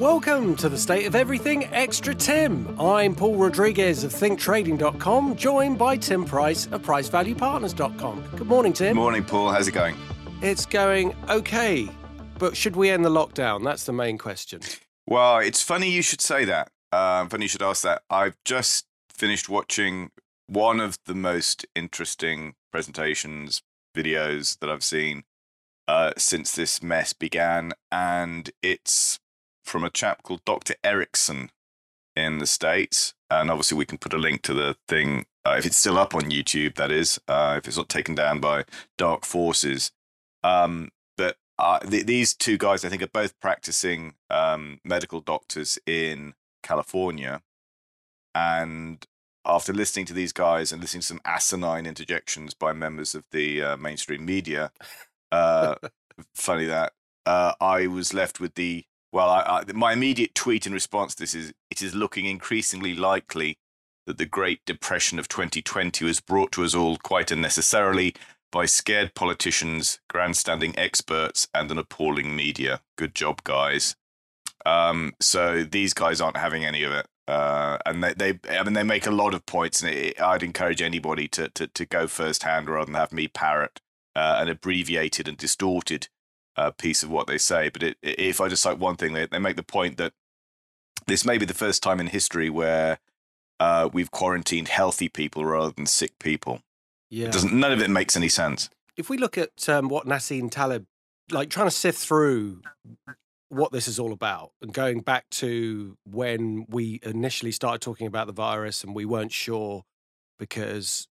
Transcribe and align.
Welcome 0.00 0.56
to 0.56 0.68
the 0.68 0.76
State 0.76 1.06
of 1.06 1.14
Everything 1.14 1.66
Extra 1.66 2.16
Tim. 2.16 2.80
I'm 2.80 3.14
Paul 3.14 3.36
Rodriguez 3.36 4.02
of 4.02 4.12
ThinkTrading.com, 4.12 5.36
joined 5.36 5.78
by 5.78 5.96
Tim 5.96 6.24
Price 6.24 6.66
of 6.66 6.82
PriceValuePartners.com. 6.82 8.24
Good 8.34 8.48
morning, 8.48 8.72
Tim. 8.72 8.96
Good 8.96 9.00
Morning, 9.00 9.22
Paul. 9.22 9.52
How's 9.52 9.68
it 9.68 9.72
going? 9.72 9.94
It's 10.42 10.66
going 10.66 11.14
okay, 11.28 11.88
but 12.40 12.56
should 12.56 12.74
we 12.74 12.90
end 12.90 13.04
the 13.04 13.08
lockdown? 13.08 13.62
That's 13.62 13.84
the 13.84 13.92
main 13.92 14.18
question. 14.18 14.62
Well, 15.06 15.38
it's 15.38 15.62
funny 15.62 15.88
you 15.88 16.02
should 16.02 16.20
say 16.20 16.44
that. 16.44 16.72
Uh, 16.90 17.28
funny 17.28 17.44
you 17.44 17.48
should 17.48 17.62
ask 17.62 17.84
that. 17.84 18.02
I've 18.10 18.36
just 18.44 18.86
finished 19.08 19.48
watching 19.48 20.10
one 20.48 20.80
of 20.80 20.98
the 21.06 21.14
most 21.14 21.66
interesting 21.76 22.54
presentations, 22.72 23.62
videos 23.96 24.58
that 24.58 24.68
I've 24.68 24.82
seen 24.82 25.22
uh, 25.86 26.14
since 26.18 26.52
this 26.52 26.82
mess 26.82 27.12
began, 27.12 27.74
and 27.92 28.50
it's 28.60 29.20
from 29.64 29.84
a 29.84 29.90
chap 29.90 30.22
called 30.22 30.44
Dr. 30.44 30.74
Erickson 30.84 31.50
in 32.14 32.38
the 32.38 32.46
States. 32.46 33.14
And 33.30 33.50
obviously, 33.50 33.78
we 33.78 33.86
can 33.86 33.98
put 33.98 34.12
a 34.12 34.18
link 34.18 34.42
to 34.42 34.54
the 34.54 34.76
thing 34.88 35.26
uh, 35.46 35.56
if 35.58 35.66
it's 35.66 35.76
still 35.76 35.98
up 35.98 36.14
on 36.14 36.22
YouTube, 36.22 36.74
that 36.76 36.90
is, 36.90 37.20
uh, 37.28 37.54
if 37.58 37.68
it's 37.68 37.76
not 37.76 37.88
taken 37.88 38.14
down 38.14 38.40
by 38.40 38.64
dark 38.96 39.26
forces. 39.26 39.92
Um, 40.42 40.90
but 41.18 41.36
uh, 41.58 41.80
th- 41.80 42.06
these 42.06 42.34
two 42.34 42.56
guys, 42.56 42.84
I 42.84 42.88
think, 42.88 43.02
are 43.02 43.08
both 43.08 43.38
practicing 43.40 44.14
um, 44.30 44.80
medical 44.84 45.20
doctors 45.20 45.78
in 45.86 46.34
California. 46.62 47.42
And 48.34 49.04
after 49.44 49.74
listening 49.74 50.06
to 50.06 50.14
these 50.14 50.32
guys 50.32 50.72
and 50.72 50.80
listening 50.80 51.02
to 51.02 51.06
some 51.06 51.20
asinine 51.26 51.84
interjections 51.84 52.54
by 52.54 52.72
members 52.72 53.14
of 53.14 53.24
the 53.30 53.62
uh, 53.62 53.76
mainstream 53.76 54.24
media, 54.24 54.72
uh, 55.30 55.74
funny 56.34 56.64
that 56.64 56.94
uh, 57.26 57.52
I 57.60 57.86
was 57.86 58.14
left 58.14 58.40
with 58.40 58.54
the 58.54 58.86
well, 59.14 59.30
I, 59.30 59.62
I, 59.68 59.72
my 59.72 59.92
immediate 59.92 60.34
tweet 60.34 60.66
in 60.66 60.72
response 60.72 61.14
to 61.14 61.22
this 61.22 61.36
is 61.36 61.52
it 61.70 61.80
is 61.80 61.94
looking 61.94 62.26
increasingly 62.26 62.94
likely 62.94 63.58
that 64.08 64.18
the 64.18 64.26
Great 64.26 64.58
Depression 64.66 65.20
of 65.20 65.28
2020 65.28 66.04
was 66.04 66.20
brought 66.20 66.50
to 66.52 66.64
us 66.64 66.74
all 66.74 66.96
quite 66.96 67.30
unnecessarily 67.30 68.16
by 68.50 68.66
scared 68.66 69.14
politicians, 69.14 70.00
grandstanding 70.10 70.76
experts, 70.76 71.46
and 71.54 71.70
an 71.70 71.78
appalling 71.78 72.34
media. 72.34 72.80
Good 72.98 73.14
job, 73.14 73.44
guys. 73.44 73.94
Um, 74.66 75.12
so 75.20 75.62
these 75.62 75.94
guys 75.94 76.20
aren't 76.20 76.36
having 76.36 76.64
any 76.64 76.82
of 76.82 76.90
it. 76.90 77.06
Uh, 77.28 77.78
and 77.86 78.02
they, 78.02 78.14
they, 78.14 78.40
I 78.50 78.64
mean, 78.64 78.72
they 78.72 78.82
make 78.82 79.06
a 79.06 79.12
lot 79.12 79.32
of 79.32 79.46
points, 79.46 79.80
and 79.80 79.94
it, 79.94 80.20
I'd 80.20 80.42
encourage 80.42 80.82
anybody 80.82 81.28
to, 81.28 81.48
to, 81.50 81.68
to 81.68 81.86
go 81.86 82.08
firsthand 82.08 82.68
rather 82.68 82.86
than 82.86 82.94
have 82.96 83.12
me 83.12 83.28
parrot 83.28 83.80
uh, 84.16 84.38
an 84.40 84.48
abbreviated 84.48 85.28
and 85.28 85.36
distorted 85.36 86.08
uh, 86.56 86.70
piece 86.70 87.02
of 87.02 87.10
what 87.10 87.26
they 87.26 87.38
say. 87.38 87.68
But 87.68 87.82
it, 87.82 87.96
if 88.02 88.40
I 88.40 88.48
just 88.48 88.62
cite 88.62 88.78
one 88.78 88.96
thing, 88.96 89.12
they, 89.12 89.26
they 89.26 89.38
make 89.38 89.56
the 89.56 89.62
point 89.62 89.96
that 89.98 90.12
this 91.06 91.24
may 91.24 91.38
be 91.38 91.46
the 91.46 91.54
first 91.54 91.82
time 91.82 92.00
in 92.00 92.08
history 92.08 92.50
where 92.50 92.98
uh, 93.60 93.88
we've 93.92 94.10
quarantined 94.10 94.68
healthy 94.68 95.08
people 95.08 95.44
rather 95.44 95.70
than 95.70 95.86
sick 95.86 96.18
people. 96.18 96.60
Yeah. 97.10 97.26
It 97.26 97.32
doesn't 97.32 97.52
none 97.52 97.72
of 97.72 97.80
it 97.80 97.90
makes 97.90 98.16
any 98.16 98.28
sense. 98.28 98.70
If 98.96 99.10
we 99.10 99.18
look 99.18 99.36
at 99.38 99.68
um, 99.68 99.88
what 99.88 100.06
Nassim 100.06 100.50
Taleb, 100.50 100.86
like 101.30 101.50
trying 101.50 101.66
to 101.66 101.74
sift 101.74 101.98
through 101.98 102.60
what 103.48 103.72
this 103.72 103.86
is 103.86 103.98
all 103.98 104.12
about 104.12 104.50
and 104.60 104.72
going 104.72 105.00
back 105.00 105.28
to 105.30 105.96
when 106.04 106.66
we 106.68 106.98
initially 107.02 107.52
started 107.52 107.80
talking 107.80 108.06
about 108.06 108.26
the 108.26 108.32
virus 108.32 108.82
and 108.82 108.94
we 108.94 109.04
weren't 109.04 109.32
sure 109.32 109.84
because 110.38 111.06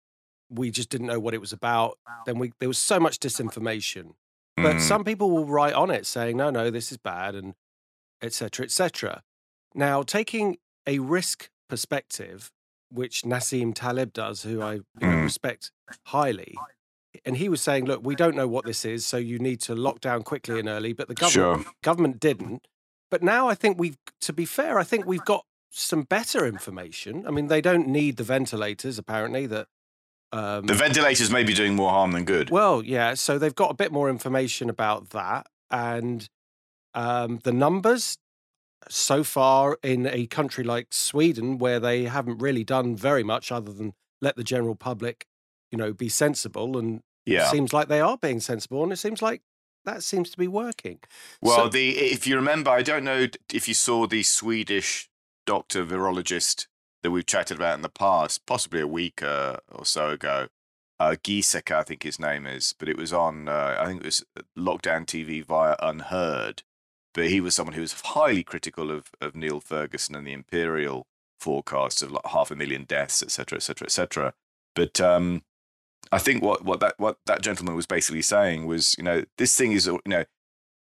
we 0.49 0.71
just 0.71 0.89
didn't 0.89 1.07
know 1.07 1.19
what 1.19 1.33
it 1.33 1.41
was 1.41 1.51
about 1.51 1.97
then 2.25 2.39
we 2.39 2.51
there 2.59 2.69
was 2.69 2.77
so 2.77 2.99
much 2.99 3.19
disinformation 3.19 4.13
but 4.61 4.75
Mm. 4.77 4.81
some 4.81 5.03
people 5.03 5.31
will 5.31 5.45
write 5.45 5.73
on 5.73 5.89
it 5.91 6.05
saying, 6.05 6.37
no, 6.37 6.49
no, 6.49 6.69
this 6.69 6.91
is 6.91 6.97
bad, 6.97 7.35
and 7.35 7.55
etc. 8.21 8.65
etc. 8.65 9.23
Now, 9.73 10.03
taking 10.03 10.57
a 10.87 10.99
risk 10.99 11.49
perspective, 11.69 12.51
which 12.91 13.21
Nassim 13.23 13.73
Taleb 13.73 14.13
does, 14.13 14.43
who 14.43 14.61
I 14.61 14.73
you 14.73 14.83
know, 15.01 15.07
Mm. 15.07 15.23
respect 15.23 15.71
highly, 16.07 16.57
and 17.25 17.37
he 17.37 17.49
was 17.49 17.61
saying, 17.61 17.85
look, 17.85 18.01
we 18.03 18.15
don't 18.15 18.35
know 18.35 18.47
what 18.47 18.65
this 18.65 18.85
is, 18.85 19.05
so 19.05 19.17
you 19.17 19.39
need 19.39 19.61
to 19.61 19.75
lock 19.75 19.99
down 20.01 20.23
quickly 20.23 20.59
and 20.59 20.67
early. 20.67 20.93
But 20.93 21.07
the 21.07 21.15
government 21.15 21.63
Sure. 21.65 21.73
government 21.81 22.19
didn't. 22.19 22.67
But 23.11 23.23
now 23.23 23.47
I 23.47 23.55
think 23.55 23.79
we've, 23.79 23.97
to 24.21 24.33
be 24.33 24.45
fair, 24.45 24.77
I 24.77 24.83
think 24.83 25.05
we've 25.05 25.25
got 25.25 25.45
some 25.71 26.03
better 26.03 26.45
information. 26.47 27.25
I 27.27 27.31
mean, 27.31 27.47
they 27.47 27.61
don't 27.61 27.87
need 27.87 28.17
the 28.17 28.23
ventilators 28.23 28.97
apparently 28.97 29.45
that. 29.47 29.67
Um, 30.31 30.65
The 30.65 30.73
ventilators 30.75 31.31
may 31.31 31.43
be 31.43 31.53
doing 31.53 31.75
more 31.75 31.89
harm 31.89 32.11
than 32.11 32.23
good. 32.25 32.49
well, 32.49 32.83
yeah. 32.83 33.13
So 33.15 33.37
they've 33.37 33.55
got 33.55 33.71
a 33.71 33.75
bit 33.75 33.91
more 33.91 34.09
information 34.09 34.69
about 34.69 35.09
that, 35.09 35.47
and 35.71 36.27
um, 36.93 37.39
the 37.43 37.51
numbers 37.53 38.17
so 38.87 39.23
far 39.23 39.77
in 39.83 40.07
a 40.07 40.25
country 40.27 40.63
like 40.63 40.87
Sweden, 40.91 41.57
where 41.57 41.79
they 41.79 42.03
haven't 42.05 42.37
really 42.39 42.63
done 42.63 42.95
very 42.95 43.23
much 43.23 43.51
other 43.51 43.73
than 43.73 43.93
let 44.21 44.35
the 44.35 44.43
general 44.43 44.75
public, 44.75 45.25
you 45.71 45.77
know, 45.77 45.93
be 45.93 46.09
sensible, 46.09 46.77
and 46.77 46.97
it 47.25 47.33
yeah. 47.33 47.49
seems 47.51 47.73
like 47.73 47.87
they 47.87 48.01
are 48.01 48.17
being 48.17 48.39
sensible, 48.39 48.83
and 48.83 48.91
it 48.93 48.97
seems 48.97 49.21
like 49.21 49.41
that 49.85 50.03
seems 50.03 50.29
to 50.29 50.37
be 50.37 50.47
working. 50.47 50.99
Well, 51.41 51.55
So- 51.65 51.69
the 51.69 51.97
if 51.97 52.27
you 52.27 52.35
remember, 52.35 52.69
I 52.71 52.81
don't 52.83 53.03
know 53.03 53.27
if 53.53 53.67
you 53.67 53.73
saw 53.73 54.07
the 54.07 54.23
Swedish 54.23 55.09
doctor 55.45 55.83
virologist 55.85 56.67
that 57.03 57.11
we've 57.11 57.25
chatted 57.25 57.57
about 57.57 57.75
in 57.75 57.81
the 57.81 57.89
past, 57.89 58.45
possibly 58.45 58.81
a 58.81 58.87
week 58.87 59.23
uh, 59.23 59.57
or 59.71 59.85
so 59.85 60.09
ago. 60.09 60.47
Uh, 60.99 61.15
Giesecke, 61.23 61.71
I 61.71 61.83
think 61.83 62.03
his 62.03 62.19
name 62.19 62.45
is, 62.45 62.75
but 62.77 62.89
it 62.89 62.97
was 62.97 63.13
on. 63.13 63.47
Uh, 63.47 63.77
I 63.79 63.85
think 63.85 64.01
it 64.01 64.05
was 64.05 64.25
lockdown 64.57 65.05
TV 65.05 65.43
via 65.43 65.75
UnHerd. 65.77 66.63
But 67.13 67.29
he 67.29 67.41
was 67.41 67.55
someone 67.55 67.73
who 67.73 67.81
was 67.81 68.01
highly 68.01 68.43
critical 68.43 68.91
of 68.91 69.09
of 69.21 69.35
Neil 69.35 69.59
Ferguson 69.59 70.15
and 70.15 70.27
the 70.27 70.33
Imperial 70.33 71.07
forecasts 71.39 72.01
of 72.01 72.11
like 72.11 72.25
half 72.27 72.51
a 72.51 72.55
million 72.55 72.83
deaths, 72.83 73.23
etc., 73.23 73.57
etc., 73.57 73.85
etc. 73.85 74.33
But 74.75 74.99
um, 74.99 75.43
I 76.11 76.19
think 76.19 76.43
what 76.43 76.65
what 76.65 76.79
that 76.81 76.95
what 76.97 77.17
that 77.25 77.41
gentleman 77.41 77.75
was 77.75 77.85
basically 77.85 78.21
saying 78.21 78.65
was, 78.65 78.95
you 78.97 79.03
know, 79.03 79.23
this 79.37 79.55
thing 79.55 79.71
is, 79.71 79.85
you 79.87 80.01
know, 80.05 80.25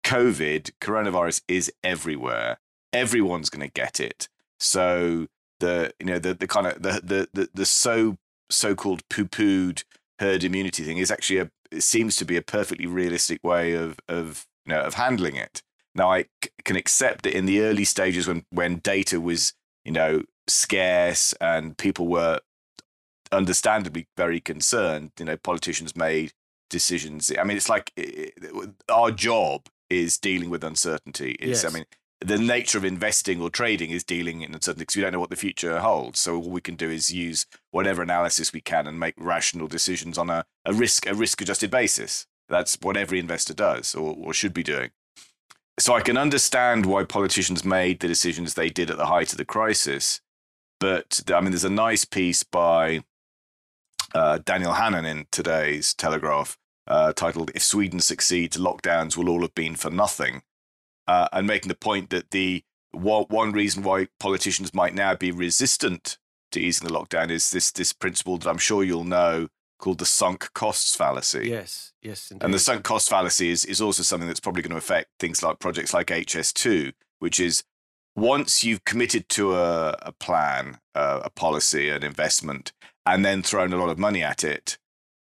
COVID, 0.04 0.72
coronavirus 0.80 1.42
is 1.48 1.72
everywhere. 1.82 2.58
Everyone's 2.92 3.50
going 3.50 3.66
to 3.66 3.72
get 3.72 4.00
it. 4.00 4.28
So 4.60 5.28
the 5.64 5.92
you 6.00 6.06
know 6.06 6.18
the 6.18 6.34
the 6.34 6.46
kind 6.54 6.66
of 6.66 6.74
the 6.82 6.92
the 7.12 7.28
the, 7.36 7.48
the 7.54 7.66
so 7.66 8.16
so 8.50 8.74
called 8.74 9.00
poo 9.08 9.24
pooed 9.36 9.84
herd 10.20 10.44
immunity 10.44 10.82
thing 10.84 10.98
is 10.98 11.10
actually 11.10 11.40
a 11.44 11.50
it 11.70 11.82
seems 11.82 12.16
to 12.16 12.24
be 12.24 12.36
a 12.36 12.42
perfectly 12.42 12.86
realistic 12.86 13.40
way 13.42 13.72
of 13.84 13.90
of 14.08 14.46
you 14.66 14.72
know 14.74 14.80
of 14.88 14.94
handling 14.94 15.36
it. 15.36 15.62
Now 15.94 16.08
I 16.12 16.20
c- 16.42 16.50
can 16.64 16.76
accept 16.76 17.22
that 17.24 17.36
in 17.38 17.46
the 17.46 17.60
early 17.68 17.84
stages 17.84 18.26
when 18.28 18.44
when 18.50 18.78
data 18.94 19.20
was 19.20 19.52
you 19.84 19.92
know 19.92 20.22
scarce 20.46 21.32
and 21.40 21.76
people 21.78 22.06
were 22.08 22.40
understandably 23.32 24.06
very 24.16 24.40
concerned, 24.40 25.12
you 25.18 25.24
know 25.24 25.36
politicians 25.36 25.96
made 25.96 26.32
decisions. 26.70 27.32
I 27.38 27.44
mean, 27.44 27.56
it's 27.56 27.68
like 27.68 27.92
i- 27.98 28.32
i- 28.42 28.92
our 28.92 29.10
job 29.10 29.66
is 29.90 30.18
dealing 30.18 30.50
with 30.50 30.64
uncertainty. 30.64 31.32
It's, 31.40 31.62
I 31.64 31.70
mean, 31.74 31.84
the 32.20 32.38
nature 32.38 32.78
of 32.78 32.84
investing 32.84 33.40
or 33.42 33.50
trading 33.50 33.90
is 33.90 34.04
dealing 34.04 34.40
in 34.40 34.54
uncertainty 34.54 34.82
because 34.82 34.96
we 34.96 35.02
don't 35.02 35.12
know 35.12 35.20
what 35.20 35.30
the 35.30 35.36
future 35.36 35.80
holds. 35.80 36.20
So 36.20 36.36
all 36.36 36.50
we 36.50 36.60
can 36.60 36.76
do 36.76 36.90
is 36.90 37.12
use 37.12 37.46
whatever 37.70 38.02
analysis 38.02 38.52
we 38.52 38.60
can 38.60 38.86
and 38.86 38.98
make 38.98 39.14
rational 39.18 39.66
decisions 39.66 40.16
on 40.16 40.30
a, 40.30 40.44
a 40.64 40.72
risk 40.72 41.06
a 41.06 41.14
risk 41.14 41.40
adjusted 41.40 41.70
basis. 41.70 42.26
That's 42.48 42.78
what 42.80 42.96
every 42.96 43.18
investor 43.18 43.54
does 43.54 43.94
or, 43.94 44.16
or 44.18 44.32
should 44.32 44.54
be 44.54 44.62
doing. 44.62 44.90
So 45.78 45.94
I 45.94 46.00
can 46.00 46.16
understand 46.16 46.86
why 46.86 47.04
politicians 47.04 47.64
made 47.64 48.00
the 48.00 48.08
decisions 48.08 48.54
they 48.54 48.70
did 48.70 48.90
at 48.90 48.96
the 48.96 49.06
height 49.06 49.32
of 49.32 49.38
the 49.38 49.44
crisis. 49.44 50.20
But 50.78 51.22
I 51.32 51.40
mean, 51.40 51.50
there's 51.50 51.64
a 51.64 51.70
nice 51.70 52.04
piece 52.04 52.42
by 52.42 53.02
uh, 54.14 54.38
Daniel 54.44 54.74
Hannan 54.74 55.04
in 55.04 55.26
today's 55.32 55.94
Telegraph 55.94 56.56
uh, 56.86 57.12
titled 57.12 57.50
"If 57.54 57.62
Sweden 57.62 58.00
Succeeds, 58.00 58.56
Lockdowns 58.56 59.16
Will 59.16 59.28
All 59.28 59.42
Have 59.42 59.54
Been 59.54 59.74
for 59.74 59.90
Nothing," 59.90 60.42
uh, 61.06 61.28
and 61.32 61.46
making 61.46 61.68
the 61.68 61.74
point 61.74 62.10
that 62.10 62.30
the 62.30 62.64
one 62.92 63.52
reason 63.52 63.82
why 63.82 64.06
politicians 64.20 64.72
might 64.72 64.94
now 64.94 65.14
be 65.14 65.32
resistant 65.32 66.16
to 66.52 66.60
easing 66.60 66.86
the 66.86 66.94
lockdown 66.94 67.30
is 67.30 67.50
this 67.50 67.72
this 67.72 67.92
principle 67.92 68.38
that 68.38 68.48
I'm 68.48 68.58
sure 68.58 68.84
you'll 68.84 69.04
know 69.04 69.48
called 69.78 69.98
the 69.98 70.06
sunk 70.06 70.52
costs 70.54 70.96
fallacy. 70.96 71.48
Yes, 71.48 71.92
yes, 72.00 72.30
indeed. 72.30 72.44
And 72.44 72.54
the 72.54 72.58
sunk 72.58 72.84
cost 72.84 73.10
fallacy 73.10 73.50
is, 73.50 73.64
is 73.64 73.80
also 73.80 74.02
something 74.02 74.28
that's 74.28 74.40
probably 74.40 74.62
going 74.62 74.70
to 74.70 74.78
affect 74.78 75.10
things 75.18 75.42
like 75.42 75.58
projects 75.58 75.92
like 75.92 76.06
HS2, 76.06 76.92
which 77.18 77.40
is 77.40 77.64
once 78.16 78.62
you've 78.62 78.84
committed 78.84 79.28
to 79.30 79.54
a, 79.54 79.96
a 80.02 80.12
plan, 80.12 80.78
uh, 80.94 81.20
a 81.24 81.30
policy, 81.30 81.90
an 81.90 82.04
investment, 82.04 82.72
and 83.04 83.24
then 83.24 83.42
thrown 83.42 83.72
a 83.72 83.76
lot 83.76 83.90
of 83.90 83.98
money 83.98 84.22
at 84.22 84.44
it, 84.44 84.78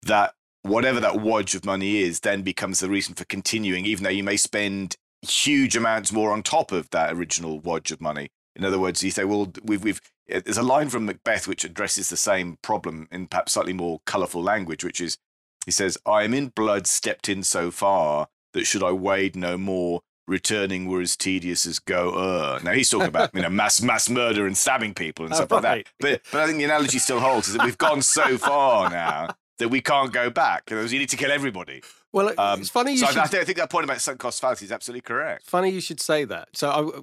that 0.04 0.34
whatever 0.62 1.00
that 1.00 1.20
wodge 1.20 1.56
of 1.56 1.66
money 1.66 2.02
is 2.02 2.20
then 2.20 2.42
becomes 2.42 2.80
the 2.80 2.90
reason 2.90 3.16
for 3.16 3.26
continuing, 3.26 3.86
even 3.86 4.04
though 4.04 4.10
you 4.10 4.24
may 4.24 4.38
spend 4.38 4.98
huge 5.28 5.76
amounts 5.76 6.12
more 6.12 6.32
on 6.32 6.44
top 6.44 6.72
of 6.72 6.90
that 6.92 7.14
original 7.14 7.60
wodge 7.60 7.92
of 7.92 8.02
money. 8.02 8.30
In 8.56 8.64
other 8.64 8.80
words, 8.80 9.04
you 9.04 9.12
say, 9.12 9.24
well, 9.24 9.52
we've, 9.64 9.84
we've, 9.84 10.02
there's 10.28 10.58
a 10.58 10.64
line 10.64 10.90
from 10.90 11.06
Macbeth 11.06 11.48
which 11.48 11.64
addresses 11.64 12.10
the 12.10 12.18
same 12.18 12.58
problem 12.62 13.08
in 13.12 13.28
perhaps 13.28 13.54
slightly 13.54 13.74
more 13.74 14.02
colourful 14.06 14.44
language, 14.44 14.84
which 14.84 15.02
is, 15.02 15.18
he 15.66 15.72
says, 15.72 15.98
I 16.06 16.24
am 16.24 16.34
in 16.34 16.50
blood 16.50 16.88
stepped 16.88 17.30
in 17.30 17.42
so 17.44 17.72
far 17.72 18.28
that 18.54 18.66
should 18.66 18.84
I 18.84 18.92
wade 18.92 19.36
no 19.36 19.58
more, 19.58 20.02
returning 20.28 20.88
were 20.88 21.02
as 21.02 21.18
tedious 21.18 21.66
as 21.66 21.80
go 21.80 22.14
er. 22.18 22.60
Now 22.64 22.74
he's 22.74 22.90
talking 22.90 23.08
about 23.08 23.34
you 23.34 23.42
know 23.42 23.50
mass 23.50 23.82
mass 23.82 24.10
murder 24.10 24.46
and 24.46 24.58
stabbing 24.58 24.94
people 24.94 25.26
and 25.26 25.34
Oh, 25.34 25.38
stuff 25.38 25.52
like 25.52 25.62
that. 25.64 25.88
But 26.00 26.22
but 26.32 26.42
I 26.42 26.46
think 26.46 26.60
the 26.60 26.64
analogy 26.66 27.00
still 27.00 27.20
holds 27.20 27.48
is 27.48 27.56
that 27.56 27.66
we've 27.66 27.78
gone 27.78 28.02
so 28.02 28.38
far 28.38 28.90
now 28.90 29.36
that 29.60 29.70
we 29.70 29.82
can't 29.82 30.14
go 30.14 30.30
back. 30.30 30.70
You 30.70 30.88
need 30.88 31.10
to 31.10 31.18
kill 31.18 31.32
everybody. 31.32 31.82
Well, 32.14 32.32
Um, 32.38 32.62
it's 32.62 32.70
funny 32.70 32.92
you 32.94 33.00
so 33.00 33.08
should 33.08 33.18
I, 33.18 33.24
I, 33.24 33.28
think, 33.28 33.42
I 33.42 33.46
think 33.46 33.58
that 33.58 33.70
point 33.70 33.84
about 33.86 34.00
sunk 34.00 34.20
cost 34.20 34.40
fallacy 34.40 34.66
is 34.66 34.72
absolutely 34.72 35.02
correct. 35.02 35.46
Funny 35.48 35.70
you 35.72 35.82
should 35.82 36.00
say 36.00 36.24
that. 36.26 36.50
So 36.54 36.70
I, 36.70 37.00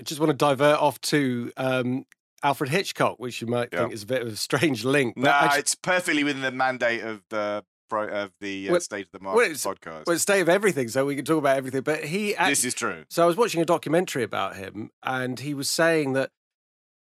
I 0.00 0.02
just 0.02 0.20
want 0.20 0.30
to 0.30 0.36
divert 0.36 0.78
off 0.80 1.00
to 1.02 1.52
um, 1.58 2.06
Alfred 2.42 2.70
Hitchcock, 2.70 3.18
which 3.18 3.40
you 3.42 3.46
might 3.46 3.68
Yeah. 3.72 3.80
think 3.82 3.92
is 3.92 4.02
a 4.02 4.06
bit 4.06 4.22
of 4.22 4.28
a 4.28 4.36
strange 4.36 4.84
link. 4.84 5.14
But 5.16 5.24
No, 5.24 5.30
actually- 5.30 5.60
it's 5.60 5.74
perfectly 5.74 6.24
within 6.24 6.42
the 6.42 6.50
mandate 6.50 7.02
of 7.04 7.22
the 7.28 7.62
of 7.94 8.32
the 8.40 8.70
uh, 8.70 8.72
Well- 8.72 8.80
State 8.80 9.04
of 9.04 9.12
the 9.12 9.18
well, 9.22 9.34
Market 9.34 9.50
it's- 9.50 9.66
podcast. 9.66 10.06
well, 10.06 10.14
it's 10.14 10.22
state 10.22 10.40
of 10.40 10.48
everything, 10.48 10.88
so 10.88 11.04
we 11.04 11.14
can 11.14 11.26
talk 11.26 11.36
about 11.36 11.58
everything. 11.58 11.82
But 11.82 12.04
he, 12.04 12.32
this 12.32 12.64
is 12.64 12.72
true. 12.72 13.04
so 13.10 13.22
I 13.22 13.26
was 13.26 13.36
watching 13.36 13.60
a 13.60 13.66
documentary 13.66 14.22
about 14.22 14.56
him, 14.56 14.88
and 15.02 15.38
he 15.38 15.52
was 15.52 15.68
saying 15.68 16.14
that 16.14 16.30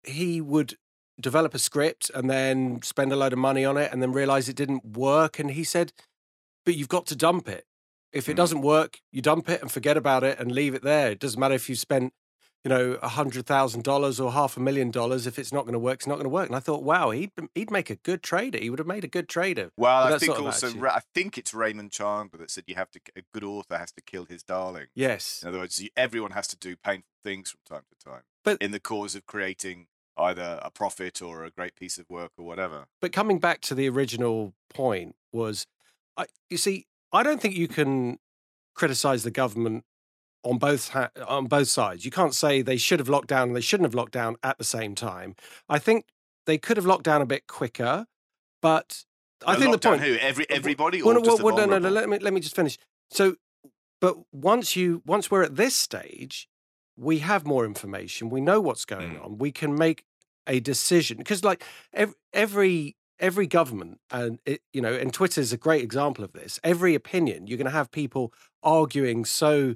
he 0.04 0.42
would 0.42 0.76
develop 1.18 1.54
a 1.54 1.60
script 1.60 2.12
and 2.14 2.30
then 2.30 2.82
spend 2.84 3.14
a 3.14 3.16
load 3.16 3.32
of 3.32 3.40
money 3.40 3.64
on 3.64 3.78
it, 3.78 3.90
and 3.94 4.02
then 4.02 4.12
realize 4.12 4.50
it 4.50 4.58
didn't 4.58 4.84
work. 4.98 5.40
And 5.40 5.52
he 5.52 5.64
said, 5.64 5.94
"But 6.66 6.76
you've 6.76 6.90
got 6.90 7.06
to 7.08 7.16
dump 7.16 7.48
it. 7.48 7.66
If 8.12 8.28
it 8.28 8.34
Mm. 8.34 8.38
doesn't 8.38 8.62
work, 8.62 9.00
you 9.12 9.22
dump 9.22 9.48
it 9.50 9.62
and 9.62 9.72
forget 9.72 9.96
about 9.98 10.24
it 10.24 10.38
and 10.40 10.52
leave 10.52 10.74
it 10.74 10.82
there. 10.84 11.12
It 11.12 11.20
doesn't 11.20 11.40
matter 11.40 11.56
if 11.56 11.70
you 11.70 11.76
spent." 11.76 12.14
You 12.64 12.70
know, 12.70 13.00
a 13.02 13.08
hundred 13.08 13.48
thousand 13.48 13.84
dollars 13.84 14.20
or 14.20 14.34
half 14.34 14.56
a 14.56 14.60
million 14.60 14.92
dollars. 14.92 15.26
If 15.26 15.40
it's 15.40 15.52
not 15.52 15.64
going 15.64 15.74
to 15.74 15.80
work, 15.80 15.96
it's 15.96 16.06
not 16.06 16.16
going 16.16 16.26
to 16.26 16.30
work. 16.30 16.46
And 16.46 16.56
I 16.56 16.60
thought, 16.60 16.84
wow, 16.84 17.10
he'd 17.10 17.32
he'd 17.56 17.72
make 17.72 17.90
a 17.90 17.96
good 17.96 18.22
trader. 18.22 18.60
He 18.60 18.70
would 18.70 18.78
have 18.78 18.88
made 18.88 19.04
a 19.04 19.08
good 19.08 19.28
trader. 19.28 19.72
Well, 19.78 20.14
I 20.14 20.20
think 20.20 20.38
also, 20.40 20.68
attitude. 20.68 20.86
I 20.86 21.02
think 21.16 21.40
it's 21.40 21.56
Raymond 21.56 21.92
Chandler 21.92 22.38
that 22.38 22.52
said 22.52 22.66
you 22.68 22.76
have 22.76 22.92
to, 22.92 23.00
a 23.16 23.24
good 23.34 23.44
author 23.44 23.80
has 23.80 23.92
to 23.94 24.02
kill 24.02 24.26
his 24.26 24.44
darling. 24.44 24.90
Yes, 24.94 25.42
In 25.42 25.48
other 25.50 25.58
words, 25.58 25.82
everyone 25.98 26.32
has 26.32 26.48
to 26.50 26.56
do 26.56 26.76
painful 26.76 27.10
things 27.24 27.50
from 27.50 27.62
time 27.78 27.86
to 27.90 28.06
time, 28.06 28.24
But- 28.44 28.62
in 28.62 28.70
the 28.70 28.80
cause 28.80 29.16
of 29.16 29.26
creating 29.26 29.88
either 30.16 30.60
a 30.62 30.70
profit 30.70 31.20
or 31.20 31.44
a 31.44 31.50
great 31.50 31.76
piece 31.76 31.98
of 31.98 32.08
work 32.12 32.32
or 32.38 32.46
whatever. 32.46 32.86
but 33.00 33.12
coming 33.12 33.40
back 33.40 33.62
to 33.62 33.74
the 33.74 33.90
original 33.90 34.54
point 34.70 35.16
was, 35.32 35.66
I 36.18 36.26
you 36.50 36.58
see, 36.58 36.86
I 37.12 37.24
don't 37.24 37.42
think 37.42 37.56
you 37.56 37.68
can 37.68 38.18
criticize 38.76 39.24
the 39.24 39.32
government 39.32 39.84
on 40.44 40.58
both 40.58 40.90
ha- 40.90 41.10
on 41.28 41.46
both 41.46 41.68
sides. 41.68 42.06
You 42.06 42.12
can't 42.12 42.34
say 42.34 42.62
they 42.62 42.78
should 42.78 43.00
have 43.00 43.10
locked 43.10 43.28
down 43.28 43.50
and 43.50 43.56
they 43.56 43.62
shouldn't 43.62 43.86
have 43.86 43.96
locked 43.96 44.14
down 44.14 44.36
at 44.44 44.58
the 44.58 44.64
same 44.64 44.96
time. 44.96 45.36
I 45.70 45.80
think 45.80 46.06
they 46.46 46.58
could 46.58 46.78
have 46.78 46.86
locked 46.86 47.04
down 47.04 47.22
a 47.22 47.26
bit 47.26 47.48
quicker, 47.48 48.08
but 48.62 49.04
I 49.46 49.56
think 49.56 49.72
the 49.72 49.78
point. 49.90 50.02
Who? 50.02 50.16
Every 50.16 50.46
everybody 50.50 51.02
Well, 51.02 51.18
or 51.18 51.22
the 51.22 51.44
well, 51.44 51.56
no, 51.56 51.66
no, 51.66 51.80
no, 51.80 51.90
let 51.90 52.10
me 52.10 52.20
let 52.20 52.34
me 52.34 52.40
just 52.40 52.56
finish. 52.56 52.78
So, 53.10 53.36
but 54.00 54.18
once 54.32 54.76
you 54.76 55.02
once 55.06 55.30
we're 55.30 55.44
at 55.44 55.56
this 55.56 55.76
stage, 55.76 56.48
we 56.98 57.20
have 57.20 57.46
more 57.46 57.66
information. 57.66 58.30
We 58.30 58.42
know 58.42 58.60
what's 58.60 58.86
going 58.86 59.16
Mm. 59.16 59.26
on. 59.26 59.38
We 59.38 59.52
can 59.52 59.76
make 59.76 60.04
a 60.48 60.60
decision 60.60 61.18
because, 61.18 61.44
like 61.44 61.64
every 61.94 62.16
every 62.34 62.96
every 63.22 63.48
government, 63.48 64.00
and 64.12 64.40
it, 64.46 64.62
you 64.74 64.82
know, 64.82 64.94
and 64.94 65.14
Twitter 65.14 65.40
is 65.40 65.54
a 65.54 65.58
great 65.58 65.84
example 65.84 66.26
of 66.26 66.34
this. 66.34 66.60
Every 66.64 66.96
opinion, 66.96 67.48
you're 67.48 67.58
going 67.58 67.66
to 67.66 67.72
have 67.72 67.92
people 67.92 68.34
arguing 68.64 69.24
so 69.24 69.76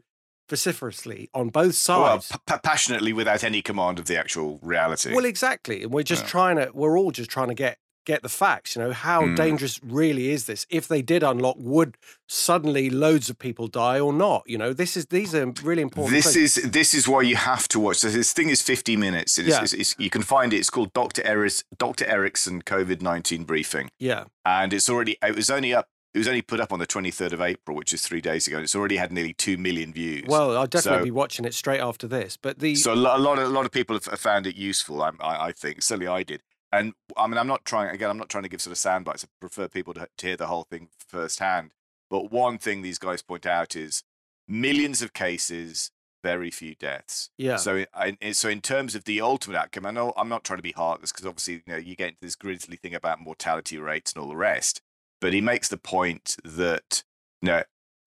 vociferously 0.50 1.30
on 1.34 1.50
both 1.50 1.70
oh, 1.70 1.72
sides. 1.72 2.32
p- 2.32 2.38
p- 2.48 2.60
passionately 2.64 3.14
without 3.14 3.44
any 3.44 3.62
command 3.62 4.00
of 4.00 4.06
the 4.06 4.18
actual 4.18 4.60
reality. 4.62 5.14
Well, 5.14 5.26
exactly, 5.26 5.84
and 5.84 5.92
we're 5.94 6.04
just 6.04 6.24
Yeah. 6.24 6.30
trying 6.30 6.56
to. 6.58 6.72
We're 6.74 6.98
all 7.00 7.12
just 7.12 7.30
trying 7.30 7.48
to 7.50 7.56
get 7.56 7.78
get 8.06 8.22
the 8.24 8.30
facts. 8.30 8.76
You 8.76 8.82
know, 8.84 8.92
how 8.94 9.22
Mm. 9.24 9.36
dangerous 9.36 9.80
really 9.84 10.30
is 10.30 10.46
this? 10.46 10.66
If 10.70 10.88
they 10.88 11.02
did 11.02 11.24
unlock, 11.24 11.56
would 11.60 11.98
suddenly 12.28 12.90
loads 12.90 13.30
of 13.30 13.38
people 13.40 13.68
die 13.68 14.00
or 14.00 14.14
not? 14.14 14.44
You 14.46 14.58
know, 14.58 14.74
this 14.74 14.96
is 14.98 15.08
these 15.08 15.34
are 15.36 15.46
really 15.64 15.82
important. 15.82 16.14
This 16.16 16.36
is 16.36 16.56
this 16.56 16.94
is 16.94 17.08
why 17.08 17.22
you 17.22 17.36
have 17.36 17.68
to 17.70 17.80
watch. 17.80 17.98
So 17.98 18.10
this 18.10 18.34
thing 18.34 18.50
is 18.50 18.62
50 18.62 18.96
minutes. 18.98 19.38
It's, 19.38 19.48
Yeah. 19.50 19.56
it's- 19.56 19.74
it's- 19.74 19.96
you 19.98 20.10
can 20.10 20.22
find 20.22 20.54
it. 20.54 20.58
It's 20.58 20.70
called 20.70 20.94
Dr. 20.94 21.22
Eris, 21.24 21.64
Dr. 21.78 22.06
Erickson 22.06 22.62
COVID 22.62 23.02
19 23.02 23.44
briefing, 23.44 23.90
yeah, 24.00 24.26
and 24.46 24.74
it's 24.74 24.90
already. 24.90 25.18
It 25.22 25.36
was 25.36 25.50
only 25.50 25.74
up. 25.74 25.88
It 26.14 26.20
was 26.20 26.30
only 26.30 26.42
put 26.42 26.62
up 26.62 26.72
on 26.72 26.80
the 26.80 26.88
23rd 26.88 27.34
of 27.34 27.42
April, 27.42 27.76
which 27.76 27.92
is 27.92 28.02
three 28.02 28.22
days 28.22 28.48
ago. 28.48 28.56
and 28.56 28.64
It's 28.64 28.74
already 28.74 28.96
had 28.96 29.12
nearly 29.12 29.34
two 29.34 29.58
million 29.58 29.92
views. 29.92 30.24
well, 30.28 30.56
I'll 30.56 30.66
definitely 30.66 31.00
So- 31.02 31.04
be 31.04 31.12
watching 31.12 31.44
it 31.44 31.54
straight 31.54 31.82
after 31.82 32.08
this. 32.08 32.38
But 32.42 32.60
the 32.60 32.74
so 32.76 32.94
a 32.94 32.96
lot, 32.96 33.20
a 33.20 33.22
lot 33.22 33.38
of 33.38 33.46
a 33.50 33.54
lot 33.54 33.66
of 33.66 33.72
people 33.72 34.00
have 34.00 34.20
found 34.20 34.48
it 34.48 34.56
useful. 34.56 35.02
I, 35.04 35.12
I, 35.20 35.48
I 35.48 35.52
think 35.52 35.82
certainly 35.84 36.08
I 36.08 36.24
did. 36.24 36.42
And 36.72 36.94
I 37.16 37.28
mean, 37.28 37.38
I'm 37.38 37.48
not 37.48 37.64
trying 37.66 37.90
again. 37.90 38.10
I'm 38.10 38.18
not 38.18 38.30
trying 38.30 38.44
to 38.44 38.50
give 38.50 38.62
sort 38.62 38.72
of 38.74 38.78
sound 38.78 39.06
bites. 39.06 39.24
I 39.24 39.28
prefer 39.40 39.68
people 39.68 39.94
to, 39.94 40.08
to 40.18 40.28
hear 40.28 40.36
the 40.38 40.48
whole 40.48 40.64
thing 40.64 40.90
firsthand. 41.08 41.72
But 42.10 42.32
one 42.32 42.58
thing 42.58 42.82
these 42.82 42.98
guys 43.00 43.22
point 43.22 43.46
out 43.46 43.76
is 43.76 44.04
millions 44.48 45.02
of 45.02 45.14
cases, 45.14 45.92
very 46.24 46.52
few 46.52 46.76
deaths. 46.76 47.30
yeah, 47.38 47.56
So, 47.58 47.86
uh, 47.94 48.06
in, 48.08 48.18
in- 48.22 48.34
so 48.34 48.50
in 48.50 48.62
terms 48.62 48.94
of 48.96 49.06
the 49.06 49.22
ultimate 49.22 49.58
outcome, 49.58 49.86
I 49.86 49.92
know 49.92 50.14
I'm 50.18 50.30
not 50.30 50.44
trying 50.44 50.58
to 50.58 50.64
be 50.64 50.72
heartless 50.74 51.12
because 51.12 51.26
obviously, 51.26 51.56
you 51.56 51.62
know, 51.68 51.78
you 51.78 51.96
get 51.96 52.10
into 52.10 52.22
this 52.22 52.36
grisly 52.36 52.78
thing 52.78 52.94
about 52.96 53.20
mortality 53.22 53.78
rates 53.78 54.12
and 54.14 54.22
all 54.22 54.30
the 54.30 54.36
rest. 54.36 54.82
But 55.22 55.34
he 55.34 55.42
makes 55.42 55.68
the 55.70 55.78
point 55.78 56.36
that 56.44 57.04
you 57.42 57.48
know 57.48 57.64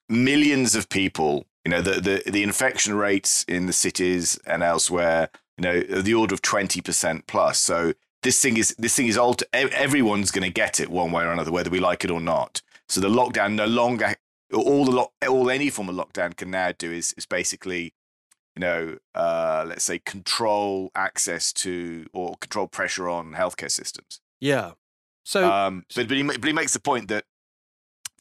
millions 0.09 0.75
of 0.75 0.89
people, 0.89 1.47
you 1.65 1.71
know, 1.71 1.81
the 1.81 2.01
the, 2.01 2.31
the 2.31 2.43
infection 2.43 2.95
rates 2.95 3.45
in 3.49 3.67
the 3.67 3.73
cities 3.73 4.39
and 4.47 4.63
elsewhere, 4.63 5.31
you 5.57 5.63
know, 5.63 5.81
the 5.81 6.15
order 6.15 6.35
of 6.35 6.43
twenty 6.43 6.81
percent 6.81 7.27
plus. 7.27 7.59
So 7.59 7.95
this 8.23 8.41
thing 8.41 8.57
is 8.57 8.75
this 8.79 8.97
thing 8.97 9.07
is 9.07 9.19
ev- 9.19 9.71
everyone's 9.71 10.31
going 10.31 10.45
to 10.45 10.53
get 10.53 10.81
it 10.81 10.91
one 10.91 11.13
way 11.13 11.25
or 11.25 11.33
another, 11.33 11.53
whether 11.53 11.71
we 11.71 11.81
like 11.81 12.05
it 12.05 12.11
or 12.11 12.21
not. 12.21 12.63
So 12.89 13.01
the 13.01 13.09
lockdown 13.09 13.55
no 13.55 13.67
longer 13.67 14.15
all 14.53 14.85
the 14.85 14.91
lock, 14.91 15.13
all 15.29 15.51
any 15.51 15.71
form 15.71 15.89
of 15.89 15.95
lockdown 15.95 16.37
can 16.37 16.51
now 16.51 16.73
do 16.73 16.91
is 16.91 17.13
is 17.17 17.27
basically 17.27 17.93
you 18.59 18.61
know, 18.61 18.99
uh, 19.15 19.65
let's 19.69 19.85
say 19.85 20.01
control 20.01 20.91
access 20.97 21.53
to 21.53 22.07
or 22.13 22.35
control 22.41 22.67
pressure 22.67 23.09
on 23.09 23.35
healthcare 23.35 23.71
systems. 23.71 24.21
yeah. 24.41 24.73
So 25.25 25.49
Um, 25.49 25.85
but 25.95 26.09
but 26.09 26.17
he, 26.17 26.23
but 26.25 26.45
he 26.45 26.53
makes 26.53 26.73
the 26.73 26.81
point 26.81 27.09
that 27.09 27.25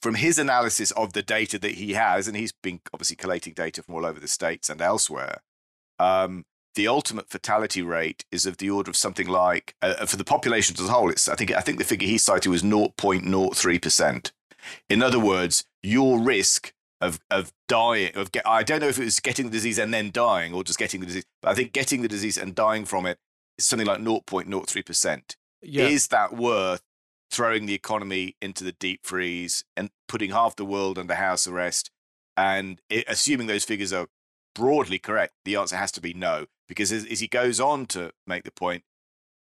from 0.01 0.15
his 0.15 0.37
analysis 0.37 0.91
of 0.91 1.13
the 1.13 1.23
data 1.23 1.57
that 1.57 1.75
he 1.75 1.93
has, 1.93 2.27
and 2.27 2.37
he's 2.37 2.51
been 2.51 2.81
obviously 2.93 3.15
collating 3.15 3.53
data 3.53 3.81
from 3.81 3.95
all 3.95 4.05
over 4.05 4.19
the 4.19 4.27
states 4.27 4.69
and 4.69 4.81
elsewhere, 4.81 5.41
um, 5.99 6.45
the 6.77 6.87
ultimate 6.87 7.27
fatality 7.27 7.81
rate 7.81 8.23
is 8.31 8.45
of 8.45 8.57
the 8.57 8.69
order 8.69 8.89
of 8.89 8.95
something 8.95 9.27
like 9.27 9.75
uh, 9.81 10.05
for 10.05 10.15
the 10.15 10.23
population 10.23 10.75
as 10.79 10.87
a 10.87 10.91
whole. 10.91 11.09
It's 11.09 11.27
I 11.27 11.35
think 11.35 11.51
I 11.51 11.59
think 11.59 11.79
the 11.79 11.83
figure 11.83 12.07
he 12.07 12.19
cited 12.19 12.49
was 12.49 12.63
0.03 12.63 13.81
percent. 13.81 14.31
In 14.87 15.01
other 15.01 15.19
words, 15.19 15.65
your 15.81 16.21
risk 16.21 16.71
of 17.01 17.19
of 17.31 17.51
dying 17.67 18.11
of 18.15 18.31
get 18.31 18.47
I 18.47 18.63
don't 18.63 18.79
know 18.79 18.87
if 18.87 18.99
it 18.99 19.05
was 19.05 19.19
getting 19.19 19.47
the 19.47 19.51
disease 19.51 19.79
and 19.79 19.93
then 19.93 20.11
dying 20.11 20.53
or 20.53 20.63
just 20.63 20.79
getting 20.79 20.99
the 21.01 21.07
disease, 21.07 21.25
but 21.41 21.49
I 21.49 21.55
think 21.55 21.73
getting 21.73 22.03
the 22.03 22.07
disease 22.07 22.37
and 22.37 22.53
dying 22.53 22.85
from 22.85 23.07
it 23.07 23.17
is 23.57 23.65
something 23.65 23.87
like 23.87 23.99
0.03 23.99 24.85
percent 24.85 25.35
yeah, 25.63 25.87
is 25.87 26.09
that 26.09 26.37
worth 26.37 26.81
throwing 27.31 27.65
the 27.65 27.73
economy 27.73 28.35
into 28.39 28.63
the 28.63 28.71
deep 28.71 29.01
freeze 29.03 29.65
and 29.75 29.89
putting 30.07 30.29
half 30.29 30.55
the 30.55 30.63
world 30.63 30.99
under 30.99 31.15
house 31.15 31.47
arrest? 31.47 31.89
And 32.37 32.79
it, 32.87 33.05
assuming 33.07 33.47
those 33.47 33.63
figures 33.63 33.91
are 33.91 34.07
broadly 34.57 34.97
correct, 34.97 35.33
the 35.45 35.55
answer 35.55 35.77
has 35.77 35.91
to 35.91 36.01
be 36.01 36.13
no, 36.13 36.47
because 36.67 36.91
as, 36.91 37.05
as 37.05 37.19
he 37.19 37.27
goes 37.27 37.59
on 37.59 37.85
to 37.87 38.11
make 38.25 38.43
the 38.43 38.51
point, 38.51 38.83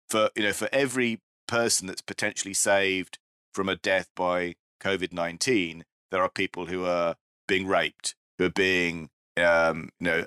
for 0.10 0.30
you 0.36 0.44
know, 0.44 0.54
for 0.54 0.70
every 0.72 1.22
person 1.48 1.88
that's 1.88 2.02
potentially 2.02 2.54
saved 2.54 3.20
from 3.54 3.70
a 3.70 3.76
death 3.76 4.10
by 4.16 4.56
COVID 4.82 5.14
nineteen, 5.14 5.86
there 6.12 6.24
are 6.24 6.30
people 6.30 6.66
who 6.66 6.86
are 6.86 7.16
being 7.48 7.68
raped, 7.68 8.16
who 8.38 8.46
are 8.46 8.50
being 8.50 9.10
um, 9.38 9.90
you 10.00 10.08
know 10.08 10.26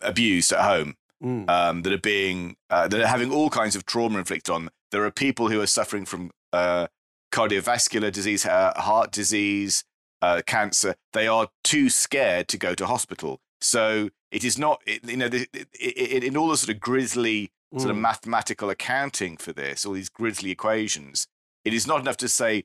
abused 0.00 0.52
at 0.52 0.64
home 0.64 0.94
mm, 1.22 1.48
um, 1.48 1.82
that 1.82 1.92
are 1.92 1.98
being 1.98 2.56
uh, 2.70 2.88
that 2.88 3.00
are 3.00 3.06
having 3.06 3.32
all 3.32 3.50
kinds 3.50 3.76
of 3.76 3.84
trauma 3.84 4.18
inflicted 4.18 4.54
on 4.54 4.64
them. 4.64 4.70
There 4.90 5.04
are 5.04 5.10
people 5.10 5.50
who 5.50 5.60
are 5.60 5.66
suffering 5.66 6.06
from 6.06 6.30
uh, 6.52 6.86
cardiovascular 7.30 8.12
disease, 8.12 8.46
uh, 8.46 8.72
heart 8.76 9.12
disease, 9.12 9.84
uh, 10.22 10.40
cancer. 10.46 10.94
They 11.12 11.26
are 11.26 11.48
too 11.62 11.90
scared 11.90 12.48
to 12.48 12.58
go 12.58 12.74
to 12.74 12.86
hospital. 12.86 13.40
So 13.64 14.10
it 14.30 14.44
is 14.44 14.58
not, 14.58 14.82
it, 14.86 15.08
you 15.08 15.16
know, 15.16 15.28
the, 15.28 15.48
it, 15.54 15.68
it, 15.72 16.22
in 16.22 16.36
all 16.36 16.48
the 16.48 16.56
sort 16.58 16.76
of 16.76 16.80
grisly 16.80 17.50
sort 17.78 17.90
of 17.90 17.96
mm. 17.96 18.00
mathematical 18.00 18.68
accounting 18.68 19.38
for 19.38 19.52
this, 19.52 19.86
all 19.86 19.94
these 19.94 20.10
grisly 20.10 20.50
equations. 20.50 21.26
It 21.64 21.72
is 21.72 21.86
not 21.86 22.00
enough 22.00 22.18
to 22.18 22.28
say, 22.28 22.64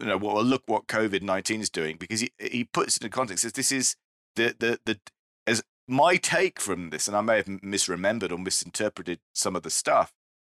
you 0.00 0.06
know, 0.06 0.16
well, 0.16 0.42
look 0.42 0.64
what 0.66 0.88
COVID 0.88 1.22
nineteen 1.22 1.60
is 1.60 1.70
doing, 1.70 1.96
because 1.96 2.20
he 2.20 2.32
he 2.38 2.64
puts 2.64 2.96
it 2.96 3.04
in 3.04 3.10
context. 3.10 3.42
Says 3.42 3.52
this 3.52 3.70
is 3.70 3.96
the 4.34 4.56
the 4.58 4.80
the 4.84 4.98
as 5.46 5.62
my 5.86 6.16
take 6.16 6.60
from 6.60 6.90
this, 6.90 7.06
and 7.06 7.16
I 7.16 7.20
may 7.20 7.36
have 7.36 7.46
misremembered 7.46 8.32
or 8.32 8.38
misinterpreted 8.38 9.20
some 9.32 9.54
of 9.54 9.62
the 9.62 9.70
stuff, 9.70 10.12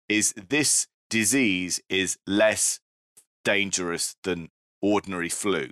is 0.08 0.34
this 0.48 0.88
disease 1.08 1.80
is 1.88 2.18
less 2.26 2.80
dangerous 3.44 4.16
than 4.24 4.50
ordinary 4.82 5.28
flu. 5.28 5.70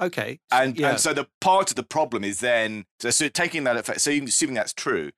Okay. 0.00 0.40
And, 0.50 0.78
yeah, 0.78 0.90
and 0.90 1.00
so 1.00 1.12
the 1.12 1.26
part 1.40 1.70
of 1.70 1.76
the 1.76 1.82
problem 1.82 2.24
is 2.24 2.40
then 2.40 2.84
so, 3.00 3.10
so 3.10 3.28
taking 3.28 3.64
that 3.64 3.76
at 3.76 4.00
so 4.00 4.10
assuming 4.10 4.54
that's 4.54 4.72
true, 4.72 5.10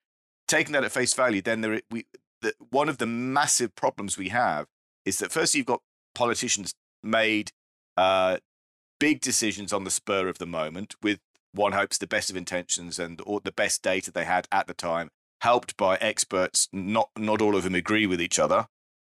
taking 0.47 0.73
that 0.73 0.85
at 0.85 0.93
face 0.93 1.15
value, 1.15 1.43
then 1.43 1.61
there 1.61 1.81
we 1.91 2.07
the, 2.41 2.55
one 2.71 2.89
of 2.89 2.99
the 2.99 3.07
massive 3.07 3.75
problems 3.75 4.17
we 4.17 4.29
have 4.29 4.67
is 5.05 5.19
that 5.19 5.33
first 5.33 5.55
you've 5.55 5.67
got 5.67 5.81
politicians 6.15 6.73
made 7.03 7.51
uh, 7.97 8.39
big 8.99 9.21
decisions 9.21 9.73
on 9.73 9.85
the 9.85 9.91
spur 9.91 10.29
of 10.29 10.39
the 10.39 10.47
moment 10.47 10.95
with 11.03 11.19
one 11.53 11.73
hopes 11.73 11.99
the 11.99 12.07
best 12.07 12.31
of 12.31 12.37
intentions 12.37 12.99
and 12.99 13.21
all 13.23 13.41
the 13.41 13.53
best 13.53 13.83
data 13.83 14.11
they 14.11 14.25
had 14.25 14.47
at 14.53 14.67
the 14.67 14.75
time, 14.75 15.11
helped 15.41 15.77
by 15.77 15.97
experts. 15.97 16.69
Not 16.73 17.11
not 17.17 17.41
all 17.41 17.57
of 17.57 17.65
them 17.65 17.75
agree 17.75 18.07
with 18.07 18.21
each 18.21 18.39
other, 18.39 18.67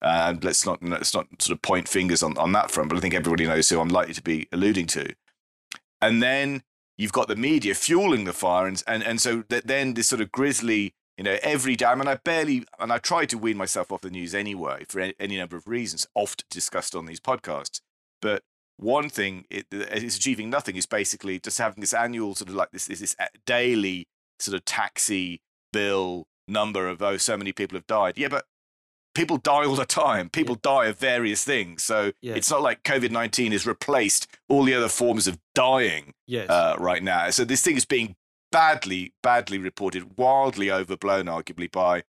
and 0.02 0.44
let's 0.44 0.66
not 0.66 0.84
let's 0.84 1.14
not 1.14 1.28
sort 1.40 1.56
of 1.56 1.62
point 1.62 1.88
fingers 1.88 2.24
on 2.24 2.38
on 2.38 2.52
that 2.54 2.72
front. 2.72 2.90
But 2.90 2.98
I 2.98 3.02
think 3.02 3.14
everybody 3.14 3.46
knows 3.46 3.70
who 3.70 3.80
I'm 3.80 3.90
likely 3.90 4.14
to 4.14 4.22
be 4.22 4.48
alluding 4.52 4.88
to. 4.88 5.14
And 6.04 6.22
then 6.22 6.64
you've 6.98 7.12
got 7.12 7.28
the 7.28 7.36
media 7.36 7.74
fueling 7.76 8.26
the 8.26 8.34
fire, 8.34 8.68
and 8.68 8.82
and, 8.88 9.04
and 9.04 9.22
so 9.22 9.44
that 9.50 9.68
then 9.68 9.94
this 9.94 10.08
sort 10.08 10.22
of 10.22 10.32
grisly. 10.32 10.94
You 11.18 11.24
know, 11.24 11.38
every 11.44 11.76
day, 11.76 11.86
I 11.86 11.94
mean, 11.94 12.08
I 12.08 12.16
barely, 12.16 12.66
and 12.80 12.92
I 12.92 12.98
try 12.98 13.28
to 13.28 13.38
wean 13.38 13.56
myself 13.56 13.92
off 13.92 14.02
the 14.02 14.10
news 14.10 14.34
anyway 14.34 14.84
for 14.90 15.00
any, 15.20 15.38
number 15.38 15.56
of 15.56 15.68
reasons, 15.68 16.08
oft 16.16 16.44
discussed 16.50 16.96
on 16.96 17.06
these 17.06 17.20
podcasts. 17.20 17.82
But 18.20 18.42
one 18.78 19.10
thing 19.10 19.46
it 19.50 19.68
is 19.72 20.18
achieving 20.18 20.50
nothing 20.50 20.76
is 20.76 20.86
basically 20.86 21.40
just 21.40 21.58
having 21.60 21.82
this 21.82 21.94
annual 21.94 22.34
sort 22.36 22.50
of 22.50 22.56
like 22.56 22.72
this 22.72 22.88
this, 22.88 23.00
this 23.00 23.16
uh, 23.20 23.26
daily 23.46 24.08
sort 24.40 24.56
of 24.56 24.66
taxi 24.66 25.42
bill 25.72 26.26
number 26.48 26.88
of 26.88 27.02
oh 27.02 27.18
so 27.18 27.38
many 27.38 27.52
people 27.52 27.78
have 27.78 27.88
died 27.88 28.18
yeah 28.18 28.28
but 28.28 28.46
people 29.16 29.38
die 29.38 29.66
all 29.66 29.76
the 29.76 29.86
time 29.86 30.30
people 30.30 30.56
yeah. 30.56 30.82
die 30.82 30.86
of 30.88 30.98
various 30.98 31.44
things 31.44 31.84
so 31.84 32.12
yes. 32.22 32.38
it's 32.38 32.52
not 32.52 32.62
like 32.62 32.84
covid-19 32.84 33.52
has 33.52 33.66
replaced 33.66 34.28
all 34.50 34.64
the 34.64 34.74
other 34.74 34.90
forms 34.90 35.28
of 35.28 35.38
dying 35.54 36.14
yes. 36.28 36.50
uh, 36.50 36.76
right 36.80 37.04
now 37.04 37.30
so 37.30 37.44
this 37.44 37.62
thing 37.62 37.76
is 37.76 37.86
being 37.86 38.16
badly 38.52 39.14
badly 39.22 39.58
reported 39.58 40.18
wildly 40.18 40.72
overblown 40.72 41.26
arguably 41.26 41.72
by 41.72 42.04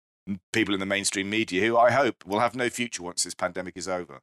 people 0.51 0.73
in 0.73 0.79
the 0.79 0.85
mainstream 0.85 1.29
media 1.29 1.65
who 1.65 1.77
i 1.77 1.91
hope 1.91 2.25
will 2.25 2.39
have 2.39 2.55
no 2.55 2.69
future 2.69 3.03
once 3.03 3.23
this 3.23 3.35
pandemic 3.35 3.75
is 3.75 3.87
over 3.87 4.21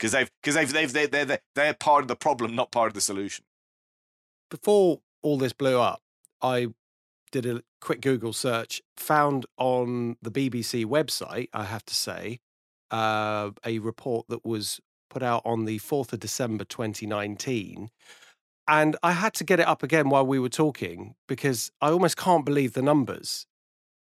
because 0.00 0.12
they've 0.12 0.30
because 0.42 0.54
they've 0.54 0.72
they've 0.72 0.92
they 0.92 1.06
they're, 1.06 1.24
they're 1.24 1.40
they're 1.54 1.74
part 1.74 2.02
of 2.02 2.08
the 2.08 2.16
problem, 2.16 2.56
not 2.56 2.72
part 2.72 2.88
of 2.88 2.94
the 2.94 3.00
solution. 3.00 3.44
Before 4.50 5.00
all 5.22 5.38
this 5.38 5.52
blew 5.52 5.78
up, 5.78 6.00
I 6.40 6.68
did 7.30 7.46
a 7.46 7.62
quick 7.80 8.00
Google 8.00 8.32
search, 8.32 8.82
found 8.96 9.46
on 9.58 10.16
the 10.22 10.30
BBC 10.30 10.84
website, 10.84 11.48
I 11.52 11.64
have 11.64 11.84
to 11.86 11.94
say, 11.94 12.40
uh, 12.90 13.50
a 13.64 13.78
report 13.78 14.26
that 14.28 14.44
was 14.44 14.80
put 15.08 15.22
out 15.22 15.42
on 15.44 15.64
the 15.64 15.78
4th 15.78 16.12
of 16.12 16.20
December 16.20 16.64
2019. 16.64 17.90
And 18.68 18.96
I 19.02 19.12
had 19.12 19.34
to 19.34 19.44
get 19.44 19.58
it 19.58 19.66
up 19.66 19.82
again 19.82 20.10
while 20.10 20.24
we 20.24 20.38
were 20.38 20.48
talking 20.48 21.14
because 21.26 21.72
I 21.80 21.90
almost 21.90 22.16
can't 22.16 22.44
believe 22.44 22.74
the 22.74 22.82
numbers. 22.82 23.46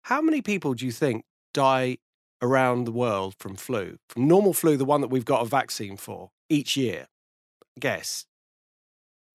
How 0.04 0.22
many 0.22 0.42
people 0.42 0.74
do 0.74 0.86
you 0.86 0.92
think 0.92 1.26
die 1.54 1.98
around 2.42 2.86
the 2.86 2.92
world 2.92 3.36
from 3.40 3.56
flu, 3.56 3.98
from 4.10 4.28
normal 4.28 4.54
flu, 4.54 4.78
the 4.78 4.86
one 4.86 5.02
that 5.02 5.10
we've 5.10 5.26
got 5.26 5.42
a 5.42 5.46
vaccine 5.46 5.98
for 5.98 6.30
each 6.50 6.78
year? 6.78 7.08
Guess. 7.80 8.26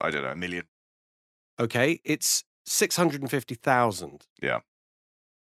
I 0.01 0.11
don't 0.11 0.23
know, 0.23 0.31
a 0.31 0.37
million. 0.37 0.65
Okay, 1.59 2.01
it's 2.05 2.45
650,000. 2.67 4.27
Yeah. 4.43 4.61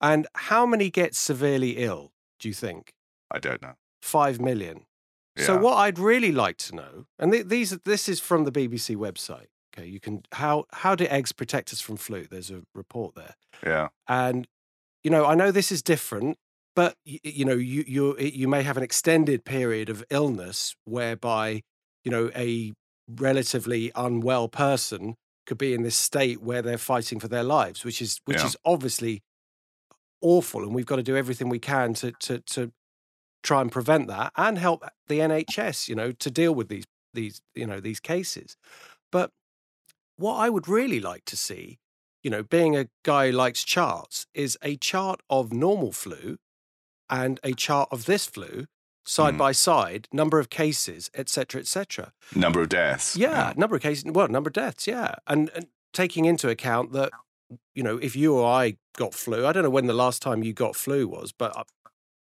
And 0.00 0.26
how 0.34 0.66
many 0.66 0.90
get 0.90 1.14
severely 1.14 1.72
ill, 1.78 2.12
do 2.40 2.48
you 2.48 2.54
think? 2.54 2.92
I 3.30 3.38
don't 3.38 3.62
know. 3.62 3.74
5 4.02 4.40
million. 4.40 4.86
Yeah. 5.36 5.46
So 5.46 5.56
what 5.56 5.76
I'd 5.76 5.98
really 5.98 6.32
like 6.32 6.58
to 6.58 6.74
know, 6.74 7.06
and 7.18 7.32
th- 7.32 7.46
these 7.46 7.70
this 7.84 8.08
is 8.08 8.20
from 8.20 8.44
the 8.44 8.52
BBC 8.52 8.96
website. 8.96 9.46
Okay, 9.74 9.86
you 9.86 9.98
can 9.98 10.24
how 10.32 10.66
how 10.72 10.94
do 10.94 11.06
eggs 11.06 11.32
protect 11.32 11.72
us 11.72 11.80
from 11.80 11.96
flu? 11.96 12.26
There's 12.30 12.50
a 12.50 12.64
report 12.74 13.14
there. 13.14 13.36
Yeah. 13.64 13.88
And 14.06 14.46
you 15.02 15.10
know, 15.10 15.24
I 15.24 15.34
know 15.34 15.50
this 15.50 15.72
is 15.72 15.82
different 15.82 16.36
but 16.74 16.96
you 17.04 17.44
know 17.44 17.54
you 17.54 17.84
you 17.86 18.16
you 18.18 18.48
may 18.48 18.62
have 18.62 18.76
an 18.76 18.82
extended 18.82 19.44
period 19.44 19.88
of 19.88 20.04
illness 20.10 20.74
whereby 20.84 21.62
you 22.04 22.10
know 22.10 22.30
a 22.34 22.72
relatively 23.08 23.92
unwell 23.94 24.48
person 24.48 25.16
could 25.46 25.58
be 25.58 25.74
in 25.74 25.82
this 25.82 25.96
state 25.96 26.42
where 26.42 26.62
they're 26.62 26.78
fighting 26.78 27.18
for 27.18 27.28
their 27.28 27.42
lives 27.42 27.84
which 27.84 28.00
is 28.00 28.20
which 28.24 28.38
yeah. 28.38 28.46
is 28.46 28.56
obviously 28.64 29.22
awful 30.20 30.62
and 30.62 30.74
we've 30.74 30.86
got 30.86 30.96
to 30.96 31.02
do 31.02 31.16
everything 31.16 31.48
we 31.48 31.58
can 31.58 31.94
to 31.94 32.12
to 32.12 32.38
to 32.40 32.72
try 33.42 33.60
and 33.60 33.72
prevent 33.72 34.06
that 34.06 34.32
and 34.36 34.56
help 34.58 34.84
the 35.08 35.18
NHS 35.18 35.88
you 35.88 35.94
know 35.94 36.12
to 36.12 36.30
deal 36.30 36.54
with 36.54 36.68
these 36.68 36.84
these 37.12 37.42
you 37.54 37.66
know 37.66 37.80
these 37.80 38.00
cases 38.00 38.56
but 39.10 39.30
what 40.16 40.36
I 40.36 40.48
would 40.48 40.68
really 40.68 41.00
like 41.00 41.24
to 41.26 41.36
see 41.36 41.78
you 42.22 42.30
know 42.30 42.42
being 42.42 42.76
a 42.76 42.88
guy 43.02 43.30
who 43.30 43.36
likes 43.36 43.64
charts 43.64 44.26
is 44.32 44.56
a 44.62 44.76
chart 44.76 45.20
of 45.28 45.52
normal 45.52 45.92
flu 45.92 46.38
and 47.10 47.40
a 47.42 47.52
chart 47.52 47.88
of 47.90 48.06
this 48.06 48.26
flu 48.26 48.66
side 49.04 49.34
mm. 49.34 49.38
by 49.38 49.52
side, 49.52 50.08
number 50.12 50.38
of 50.38 50.50
cases, 50.50 51.10
etc., 51.14 51.60
etc. 51.60 52.12
Number 52.34 52.60
of 52.60 52.68
deaths. 52.68 53.16
Yeah, 53.16 53.30
yeah, 53.48 53.52
number 53.56 53.76
of 53.76 53.82
cases. 53.82 54.04
Well, 54.06 54.28
number 54.28 54.48
of 54.48 54.54
deaths. 54.54 54.86
Yeah, 54.86 55.14
and, 55.26 55.50
and 55.54 55.66
taking 55.92 56.24
into 56.24 56.48
account 56.48 56.92
that 56.92 57.10
you 57.74 57.82
know 57.82 57.98
if 57.98 58.16
you 58.16 58.34
or 58.34 58.50
I 58.50 58.76
got 58.96 59.14
flu, 59.14 59.46
I 59.46 59.52
don't 59.52 59.62
know 59.62 59.70
when 59.70 59.86
the 59.86 59.94
last 59.94 60.22
time 60.22 60.42
you 60.42 60.52
got 60.52 60.76
flu 60.76 61.08
was, 61.08 61.32
but 61.32 61.56
uh, 61.56 61.64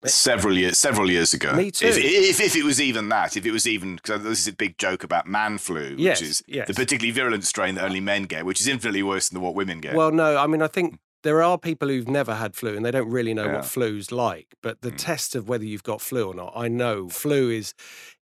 several 0.06 0.56
years 0.56 0.78
several 0.78 1.10
years 1.10 1.34
ago. 1.34 1.52
Me 1.54 1.70
too. 1.70 1.86
If, 1.86 1.96
if, 1.98 2.40
if 2.40 2.56
it 2.56 2.64
was 2.64 2.80
even 2.80 3.08
that, 3.10 3.36
if 3.36 3.44
it 3.44 3.52
was 3.52 3.66
even 3.66 3.96
because 3.96 4.22
this 4.22 4.40
is 4.40 4.48
a 4.48 4.52
big 4.52 4.78
joke 4.78 5.04
about 5.04 5.26
man 5.26 5.58
flu, 5.58 5.94
yes, 5.98 6.20
which 6.20 6.28
is 6.28 6.42
yes. 6.46 6.66
the 6.66 6.74
particularly 6.74 7.12
virulent 7.12 7.44
strain 7.44 7.74
that 7.76 7.84
only 7.84 8.00
men 8.00 8.24
get, 8.24 8.44
which 8.44 8.60
is 8.60 8.68
infinitely 8.68 9.02
worse 9.02 9.28
than 9.28 9.40
what 9.40 9.54
women 9.54 9.80
get. 9.80 9.94
Well, 9.94 10.10
no, 10.10 10.36
I 10.36 10.46
mean 10.46 10.62
I 10.62 10.68
think 10.68 10.98
there 11.22 11.42
are 11.42 11.58
people 11.58 11.88
who've 11.88 12.08
never 12.08 12.34
had 12.34 12.54
flu 12.54 12.76
and 12.76 12.84
they 12.84 12.90
don't 12.90 13.10
really 13.10 13.34
know 13.34 13.46
yeah. 13.46 13.56
what 13.56 13.64
flu's 13.64 14.10
like. 14.10 14.54
But 14.62 14.80
the 14.80 14.90
mm. 14.90 14.96
test 14.96 15.34
of 15.34 15.48
whether 15.48 15.64
you've 15.64 15.82
got 15.82 16.00
flu 16.00 16.28
or 16.28 16.34
not, 16.34 16.52
I 16.56 16.68
know 16.68 17.08
flu 17.08 17.50
is 17.50 17.74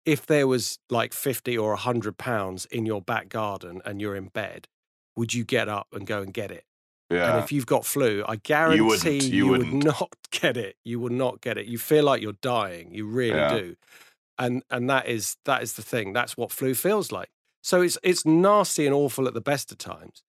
if 0.04 0.26
there 0.26 0.46
was 0.46 0.78
like 0.88 1.12
50 1.12 1.58
or 1.58 1.70
100 1.70 2.16
pounds 2.16 2.64
in 2.66 2.86
your 2.86 3.02
back 3.02 3.28
garden 3.28 3.82
and 3.84 4.00
you're 4.00 4.16
in 4.16 4.28
bed, 4.28 4.68
would 5.16 5.34
you 5.34 5.44
get 5.44 5.68
up 5.68 5.88
and 5.92 6.06
go 6.06 6.22
and 6.22 6.32
get 6.32 6.50
it? 6.50 6.64
Yeah. 7.10 7.30
And 7.30 7.44
if 7.44 7.52
you've 7.52 7.66
got 7.66 7.84
flu, 7.84 8.24
I 8.26 8.36
guarantee 8.36 9.18
you, 9.18 9.20
you, 9.20 9.28
you 9.30 9.48
would 9.48 9.72
not 9.72 10.14
get 10.30 10.56
it. 10.56 10.76
You 10.84 10.98
would 11.00 11.12
not 11.12 11.40
get 11.40 11.56
it. 11.58 11.66
You 11.66 11.78
feel 11.78 12.04
like 12.04 12.20
you're 12.20 12.32
dying. 12.42 12.92
You 12.92 13.06
really 13.06 13.36
yeah. 13.36 13.56
do. 13.56 13.76
And 14.38 14.62
and 14.70 14.90
that 14.90 15.06
is 15.06 15.36
that 15.44 15.62
is 15.62 15.74
the 15.74 15.82
thing. 15.82 16.12
That's 16.12 16.36
what 16.36 16.50
flu 16.50 16.74
feels 16.74 17.12
like. 17.12 17.30
So 17.62 17.80
it's 17.80 17.96
it's 18.02 18.26
nasty 18.26 18.86
and 18.86 18.94
awful 18.94 19.26
at 19.26 19.34
the 19.34 19.40
best 19.40 19.72
of 19.72 19.78
times. 19.78 20.22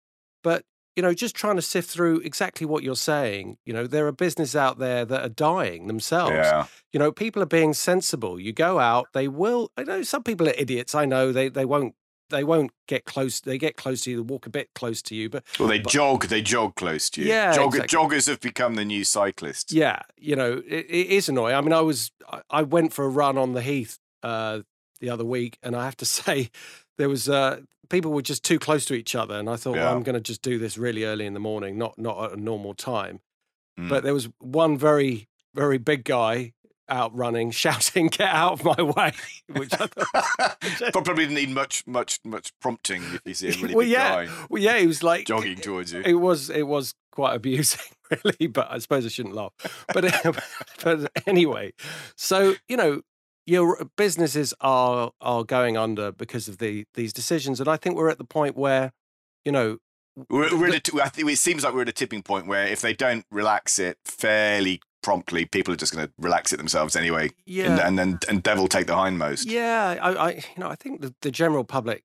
But 0.44 0.64
you 0.98 1.04
know, 1.04 1.14
just 1.14 1.36
trying 1.36 1.58
to 1.58 1.62
sift 1.62 1.92
through 1.92 2.22
exactly 2.22 2.66
what 2.66 2.82
you're 2.82 2.96
saying. 2.96 3.60
You 3.66 3.74
know, 3.74 3.86
there 3.86 4.08
are 4.08 4.12
businesses 4.12 4.56
out 4.56 4.80
there 4.80 5.06
that 5.06 5.22
are 5.22 5.30
dying 5.30 5.86
themselves. 5.86 6.32
Yeah. 6.32 6.66
You 6.92 7.00
know, 7.00 7.12
people 7.12 7.42
are 7.44 7.48
being 7.48 7.76
sensible. 7.76 8.40
You 8.40 8.52
go 8.52 8.80
out, 8.80 9.08
they 9.14 9.28
will. 9.28 9.72
I 9.78 9.84
know 9.84 10.02
some 10.02 10.24
people 10.24 10.50
are 10.50 10.56
idiots. 10.58 10.96
I 10.96 11.06
know 11.06 11.32
they 11.32 11.50
they 11.50 11.66
won't 11.66 11.94
they 12.32 12.44
won't 12.44 12.72
get 12.88 13.06
close. 13.06 13.40
They 13.40 13.60
get 13.60 13.78
close 13.78 14.02
to 14.02 14.12
you. 14.12 14.18
They 14.18 14.34
walk 14.34 14.48
a 14.48 14.50
bit 14.50 14.70
close 14.74 15.04
to 15.04 15.16
you, 15.16 15.30
but 15.30 15.44
well, 15.60 15.70
they 15.70 15.80
but, 15.80 15.92
jog. 15.92 16.26
They 16.26 16.42
jog 16.42 16.74
close 16.74 17.12
to 17.12 17.22
you. 17.22 17.28
Yeah, 17.28 17.54
Jog, 17.54 17.76
exactly. 17.76 17.96
joggers 17.96 18.28
have 18.28 18.42
become 18.42 18.74
the 18.74 18.84
new 18.84 19.04
cyclists. 19.04 19.72
Yeah, 19.72 20.02
you 20.18 20.36
know, 20.36 20.64
it, 20.68 20.86
it 20.90 21.08
is 21.12 21.30
annoying. 21.30 21.54
I 21.54 21.62
mean, 21.62 21.74
I 21.74 21.82
was 21.82 22.12
I 22.50 22.64
went 22.64 22.92
for 22.92 23.06
a 23.06 23.10
run 23.10 23.38
on 23.38 23.54
the 23.54 23.62
heath 23.62 24.00
uh, 24.24 24.62
the 25.00 25.12
other 25.12 25.26
week, 25.26 25.60
and 25.62 25.76
I 25.76 25.86
have 25.86 25.98
to 25.98 26.06
say, 26.18 26.50
there 26.98 27.10
was 27.10 27.30
uh, 27.30 27.62
people 27.90 28.12
were 28.12 28.22
just 28.22 28.44
too 28.44 28.60
close 28.60 28.86
to 28.86 28.94
each 28.94 29.16
other, 29.16 29.36
and 29.36 29.50
I 29.50 29.56
thought, 29.56 29.76
yeah. 29.76 29.86
well, 29.86 29.96
I'm 29.96 30.04
going 30.04 30.16
to 30.16 30.22
just 30.22 30.42
do 30.42 30.58
this 30.58 30.78
really 30.78 31.04
early 31.04 31.26
in 31.26 31.34
the 31.34 31.40
morning, 31.40 31.78
not 31.78 31.98
not 31.98 32.24
at 32.24 32.38
a 32.38 32.42
normal 32.42 32.74
time. 32.74 33.22
Mm. 33.80 33.90
But 33.90 34.04
there 34.04 34.14
was 34.14 34.30
one 34.40 34.78
very 34.78 35.28
very 35.54 35.78
big 35.78 36.04
guy 36.04 36.54
out 36.90 37.16
running, 37.16 37.52
shouting, 37.64 38.08
"Get 38.08 38.30
out 38.30 38.54
of 38.54 38.64
my 38.64 38.82
way!" 38.82 39.14
Which 39.48 39.74
I 39.74 39.88
thought, 39.88 40.92
probably 40.94 41.26
didn't 41.26 41.36
need 41.36 41.50
much 41.50 41.86
much 41.88 42.20
much 42.24 42.52
prompting 42.60 43.04
if 43.04 43.22
you 43.26 43.34
see 43.34 43.50
a 43.50 43.52
really 43.62 43.76
well, 43.76 43.84
big 43.84 43.92
yeah. 43.92 44.26
guy. 44.26 44.34
Well, 44.50 44.62
yeah, 44.62 44.78
he 44.78 44.88
was 44.88 45.04
like 45.04 45.26
jogging 45.26 45.58
towards 45.58 45.94
you. 45.94 46.02
It 46.06 46.16
was 46.16 46.50
it 46.50 46.68
was 46.68 46.94
quite 47.12 47.36
abusing, 47.36 47.82
really. 48.24 48.48
But 48.48 48.72
I 48.72 48.80
suppose 48.80 49.06
I 49.06 49.10
shouldn't 49.10 49.36
laugh. 49.36 49.54
But 49.94 50.14
but 50.84 51.12
anyway, 51.26 51.74
so 52.16 52.56
you 52.68 52.78
know, 52.78 53.02
your 53.48 53.88
businesses 53.96 54.54
are 54.62 55.12
are 55.22 55.44
going 55.44 55.78
under 55.78 56.12
because 56.12 56.48
of 56.48 56.60
the 56.60 56.86
these 56.94 57.14
decisions, 57.14 57.60
and 57.60 57.68
I 57.68 57.78
think 57.78 57.96
we're 57.96 58.10
at 58.10 58.20
the 58.20 58.26
point 58.26 58.56
where, 58.56 58.92
you 59.46 59.52
know, 59.52 59.78
we're, 60.30 60.56
we're 60.56 60.76
at 60.76 60.90
a, 60.90 61.02
I 61.02 61.10
think 61.10 61.30
it 61.32 61.38
seems 61.38 61.64
like 61.64 61.74
we're 61.74 61.84
at 61.84 61.90
a 61.90 61.94
tipping 61.94 62.22
point 62.22 62.46
where 62.46 62.68
if 62.68 62.82
they 62.82 62.94
don't 62.94 63.26
relax 63.32 63.80
it 63.80 63.98
fairly 64.04 64.82
promptly, 65.02 65.46
people 65.46 65.74
are 65.74 65.78
just 65.78 65.96
going 65.96 66.06
to 66.06 66.14
relax 66.20 66.52
it 66.52 66.58
themselves 66.58 66.96
anyway. 66.96 67.30
Yeah, 67.46 67.88
and 67.88 68.00
and 68.00 68.24
and 68.28 68.44
devil 68.44 68.68
take 68.68 68.88
the 68.88 68.94
hindmost. 68.94 69.46
Yeah, 69.50 69.98
I, 70.02 70.12
I 70.12 70.30
you 70.32 70.42
know 70.58 70.70
I 70.70 70.76
think 70.76 71.02
the, 71.02 71.16
the 71.22 71.32
general 71.32 71.64
public 71.64 72.04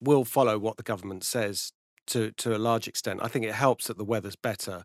will 0.00 0.24
follow 0.24 0.58
what 0.58 0.76
the 0.76 0.82
government 0.82 1.24
says 1.24 1.72
to 2.08 2.30
to 2.32 2.54
a 2.54 2.58
large 2.58 2.86
extent. 2.86 3.20
I 3.22 3.28
think 3.28 3.46
it 3.46 3.54
helps 3.54 3.86
that 3.86 3.96
the 3.96 4.04
weather's 4.04 4.36
better. 4.36 4.84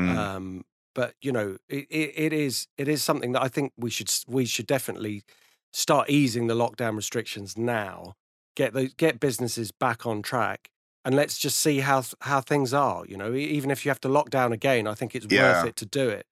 Mm. 0.00 0.16
Um, 0.16 0.64
but 0.94 1.14
you 1.20 1.32
know, 1.32 1.56
it, 1.68 1.86
it, 1.90 2.32
is 2.32 2.68
it 2.78 2.88
is 2.88 3.02
something 3.02 3.32
that 3.32 3.42
I 3.42 3.48
think 3.48 3.72
we 3.76 3.90
should 3.90 4.10
we 4.26 4.44
should 4.44 4.66
definitely 4.66 5.24
start 5.72 6.08
easing 6.08 6.46
the 6.46 6.54
lockdown 6.54 6.96
restrictions 6.96 7.58
now. 7.58 8.14
Get 8.56 8.72
those 8.72 8.94
get 8.94 9.20
businesses 9.20 9.72
back 9.72 10.06
on 10.06 10.22
track, 10.22 10.70
and 11.04 11.14
let's 11.14 11.38
just 11.38 11.58
see 11.58 11.80
how 11.80 12.04
how 12.20 12.40
things 12.40 12.72
are. 12.72 13.04
You 13.06 13.16
know, 13.16 13.34
even 13.34 13.70
if 13.70 13.84
you 13.84 13.90
have 13.90 14.00
to 14.00 14.08
lock 14.08 14.30
down 14.30 14.52
again, 14.52 14.86
I 14.86 14.94
think 14.94 15.14
it's 15.14 15.26
yeah. 15.28 15.60
worth 15.60 15.68
it 15.70 15.76
to 15.76 15.86
do 15.86 16.08
it. 16.08 16.26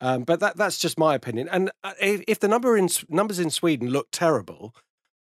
Um, 0.00 0.24
but 0.24 0.40
that 0.40 0.56
that's 0.56 0.78
just 0.78 0.98
my 0.98 1.14
opinion. 1.14 1.48
And 1.50 1.70
uh, 1.84 1.92
if, 2.00 2.22
if 2.26 2.40
the 2.40 2.48
number 2.48 2.76
in 2.76 2.88
numbers 3.08 3.38
in 3.38 3.50
Sweden 3.50 3.88
look 3.88 4.08
terrible, 4.10 4.74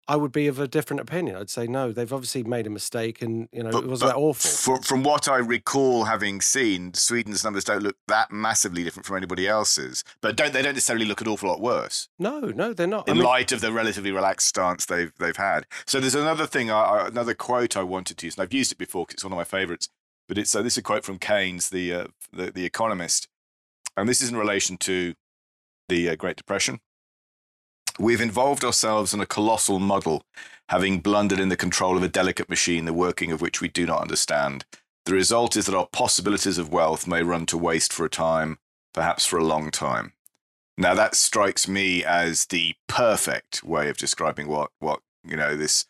I 0.07 0.17
would 0.17 0.31
be 0.31 0.47
of 0.47 0.59
a 0.59 0.67
different 0.67 0.99
opinion. 0.99 1.37
I'd 1.37 1.49
say 1.49 1.65
no, 1.65 1.91
they've 1.91 2.11
obviously 2.11 2.43
made 2.43 2.67
a 2.67 2.69
mistake, 2.69 3.21
and 3.21 3.47
you 3.51 3.63
know 3.63 3.71
But- 3.71 3.83
it 3.85 3.89
wasn't 3.89 4.11
that 4.11 4.17
awful. 4.17 4.51
From, 4.51 4.81
from 4.81 5.03
what 5.03 5.27
I 5.27 5.37
recall 5.37 6.05
having 6.05 6.41
seen, 6.41 6.93
Sweden's 6.93 7.43
numbers 7.43 7.63
don't 7.63 7.81
look 7.83 7.95
that 8.07 8.31
massively 8.31 8.83
different 8.83 9.05
from 9.05 9.17
anybody 9.17 9.47
else's. 9.47 10.03
But 10.21 10.35
don't 10.35 10.51
they 10.53 10.61
don't 10.61 10.73
necessarily 10.73 11.05
look 11.05 11.21
an 11.21 11.27
awful 11.27 11.49
lot 11.49 11.61
worse 11.61 12.09
no, 12.19 12.39
no, 12.39 12.73
they're 12.73 12.87
not. 12.87 13.07
I 13.07 13.11
in 13.11 13.17
mean, 13.17 13.25
light 13.25 13.51
of 13.51 13.61
the 13.61 13.71
relatively 13.71 14.11
relaxed 14.11 14.47
stance 14.47 14.85
they've 14.85 15.13
they've 15.19 15.37
had. 15.37 15.65
So 15.85 15.99
there's 15.99 16.15
another 16.15 16.47
thing, 16.47 16.69
I, 16.69 16.81
I, 16.81 17.07
another 17.07 17.33
quote 17.33 17.77
I 17.77 17.83
wanted 17.83 18.17
to 18.17 18.25
use, 18.25 18.35
and 18.35 18.43
I've 18.43 18.53
used 18.53 18.71
it 18.71 18.77
before 18.77 19.05
because 19.05 19.15
it's 19.15 19.23
one 19.23 19.33
of 19.33 19.37
my 19.37 19.43
favourites. 19.43 19.87
But 20.27 20.37
it's 20.37 20.55
uh, 20.55 20.61
this 20.61 20.73
is 20.73 20.77
a 20.79 20.81
quote 20.83 21.03
from 21.03 21.19
Keynes, 21.19 21.69
the, 21.69 21.93
uh, 21.93 22.07
the 22.31 22.51
the 22.51 22.65
Economist, 22.65 23.27
and 23.97 24.07
this 24.07 24.21
is 24.21 24.29
in 24.29 24.37
relation 24.37 24.77
to 24.77 25.13
the 25.89 26.09
uh, 26.09 26.15
Great 26.15 26.37
Depression. 26.37 26.79
We've 27.99 28.21
involved 28.21 28.63
ourselves 28.63 29.13
in 29.13 29.21
a 29.21 29.25
colossal 29.25 29.79
muddle, 29.79 30.23
having 30.69 30.99
blundered 30.99 31.39
in 31.39 31.49
the 31.49 31.57
control 31.57 31.95
of 31.95 32.03
a 32.03 32.07
delicate 32.07 32.49
machine, 32.49 32.85
the 32.85 32.93
working 32.93 33.31
of 33.31 33.41
which 33.41 33.61
we 33.61 33.67
do 33.67 33.85
not 33.85 34.01
understand. 34.01 34.65
The 35.05 35.13
result 35.13 35.55
is 35.55 35.65
that 35.65 35.75
our 35.75 35.87
possibilities 35.87 36.57
of 36.57 36.71
wealth 36.71 37.07
may 37.07 37.23
run 37.23 37.45
to 37.47 37.57
waste 37.57 37.93
for 37.93 38.05
a 38.05 38.09
time, 38.09 38.57
perhaps 38.93 39.25
for 39.25 39.37
a 39.37 39.43
long 39.43 39.69
time. 39.69 40.13
Now 40.77 40.95
that 40.95 41.13
strikes 41.15 41.67
me 41.67 42.03
as 42.03 42.45
the 42.45 42.73
perfect 42.87 43.63
way 43.63 43.89
of 43.89 43.97
describing 43.97 44.47
what 44.47 44.71
what 44.79 45.01
you 45.23 45.35
know 45.37 45.55
this 45.55 45.85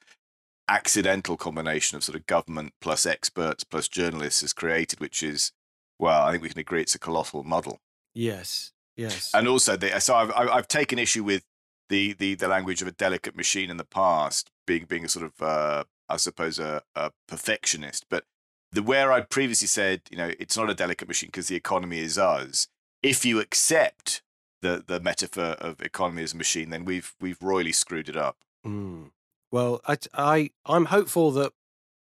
accidental 0.67 1.37
combination 1.37 1.95
of 1.95 2.03
sort 2.03 2.17
of 2.17 2.25
government 2.25 2.73
plus 2.81 3.05
experts 3.05 3.63
plus 3.63 3.87
journalists 3.87 4.41
has 4.41 4.51
created, 4.51 4.99
which 4.99 5.23
is 5.23 5.53
well, 5.99 6.23
I 6.23 6.31
think 6.31 6.43
we 6.43 6.49
can 6.49 6.59
agree 6.59 6.81
it's 6.81 6.95
a 6.95 6.99
colossal 6.99 7.43
muddle. 7.43 7.79
yes, 8.13 8.73
yes, 8.97 9.31
And 9.33 9.47
also, 9.47 9.77
they, 9.77 9.97
so 9.99 10.15
I've 10.15 10.31
I've 10.35 10.49
I've 10.49 10.67
taken 10.67 10.99
issue 10.99 11.23
with 11.23 11.45
the 11.89 12.13
the 12.13 12.35
the 12.35 12.47
language 12.47 12.81
of 12.81 12.87
a 12.87 12.91
delicate 12.91 13.35
machine 13.35 13.69
in 13.69 13.77
the 13.77 13.83
past, 13.83 14.49
being 14.65 14.85
being 14.85 15.05
a 15.05 15.09
sort 15.09 15.25
of 15.25 15.41
uh, 15.41 15.83
I 16.09 16.17
suppose 16.17 16.59
a, 16.59 16.83
a 16.95 17.11
perfectionist, 17.27 18.05
but 18.09 18.25
the 18.71 18.83
where 18.83 19.11
I 19.11 19.21
previously 19.21 19.67
said 19.67 20.01
you 20.09 20.17
know 20.17 20.31
it's 20.39 20.57
not 20.57 20.69
a 20.69 20.75
delicate 20.75 21.07
machine 21.07 21.27
because 21.27 21.47
the 21.47 21.55
economy 21.55 21.99
is 21.99 22.17
us. 22.17 22.67
If 23.01 23.25
you 23.25 23.39
accept 23.39 24.21
the 24.61 24.83
the 24.85 24.99
metaphor 24.99 25.55
of 25.59 25.81
economy 25.81 26.23
as 26.23 26.33
a 26.33 26.37
machine, 26.37 26.71
then 26.71 26.85
we've 26.85 27.13
we've 27.21 27.41
royally 27.41 27.71
screwed 27.71 28.09
it 28.09 28.17
up. 28.17 28.37
Mm. 28.65 29.11
Well, 29.51 29.81
I, 29.87 29.97
I, 30.15 30.49
I'm 30.65 30.85
hopeful 30.85 31.29
that 31.31 31.53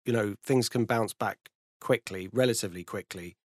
you 0.07 0.13
know 0.15 0.37
things 0.43 0.71
can 0.71 0.87
bounce 0.87 1.13
back 1.13 1.51
quickly, 1.83 2.31
relatively 2.33 2.85
quickly. 2.85 3.37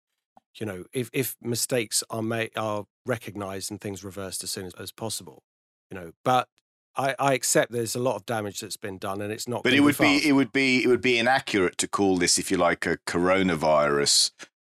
You 0.54 0.64
know, 0.66 0.84
if 0.94 1.10
if 1.12 1.36
mistakes 1.42 2.02
are 2.08 2.22
made 2.22 2.56
are 2.56 2.86
recognised 3.04 3.70
and 3.70 3.80
things 3.80 4.02
reversed 4.02 4.42
as 4.42 4.50
soon 4.50 4.66
as, 4.66 4.74
as 4.74 4.92
possible. 4.92 5.42
You 5.90 5.98
know, 5.98 6.12
but 6.24 6.48
I, 6.98 7.14
I 7.18 7.34
accept 7.34 7.70
there's 7.70 7.94
a 7.94 8.00
lot 8.00 8.16
of 8.16 8.26
damage 8.26 8.60
that's 8.60 8.76
been 8.76 8.98
done, 8.98 9.22
and 9.22 9.32
it's 9.32 9.46
not. 9.46 9.62
But 9.62 9.72
it 9.72 9.80
would 9.80 9.96
fast. 9.96 10.22
be 10.22 10.28
it 10.28 10.32
would 10.32 10.52
be 10.52 10.82
it 10.82 10.88
would 10.88 11.00
be 11.00 11.18
inaccurate 11.18 11.78
to 11.78 11.88
call 11.88 12.18
this, 12.18 12.38
if 12.38 12.50
you 12.50 12.56
like, 12.56 12.84
a 12.86 12.98
coronavirus 13.06 14.32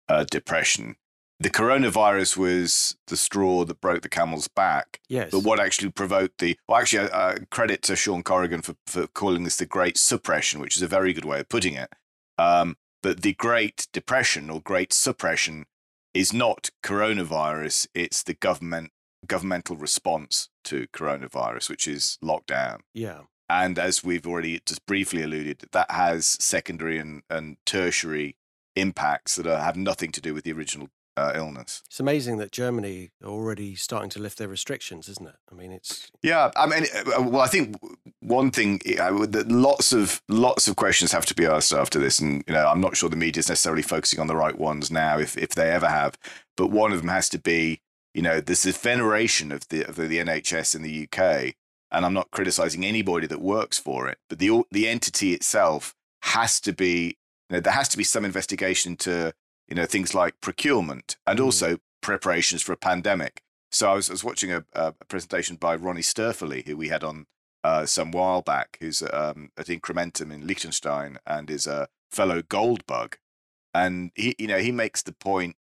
uh, 0.10 0.25
depression. 0.29 0.95
The 1.39 1.50
coronavirus 1.50 2.38
was 2.38 2.95
the 3.07 3.17
straw 3.17 3.65
that 3.65 3.81
broke 3.81 4.01
the 4.01 4.10
camel's 4.10 4.48
back. 4.48 5.01
yes, 5.10 5.31
But 5.31 5.43
what 5.43 5.60
actually 5.60 5.91
provoked 5.91 6.39
the 6.39 6.57
well, 6.67 6.79
actually, 6.79 7.10
uh, 7.10 7.17
uh, 7.17 7.36
credit 7.51 7.81
to 7.84 7.95
Sean 7.95 8.24
Corrigan 8.24 8.62
for, 8.62 8.75
for 8.88 9.07
calling 9.07 9.43
this 9.43 9.57
the 9.57 9.65
Great 9.65 9.98
Suppression, 9.98 10.60
which 10.62 10.77
is 10.77 10.81
a 10.81 10.88
very 10.88 11.13
good 11.13 11.25
way 11.25 11.41
of 11.41 11.50
putting 11.50 11.74
it. 11.75 11.93
Um, 12.38 12.77
but 13.03 13.22
the 13.22 13.34
Great 13.34 13.88
Depression 13.93 14.50
or 14.50 14.62
Great 14.62 14.93
Suppression 14.93 15.65
is 16.13 16.34
not 16.34 16.72
coronavirus; 16.81 17.88
it's 17.93 18.24
the 18.24 18.34
government 18.34 18.91
governmental 19.27 19.75
response 19.75 20.50
to 20.65 20.88
coronavirus, 20.88 21.70
which 21.70 21.88
is 21.88 22.17
lockdown. 22.24 22.79
yeah, 22.94 23.22
And 23.50 23.77
as 23.79 24.03
we've 24.03 24.25
already 24.27 24.60
just 24.65 24.86
briefly 24.86 25.22
alluded, 25.24 25.63
that 25.72 25.91
has 25.91 26.25
secondary 26.39 26.98
and, 26.98 27.22
and 27.29 27.58
tertiary 27.65 28.36
impacts 28.75 29.36
that 29.36 29.48
are, 29.48 29.60
have 29.62 29.75
nothing 29.77 30.12
to 30.12 30.22
do 30.22 30.34
with 30.34 30.44
the 30.44 30.51
original 30.51 30.89
uh, 31.17 31.32
illness. 31.34 31.82
it's 31.86 32.01
amazing 32.01 32.39
that 32.39 32.51
Germany 32.51 33.10
are 33.24 33.29
already 33.29 33.74
starting 33.74 34.10
to 34.10 34.20
lift 34.20 34.38
their 34.38 34.50
restrictions, 34.50 35.08
isn't 35.08 35.25
it? 35.29 35.36
I 35.50 35.55
mean, 35.55 35.72
it's 35.72 36.12
Yeah, 36.22 36.51
I 36.58 36.65
mean, 36.65 36.88
uh, 36.94 37.22
well, 37.22 37.39
I 37.39 37.48
think 37.48 37.77
one 38.19 38.52
thing 38.52 38.82
I 39.02 39.12
would- 39.12 39.32
that 39.32 39.47
lots 39.50 39.93
of 39.93 40.21
lots 40.28 40.67
of 40.67 40.76
questions 40.76 41.13
have 41.13 41.26
to 41.28 41.34
be 41.34 41.45
asked 41.45 41.71
after 41.71 42.00
this, 42.00 42.19
and 42.19 42.43
you 42.47 42.54
know, 42.54 42.67
I'm 42.67 42.82
not 42.82 42.97
sure 42.97 43.08
the 43.10 43.15
media 43.15 43.39
is 43.39 43.47
necessarily 43.47 43.82
focusing 43.82 44.19
on 44.19 44.28
the 44.28 44.36
right 44.36 44.60
ones 44.60 44.91
now, 44.91 45.17
if 45.17 45.38
if 45.38 45.52
they 45.56 45.71
ever 45.71 45.88
have. 45.88 46.17
But 46.58 46.67
one 46.67 46.91
of 46.91 47.00
them 47.00 47.08
has 47.10 47.30
to 47.30 47.39
be, 47.39 47.80
you 48.15 48.21
know, 48.21 48.41
there's 48.41 48.63
this 48.63 48.78
veneration 48.78 49.51
of 49.51 49.67
the 49.69 49.84
of 49.88 49.95
the, 49.97 50.17
NHS 50.19 50.75
in 50.75 50.82
the 50.82 51.04
UK, 51.04 51.56
and 51.91 52.06
I'm 52.06 52.13
not 52.13 52.32
criticizing 52.32 52.84
anybody 52.84 53.28
that 53.28 53.41
works 53.41 53.78
for 53.78 54.08
it, 54.08 54.17
but 54.30 54.39
the 54.39 54.63
the 54.71 54.88
entity 54.88 55.34
itself 55.34 55.93
has 56.23 56.60
to 56.62 56.73
be, 56.73 57.17
you 57.49 57.56
know, 57.56 57.60
there 57.60 57.73
has 57.73 57.89
to 57.89 57.97
be 57.97 58.04
some 58.04 58.25
investigation 58.25 58.95
to 58.97 59.34
you 59.67 59.75
know, 59.75 59.86
things 59.86 60.13
like 60.13 60.41
procurement 60.41 61.17
and 61.25 61.39
Mm. 61.39 61.45
also 61.45 61.80
preparations 62.01 62.62
for 62.62 62.73
a 62.73 62.78
pandemic. 62.78 63.41
So 63.71 63.91
I 63.91 63.93
was, 63.95 64.10
I 64.10 64.13
was 64.13 64.23
watching 64.23 64.51
a, 64.51 64.63
a 64.73 64.93
presentation 65.08 65.56
by 65.56 65.75
Ronnie 65.75 66.01
Stöferle, 66.01 66.65
who 66.65 66.78
we 66.78 66.89
had 66.89 67.04
on 67.04 67.25
uh, 67.63 67.86
some 67.86 68.12
while 68.12 68.41
back, 68.41 68.78
who's 68.80 69.01
um, 69.01 69.51
at 69.58 69.67
Incrementum 69.67 70.32
in 70.32 70.45
Liechtenstein 70.45 71.17
and 71.25 71.49
is 71.49 71.67
a 71.67 71.88
fellow 72.12 72.41
gold 72.43 72.86
bug. 72.86 73.17
And 73.73 74.12
he, 74.15 74.36
you 74.38 74.47
know, 74.47 74.60
he 74.60 74.71
makes 74.71 75.01
the 75.01 75.12
point 75.13 75.56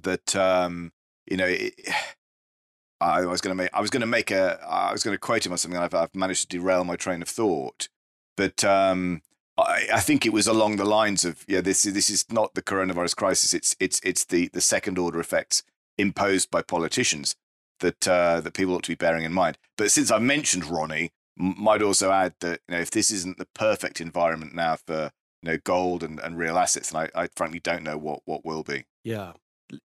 that 0.00 0.36
um, 0.36 0.92
you 1.30 1.36
know, 1.36 1.46
it, 1.46 1.74
I 3.00 3.24
was 3.26 3.40
going 3.40 3.56
to 3.56 3.62
make, 3.62 3.70
I 3.72 3.80
was 3.80 3.90
going 3.90 4.00
to 4.00 4.06
make 4.06 4.32
a, 4.32 4.58
I 4.68 4.90
was 4.90 5.04
going 5.04 5.14
to 5.14 5.20
quote 5.20 5.46
him 5.46 5.52
on 5.52 5.58
something. 5.58 5.78
I've, 5.78 5.94
I've 5.94 6.14
managed 6.16 6.50
to 6.50 6.58
derail 6.58 6.82
my 6.82 6.96
train 6.96 7.22
of 7.22 7.28
thought, 7.28 7.88
but 8.36 8.64
um, 8.64 9.22
I, 9.56 9.86
I 9.94 10.00
think 10.00 10.26
it 10.26 10.32
was 10.32 10.48
along 10.48 10.76
the 10.76 10.84
lines 10.84 11.24
of, 11.24 11.44
yeah, 11.46 11.60
this 11.60 11.86
is 11.86 11.94
this 11.94 12.10
is 12.10 12.24
not 12.28 12.54
the 12.54 12.62
coronavirus 12.62 13.14
crisis. 13.14 13.54
It's 13.54 13.76
it's 13.78 14.00
it's 14.02 14.24
the 14.24 14.48
the 14.52 14.60
second 14.60 14.98
order 14.98 15.20
effects 15.20 15.62
imposed 15.96 16.50
by 16.50 16.62
politicians 16.62 17.36
that 17.80 18.08
uh, 18.08 18.40
that 18.40 18.54
people 18.54 18.74
ought 18.74 18.82
to 18.84 18.90
be 18.90 18.96
bearing 18.96 19.24
in 19.24 19.32
mind. 19.32 19.58
But 19.76 19.92
since 19.92 20.10
I 20.10 20.18
mentioned 20.18 20.64
Ronnie, 20.64 21.12
might 21.36 21.82
also 21.82 22.10
add 22.10 22.34
that 22.40 22.60
you 22.68 22.74
know 22.74 22.80
if 22.80 22.90
this 22.90 23.10
isn't 23.10 23.38
the 23.38 23.46
perfect 23.54 24.00
environment 24.00 24.54
now 24.54 24.76
for 24.76 25.10
you 25.42 25.50
know 25.50 25.58
gold 25.58 26.02
and, 26.02 26.18
and 26.20 26.38
real 26.38 26.58
assets, 26.58 26.90
then 26.90 27.08
I, 27.14 27.22
I 27.22 27.28
frankly 27.36 27.60
don't 27.60 27.84
know 27.84 27.98
what 27.98 28.22
what 28.24 28.44
will 28.44 28.62
be. 28.62 28.84
Yeah. 29.04 29.32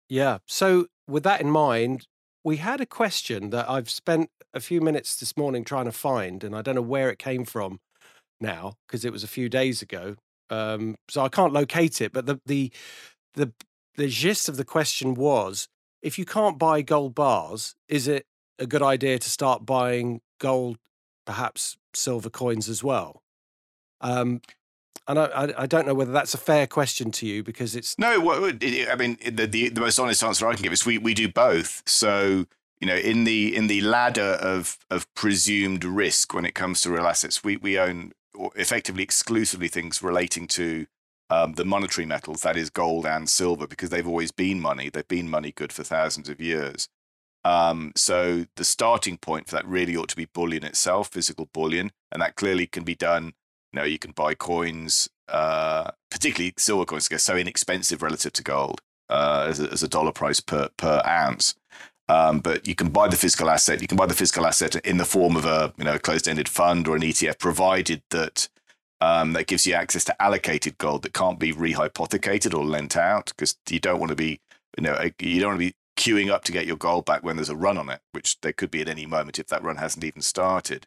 Yeah. 0.08 0.38
So, 0.46 0.86
with 1.06 1.22
that 1.24 1.40
in 1.40 1.50
mind, 1.50 2.06
we 2.44 2.58
had 2.58 2.80
a 2.80 2.86
question 2.86 3.50
that 3.50 3.68
I've 3.68 3.90
spent 3.90 4.30
a 4.52 4.60
few 4.60 4.80
minutes 4.80 5.16
this 5.16 5.36
morning 5.36 5.64
trying 5.64 5.86
to 5.86 5.92
find, 5.92 6.44
and 6.44 6.54
I 6.54 6.62
don't 6.62 6.74
know 6.74 6.82
where 6.82 7.10
it 7.10 7.18
came 7.18 7.44
from 7.44 7.80
now 8.40 8.74
because 8.86 9.04
it 9.04 9.12
was 9.12 9.24
a 9.24 9.28
few 9.28 9.48
days 9.48 9.82
ago. 9.82 10.16
Um, 10.50 10.96
so 11.08 11.22
I 11.22 11.28
can't 11.28 11.52
locate 11.52 12.00
it. 12.00 12.12
But 12.12 12.26
the 12.26 12.40
the 12.46 12.70
the 13.34 13.52
the 13.96 14.08
gist 14.08 14.48
of 14.48 14.56
the 14.56 14.64
question 14.64 15.14
was: 15.14 15.68
if 16.02 16.18
you 16.18 16.24
can't 16.24 16.58
buy 16.58 16.82
gold 16.82 17.14
bars, 17.14 17.74
is 17.88 18.08
it 18.08 18.26
a 18.58 18.66
good 18.66 18.82
idea 18.82 19.18
to 19.18 19.30
start 19.30 19.66
buying 19.66 20.20
gold, 20.38 20.78
perhaps 21.26 21.76
silver 21.94 22.30
coins 22.30 22.68
as 22.68 22.84
well? 22.84 23.22
Um, 24.00 24.42
and 25.06 25.18
I, 25.18 25.52
I, 25.58 25.66
don't 25.66 25.86
know 25.86 25.94
whether 25.94 26.12
that's 26.12 26.34
a 26.34 26.38
fair 26.38 26.66
question 26.66 27.10
to 27.12 27.26
you 27.26 27.42
because 27.42 27.76
it's 27.76 27.98
No, 27.98 28.38
I 28.38 28.96
mean 28.96 29.18
the, 29.24 29.46
the 29.46 29.68
the 29.68 29.80
most 29.80 29.98
honest 29.98 30.22
answer 30.22 30.46
I 30.46 30.54
can 30.54 30.62
give 30.62 30.72
is 30.72 30.86
we, 30.86 30.98
we 30.98 31.14
do 31.14 31.28
both. 31.28 31.82
So 31.86 32.46
you 32.80 32.86
know, 32.86 32.96
in 32.96 33.24
the 33.24 33.54
in 33.54 33.66
the 33.66 33.80
ladder 33.82 34.38
of 34.40 34.78
of 34.90 35.12
presumed 35.14 35.84
risk 35.84 36.34
when 36.34 36.44
it 36.44 36.54
comes 36.54 36.80
to 36.82 36.90
real 36.90 37.06
assets, 37.06 37.44
we 37.44 37.56
we 37.56 37.78
own 37.78 38.12
effectively 38.56 39.02
exclusively 39.02 39.68
things 39.68 40.02
relating 40.02 40.46
to 40.48 40.86
um, 41.30 41.54
the 41.54 41.64
monetary 41.64 42.06
metals, 42.06 42.42
that 42.42 42.56
is 42.56 42.70
gold 42.70 43.06
and 43.06 43.28
silver, 43.28 43.66
because 43.66 43.90
they've 43.90 44.06
always 44.06 44.32
been 44.32 44.60
money. 44.60 44.90
They've 44.90 45.06
been 45.06 45.28
money 45.28 45.52
good 45.52 45.72
for 45.72 45.82
thousands 45.82 46.28
of 46.28 46.40
years. 46.40 46.88
Um, 47.44 47.92
so 47.94 48.46
the 48.56 48.64
starting 48.64 49.18
point 49.18 49.48
for 49.48 49.56
that 49.56 49.66
really 49.66 49.96
ought 49.96 50.08
to 50.10 50.16
be 50.16 50.26
bullion 50.26 50.64
itself, 50.64 51.08
physical 51.08 51.48
bullion, 51.52 51.92
and 52.10 52.22
that 52.22 52.36
clearly 52.36 52.66
can 52.66 52.84
be 52.84 52.94
done. 52.94 53.34
You 53.74 53.80
know, 53.80 53.86
you 53.86 53.98
can 53.98 54.12
buy 54.12 54.34
coins, 54.34 55.10
uh, 55.28 55.90
particularly 56.08 56.54
silver 56.56 56.84
coins, 56.84 57.08
because 57.08 57.24
so 57.24 57.36
inexpensive 57.36 58.02
relative 58.02 58.32
to 58.34 58.42
gold 58.44 58.80
uh, 59.10 59.46
as, 59.48 59.58
a, 59.58 59.68
as 59.72 59.82
a 59.82 59.88
dollar 59.88 60.12
price 60.12 60.38
per 60.38 60.68
per 60.76 61.02
ounce. 61.04 61.56
Um, 62.08 62.38
but 62.38 62.68
you 62.68 62.76
can 62.76 62.90
buy 62.90 63.08
the 63.08 63.16
physical 63.16 63.50
asset. 63.50 63.82
You 63.82 63.88
can 63.88 63.96
buy 63.96 64.06
the 64.06 64.14
physical 64.14 64.46
asset 64.46 64.76
in 64.86 64.98
the 64.98 65.04
form 65.04 65.34
of 65.34 65.44
a 65.44 65.74
you 65.76 65.82
know 65.82 65.98
closed-ended 65.98 66.48
fund 66.48 66.86
or 66.86 66.94
an 66.94 67.02
ETF, 67.02 67.40
provided 67.40 68.02
that 68.10 68.48
um, 69.00 69.32
that 69.32 69.48
gives 69.48 69.66
you 69.66 69.74
access 69.74 70.04
to 70.04 70.22
allocated 70.22 70.78
gold 70.78 71.02
that 71.02 71.12
can't 71.12 71.40
be 71.40 71.52
rehypothecated 71.52 72.56
or 72.56 72.64
lent 72.64 72.96
out 72.96 73.32
because 73.36 73.56
you 73.68 73.80
don't 73.80 73.98
want 73.98 74.10
to 74.10 74.16
be 74.16 74.38
you 74.78 74.84
know 74.84 74.96
you 75.18 75.40
don't 75.40 75.48
want 75.48 75.60
to 75.60 75.66
be 75.66 75.74
queuing 75.96 76.30
up 76.30 76.44
to 76.44 76.52
get 76.52 76.64
your 76.64 76.76
gold 76.76 77.06
back 77.06 77.24
when 77.24 77.34
there's 77.34 77.48
a 77.48 77.56
run 77.56 77.76
on 77.76 77.88
it, 77.88 78.02
which 78.12 78.40
there 78.42 78.52
could 78.52 78.70
be 78.70 78.82
at 78.82 78.88
any 78.88 79.04
moment 79.04 79.40
if 79.40 79.48
that 79.48 79.64
run 79.64 79.78
hasn't 79.78 80.04
even 80.04 80.22
started. 80.22 80.86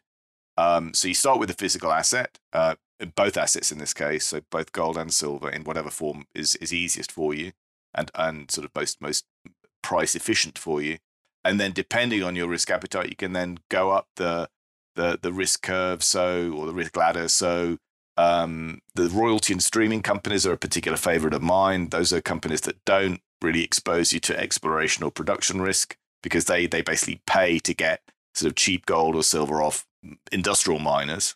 Um, 0.58 0.92
so 0.92 1.06
you 1.06 1.14
start 1.14 1.38
with 1.38 1.48
the 1.48 1.54
physical 1.54 1.92
asset, 1.92 2.36
uh, 2.52 2.74
both 3.14 3.36
assets 3.36 3.70
in 3.70 3.78
this 3.78 3.94
case, 3.94 4.26
so 4.26 4.40
both 4.50 4.72
gold 4.72 4.98
and 4.98 5.14
silver 5.14 5.48
in 5.48 5.62
whatever 5.62 5.88
form 5.88 6.26
is 6.34 6.56
is 6.56 6.74
easiest 6.74 7.12
for 7.12 7.32
you, 7.32 7.52
and 7.94 8.10
and 8.16 8.50
sort 8.50 8.64
of 8.64 8.72
most 8.74 9.00
most 9.00 9.24
price 9.82 10.16
efficient 10.16 10.58
for 10.58 10.82
you. 10.82 10.98
And 11.44 11.60
then 11.60 11.70
depending 11.70 12.24
on 12.24 12.34
your 12.34 12.48
risk 12.48 12.70
appetite, 12.70 13.08
you 13.08 13.14
can 13.14 13.34
then 13.34 13.58
go 13.70 13.92
up 13.92 14.08
the 14.16 14.48
the 14.96 15.16
the 15.22 15.32
risk 15.32 15.62
curve 15.62 16.02
so 16.02 16.52
or 16.52 16.66
the 16.66 16.74
risk 16.74 16.96
ladder. 16.96 17.28
So 17.28 17.78
um, 18.16 18.80
the 18.96 19.08
royalty 19.08 19.52
and 19.52 19.62
streaming 19.62 20.02
companies 20.02 20.44
are 20.44 20.52
a 20.52 20.58
particular 20.58 20.98
favorite 20.98 21.34
of 21.34 21.42
mine. 21.42 21.90
Those 21.90 22.12
are 22.12 22.20
companies 22.20 22.62
that 22.62 22.84
don't 22.84 23.20
really 23.40 23.62
expose 23.62 24.12
you 24.12 24.18
to 24.18 24.36
exploration 24.36 25.04
or 25.04 25.12
production 25.12 25.60
risk 25.60 25.96
because 26.20 26.46
they 26.46 26.66
they 26.66 26.82
basically 26.82 27.22
pay 27.28 27.60
to 27.60 27.72
get 27.74 28.02
sort 28.34 28.50
of 28.50 28.56
cheap 28.56 28.86
gold 28.86 29.14
or 29.14 29.22
silver 29.22 29.62
off 29.62 29.86
industrial 30.32 30.80
miners. 30.80 31.34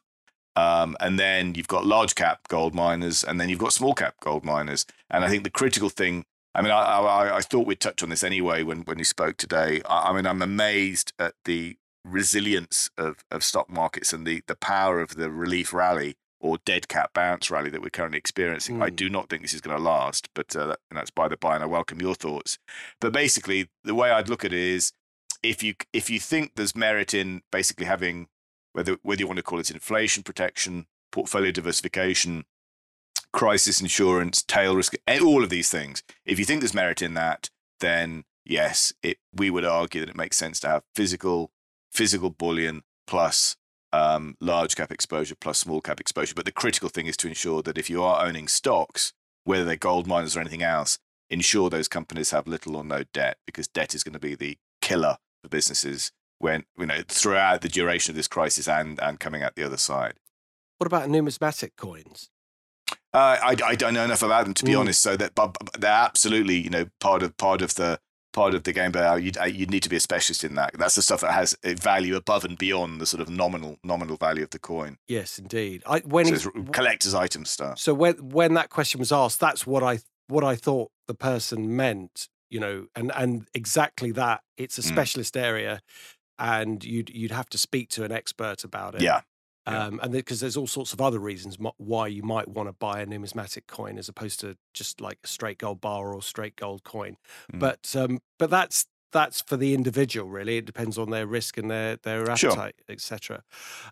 Um, 0.55 0.97
and 1.01 1.19
then 1.19 1.55
you've 1.55 1.69
got 1.69 1.87
large 1.87 2.15
cap 2.15 2.47
gold 2.49 2.75
miners, 2.75 3.25
and 3.25 3.41
then 3.41 3.49
you've 3.49 3.59
got 3.59 3.73
small 3.73 3.95
cap 3.95 4.17
gold 4.21 4.45
miners. 4.45 4.85
And 5.11 5.25
I 5.25 5.29
think 5.29 5.45
the 5.45 5.51
critical 5.51 5.89
thing, 5.89 6.27
I 6.55 6.61
mean, 6.61 6.71
I, 6.71 6.83
I, 6.83 7.37
I 7.37 7.41
thought 7.41 7.67
we'd 7.67 7.81
touch 7.81 8.03
on 8.03 8.11
this 8.11 8.23
anyway 8.23 8.63
when, 8.63 8.83
when 8.83 8.99
you 8.99 9.05
spoke 9.05 9.39
today. 9.39 9.81
I, 9.89 10.11
I 10.11 10.13
mean, 10.13 10.27
I'm 10.27 10.43
amazed 10.43 11.15
at 11.19 11.35
the 11.45 11.77
resilience 12.05 12.91
of, 12.99 13.25
of 13.31 13.45
stock 13.45 13.71
markets 13.71 14.13
and 14.13 14.27
the, 14.27 14.43
the 14.47 14.57
power 14.57 15.01
of 15.01 15.17
the 15.17 15.31
relief 15.31 15.73
rally 15.73 16.17
or 16.43 16.59
dead 16.65 16.89
cat 16.89 17.11
bounce 17.15 17.51
rally 17.51 17.71
that 17.71 17.81
we're 17.81 17.89
currently 17.89 18.19
experiencing. 18.19 18.79
Mm. 18.79 18.83
I 18.83 18.89
hmm. 18.89 18.97
do 18.97 19.09
not 19.09 19.29
think 19.29 19.43
this 19.43 19.55
is 19.55 19.61
going 19.61 19.77
to 19.77 19.83
last, 19.83 20.29
but 20.35 20.55
uh, 20.57 20.67
that, 20.67 20.79
that's 20.91 21.11
by 21.11 21.29
the 21.29 21.37
by, 21.37 21.55
and 21.55 21.63
I 21.63 21.67
welcome 21.67 22.01
your 22.01 22.17
thoughts. 22.17 22.59
But 23.01 23.13
basically, 23.13 23.69
the 23.85 23.95
way 23.95 24.11
I'd 24.11 24.29
look 24.29 24.45
at 24.45 24.53
it 24.53 24.59
is, 24.59 24.93
if 25.43 25.63
you 25.63 25.75
if 25.93 26.11
you 26.11 26.21
think 26.21 26.53
there's 26.57 26.77
merit 26.77 27.15
in 27.15 27.43
basically 27.51 27.87
having 27.87 28.27
whether 28.73 28.97
whether 29.03 29.21
you 29.21 29.27
want 29.27 29.39
to 29.39 29.43
call 29.43 29.61
it 29.61 29.71
inflation 29.71 30.23
protection, 30.23 30.87
portfolio 31.11 31.51
diversification, 31.51 32.45
crisis 33.33 33.81
insurance, 33.81 34.43
tail 34.43 34.77
risk, 34.77 34.95
all 35.23 35.43
of 35.43 35.51
these 35.51 35.71
things. 35.71 36.03
If 36.25 36.39
you 36.39 36.45
think 36.45 36.61
there's 36.61 36.75
merit 36.75 37.03
in 37.03 37.15
that, 37.15 37.51
then 37.81 38.25
yes, 38.45 38.93
it 39.03 39.19
we 39.35 39.51
would 39.51 39.65
argue 39.65 40.01
that 40.01 40.11
it 40.11 40.17
makes 40.17 40.37
sense 40.37 40.61
to 40.61 40.69
have 40.69 40.83
physical 40.95 41.51
physical 41.91 42.31
bullion 42.31 42.83
plus 43.07 43.57
um, 43.93 44.37
large 44.41 44.75
cap 44.75 44.91
exposure 44.91 45.35
plus 45.35 45.59
small 45.59 45.81
cap 45.81 46.01
exposure. 46.01 46.35
But 46.35 46.47
the 46.47 46.53
critical 46.53 46.89
thing 46.89 47.07
is 47.07 47.17
to 47.19 47.29
ensure 47.29 47.63
that 47.63 47.79
if 47.79 47.91
you 47.91 48.03
are 48.03 48.25
owning 48.25 48.49
stocks, 48.49 49.13
whether 49.45 49.65
they're 49.65 49.77
gold 49.77 50.07
miners 50.07 50.37
or 50.37 50.41
anything 50.41 50.63
else, 50.63 50.99
ensure 51.29 51.69
those 51.69 51.89
companies 51.89 52.31
have 52.31 52.47
little 52.47 52.77
or 52.77 52.85
no 52.85 53.05
debt 53.13 53.39
because 53.47 53.69
debt 53.69 53.95
is 53.95 54.03
going 54.03 54.13
to 54.15 54.19
be 54.19 54.35
the 54.35 54.59
killer 54.81 55.19
for 55.43 55.49
businesses 55.49 56.13
when 56.43 56.65
you 56.79 56.87
know 56.87 57.03
throughout 57.09 57.63
the 57.63 57.69
duration 57.69 58.13
of 58.13 58.17
this 58.17 58.29
crisis 58.29 58.69
and 58.69 59.01
and 59.01 59.21
coming 59.21 59.43
out 59.43 59.55
the 59.55 59.65
other 59.65 59.77
side. 59.77 60.15
What 60.79 60.87
about 60.87 61.09
numismatic 61.09 61.77
coins? 61.77 62.29
Uh, 63.15 63.37
I, 63.43 63.57
I 63.65 63.75
don't 63.75 63.95
know 63.95 64.05
enough 64.05 64.23
about 64.23 64.45
them 64.45 64.55
to 64.55 64.65
be 64.65 64.73
mm. 64.73 64.81
honest. 64.81 65.03
So 65.03 65.17
that 65.17 65.35
but 65.35 65.57
they're 65.79 65.91
absolutely 65.91 66.57
you 66.57 66.71
know 66.71 66.87
part 67.01 67.23
of 67.23 67.37
part 67.37 67.63
of 67.63 67.75
the 67.75 67.99
part 68.33 68.55
of 68.55 68.65
the 68.65 68.73
game, 68.73 68.93
but 68.93 69.23
you 69.23 69.33
you 69.47 69.67
need 69.67 69.83
to 69.83 69.89
be 69.89 69.97
a 69.97 70.01
specialist 70.01 70.45
in 70.45 70.55
that. 70.55 70.73
That's 70.79 70.95
the 70.97 71.03
stuff 71.03 71.21
that 71.21 71.33
has 71.33 71.57
a 71.63 71.75
value 71.75 72.17
above 72.17 72.45
and 72.45 72.59
beyond 72.59 73.01
the 73.01 73.07
sort 73.07 73.21
of 73.21 73.29
nominal 73.29 73.79
nominal 73.85 74.17
value 74.17 74.43
of 74.43 74.51
the 74.51 74.59
coin. 74.59 74.99
Yes, 75.07 75.39
indeed. 75.39 75.83
I 75.87 76.01
when 76.01 76.37
so 76.37 76.51
collector's 76.73 77.15
item 77.15 77.45
stuff. 77.45 77.79
So 77.79 77.95
when 77.95 78.15
when 78.31 78.55
that 78.55 78.71
question 78.71 78.99
was 78.99 79.13
asked, 79.13 79.41
that's 79.41 79.67
what 79.67 79.83
I 79.83 80.01
what 80.29 80.45
I 80.45 80.57
thought 80.57 80.91
the 81.07 81.15
person 81.15 81.77
meant. 81.77 82.29
You 82.51 82.61
know, 82.61 82.87
and 82.95 83.13
and 83.15 83.49
exactly 83.55 84.11
that. 84.13 84.43
It's 84.59 84.79
a 84.79 84.83
mm. 84.83 84.89
specialist 84.89 85.35
mm. 85.35 85.43
area, 85.43 85.81
and 86.43 86.85
you'd 86.85 87.09
you'd 87.09 87.31
have 87.31 87.49
to 87.49 87.57
speak 87.57 87.89
to 87.91 88.05
an 88.05 88.13
expert 88.13 88.65
about 88.65 88.97
it. 88.97 89.03
Yeah. 89.03 89.21
Um, 89.65 90.01
and 90.03 90.13
because 90.13 90.41
there's 90.41 90.57
all 90.57 90.67
sorts 90.67 90.93
of 90.93 91.01
other 91.01 91.21
reasons 91.21 91.57
why 91.77 92.09
you 92.09 92.25
might 92.25 92.49
want 92.49 92.69
to 92.69 92.73
buy 92.73 93.01
a 93.01 93.07
numismatic 93.07 93.69
coin 93.69 93.97
as 93.97 94.09
opposed 94.09 94.41
to 94.41 94.57
just 94.75 95.01
like 95.01 95.19
a 95.23 95.29
straight 95.29 95.59
gold 95.59 95.81
bar 95.81 96.13
or 96.13 96.21
straight 96.21 96.57
gold 96.57 96.83
coin. 96.83 97.17
Mm. 97.53 97.61
But 97.61 97.95
um, 97.97 98.19
but 98.41 98.51
that's 98.51 98.87
that's 99.13 99.41
for 99.41 99.57
the 99.57 99.73
individual 99.73 100.29
really. 100.29 100.57
It 100.57 100.65
depends 100.65 100.99
on 100.99 101.11
their 101.11 101.29
risk 101.29 101.59
and 101.59 101.71
their 101.71 101.97
their 101.99 102.23
appetite, 102.29 102.39
sure. 102.39 102.73
etc. 102.89 103.45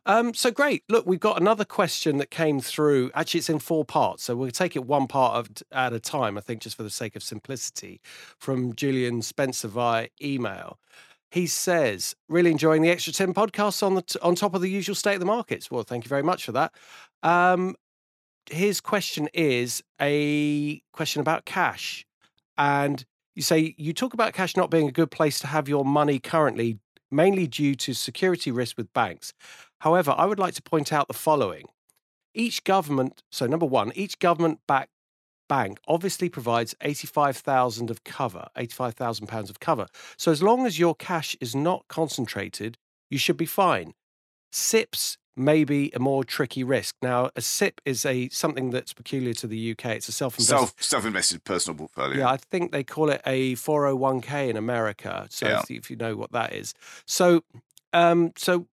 Um, 0.07 0.35
so 0.35 0.51
great. 0.51 0.83
Look, 0.89 1.07
we've 1.07 1.21
got 1.21 1.41
another 1.41 1.65
question 1.65 2.17
that 2.17 2.33
came 2.33 2.59
through. 2.59 3.13
Actually, 3.15 3.39
it's 3.39 3.51
in 3.51 3.61
four 3.61 3.85
parts, 3.85 4.25
so 4.25 4.35
we'll 4.35 4.51
take 4.51 4.75
it 4.75 4.85
one 4.85 5.07
part 5.07 5.37
of, 5.37 5.51
at 5.71 5.93
a 5.93 6.01
time. 6.01 6.37
I 6.37 6.41
think 6.41 6.63
just 6.63 6.77
for 6.77 6.83
the 6.83 6.91
sake 6.91 7.15
of 7.15 7.23
simplicity, 7.23 8.01
from 8.39 8.75
Julian 8.75 9.23
Spencer 9.23 9.69
via 9.69 10.09
email. 10.21 10.81
He 11.31 11.47
says, 11.47 12.17
really 12.29 12.51
enjoying 12.51 12.83
the 12.83 12.91
Extra 12.91 13.13
10 13.13 13.35
podcasts 13.35 13.83
on 13.85 13.95
the 13.95 14.03
t- 14.03 14.19
on 14.21 14.35
top 14.35 14.55
of 14.55 14.61
the 14.61 14.71
usual 14.71 14.95
state 14.95 15.15
of 15.15 15.21
the 15.21 15.27
markets. 15.27 15.71
Well, 15.71 15.85
thank 15.85 16.05
you 16.05 16.09
very 16.09 16.23
much 16.23 16.45
for 16.45 16.53
that. 16.53 16.73
Um, 17.23 17.77
his 18.51 18.81
question 18.81 19.29
is 19.33 19.83
a 20.01 20.83
question 20.93 21.21
about 21.21 21.45
cash. 21.45 22.05
And 22.59 23.05
you 23.35 23.43
say, 23.43 23.75
you 23.79 23.93
talk 23.93 24.13
about 24.13 24.35
cash 24.35 24.57
not 24.57 24.71
being 24.71 24.89
a 24.89 24.93
good 24.93 25.11
place 25.11 25.39
to 25.41 25.47
have 25.47 25.69
your 25.69 25.85
money 25.85 26.19
currently, 26.19 26.79
mainly 27.11 27.47
due 27.47 27.77
to 27.77 27.95
security 27.95 28.51
risk 28.51 28.77
with 28.77 28.93
banks. 28.93 29.33
However, 29.81 30.15
I 30.17 30.27
would 30.27 30.39
like 30.39 30.55
to 30.55 30.63
point 30.63 30.93
out 30.93 31.09
the 31.09 31.15
following. 31.15 31.67
Each 32.35 32.63
government, 32.65 33.23
so 33.31 33.47
number 33.47 33.67
one, 33.67 33.93
each 33.95 34.19
government 34.19 34.61
backed 34.67 34.91
bank 35.51 35.81
obviously 35.89 36.29
provides 36.29 36.77
85,000 36.81 37.91
of 37.91 38.05
cover, 38.05 38.47
85,000 38.57 39.27
pounds 39.27 39.51
of 39.51 39.59
cover. 39.59 39.89
So 40.17 40.31
as 40.31 40.43
long 40.43 40.65
as 40.65 40.79
your 40.79 40.95
cash 40.95 41.37
is 41.41 41.55
not 41.55 41.85
concentrated, 41.89 42.79
you 43.11 43.19
should 43.19 43.37
be 43.37 43.47
fine. 43.47 43.93
SIPPs 44.53 45.19
may 45.37 45.65
be 45.65 45.91
a 45.93 45.99
more 45.99 46.23
tricky 46.23 46.63
risk. 46.63 46.95
Now, 47.03 47.31
a 47.35 47.41
SIPP 47.41 47.81
is 47.85 48.07
a 48.07 48.29
something 48.29 48.71
that's 48.71 48.93
peculiar 48.93 49.35
to 49.35 49.49
the 49.49 49.73
UK. 49.73 49.87
It's 49.97 50.09
a 50.09 50.13
self-invested 50.13 50.57
self 50.57 50.75
self-invested 50.79 51.43
personal 51.43 51.77
portfolio. 51.77 52.19
Yeah, 52.19 52.31
I 52.31 52.37
think 52.37 52.71
they 52.71 52.85
call 52.85 53.11
it 53.11 53.21
a 53.27 53.55
401k 53.57 54.51
in 54.51 54.57
America. 54.57 55.27
So 55.31 55.49
yeah. 55.49 55.61
if, 55.61 55.71
if 55.71 55.91
you 55.91 55.97
know 55.97 56.17
what 56.17 56.31
that 56.33 56.53
is. 56.53 56.75
So 57.07 57.43
um 57.93 58.33
so 58.37 58.67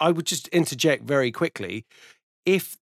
I 0.00 0.10
would 0.10 0.26
just 0.26 0.48
interject 0.48 1.04
very 1.04 1.32
quickly 1.32 1.86
if 2.44 2.76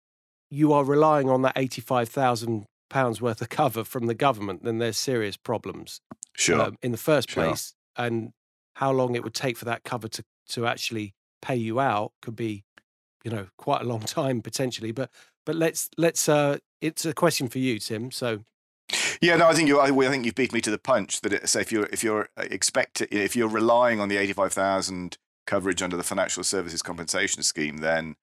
you 0.51 0.73
are 0.73 0.85
relying 0.85 1.29
on 1.29 1.43
that 1.43 1.55
85,000 1.57 2.67
pounds 2.89 3.21
worth 3.21 3.41
of 3.41 3.49
cover 3.49 3.85
from 3.85 4.07
the 4.07 4.15
government, 4.15 4.65
then 4.65 4.79
there's 4.79 4.97
serious 4.97 5.37
problems. 5.37 6.01
Sure. 6.35 6.61
Um, 6.61 6.79
in 6.83 6.93
the 6.93 6.99
first 6.99 7.29
place, 7.29 7.75
sure. 7.97 8.07
and 8.07 8.33
how 8.75 8.93
long 8.93 9.15
it 9.15 9.25
would 9.25 9.35
take 9.35 9.57
for 9.57 9.65
that 9.65 9.85
cover 9.85 10.09
to 10.09 10.25
to 10.51 10.67
actually 10.67 11.15
pay 11.43 11.57
you 11.57 11.81
out 11.81 12.13
could 12.23 12.37
be, 12.37 12.65
you 13.25 13.31
know, 13.31 13.49
quite 13.57 13.83
a 13.83 13.85
long 13.85 14.01
time 14.19 14.43
potentially. 14.43 14.93
But 14.93 15.11
but 15.45 15.57
let's 15.57 15.89
let's. 15.97 16.29
uh 16.29 16.59
It's 16.81 17.05
a 17.05 17.15
question 17.15 17.49
for 17.49 17.59
you, 17.59 17.79
Tim. 17.79 18.11
So. 18.11 18.41
Yeah, 19.21 19.37
no, 19.37 19.49
I 19.49 19.55
think 19.55 19.69
you. 19.69 19.81
I, 19.81 19.89
I 19.89 20.09
think 20.09 20.25
you've 20.27 20.35
beat 20.35 20.53
me 20.53 20.61
to 20.61 20.71
the 20.71 20.79
punch. 20.79 21.23
That 21.23 21.33
it, 21.33 21.49
so 21.49 21.59
if 21.59 21.73
you're 21.73 21.89
if 21.91 22.05
you're 22.05 22.29
uh, 22.37 22.45
expect 22.51 23.01
if 23.01 23.35
you're 23.35 23.49
relying 23.49 23.99
on 23.99 24.09
the 24.09 24.17
eighty 24.17 24.33
five 24.33 24.53
thousand 24.53 25.17
coverage 25.47 25.83
under 25.83 25.97
the 25.97 26.03
Financial 26.03 26.45
Services 26.45 26.83
Compensation 26.83 27.43
Scheme, 27.43 27.79
then 27.79 28.17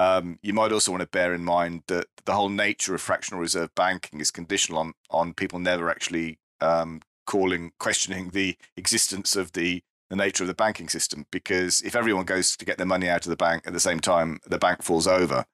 um, 0.00 0.38
you 0.42 0.54
might 0.54 0.72
also 0.72 0.90
want 0.90 1.02
to 1.02 1.08
bear 1.08 1.34
in 1.34 1.44
mind 1.44 1.82
that 1.88 2.06
the 2.24 2.32
whole 2.32 2.48
nature 2.48 2.94
of 2.94 3.02
fractional 3.02 3.38
reserve 3.38 3.74
banking 3.74 4.18
is 4.18 4.30
conditional 4.30 4.78
on 4.78 4.94
on 5.10 5.34
people 5.34 5.58
never 5.58 5.90
actually 5.90 6.38
um, 6.62 7.02
calling 7.26 7.72
questioning 7.78 8.30
the 8.30 8.56
existence 8.78 9.36
of 9.36 9.52
the 9.52 9.82
the 10.08 10.16
nature 10.16 10.42
of 10.42 10.48
the 10.48 10.54
banking 10.54 10.88
system. 10.88 11.26
Because 11.30 11.82
if 11.82 11.94
everyone 11.94 12.24
goes 12.24 12.56
to 12.56 12.64
get 12.64 12.78
their 12.78 12.86
money 12.86 13.10
out 13.10 13.26
of 13.26 13.30
the 13.30 13.36
bank 13.36 13.64
at 13.66 13.74
the 13.74 13.80
same 13.80 14.00
time, 14.00 14.40
the 14.46 14.58
bank 14.58 14.82
falls 14.82 15.06
over. 15.06 15.44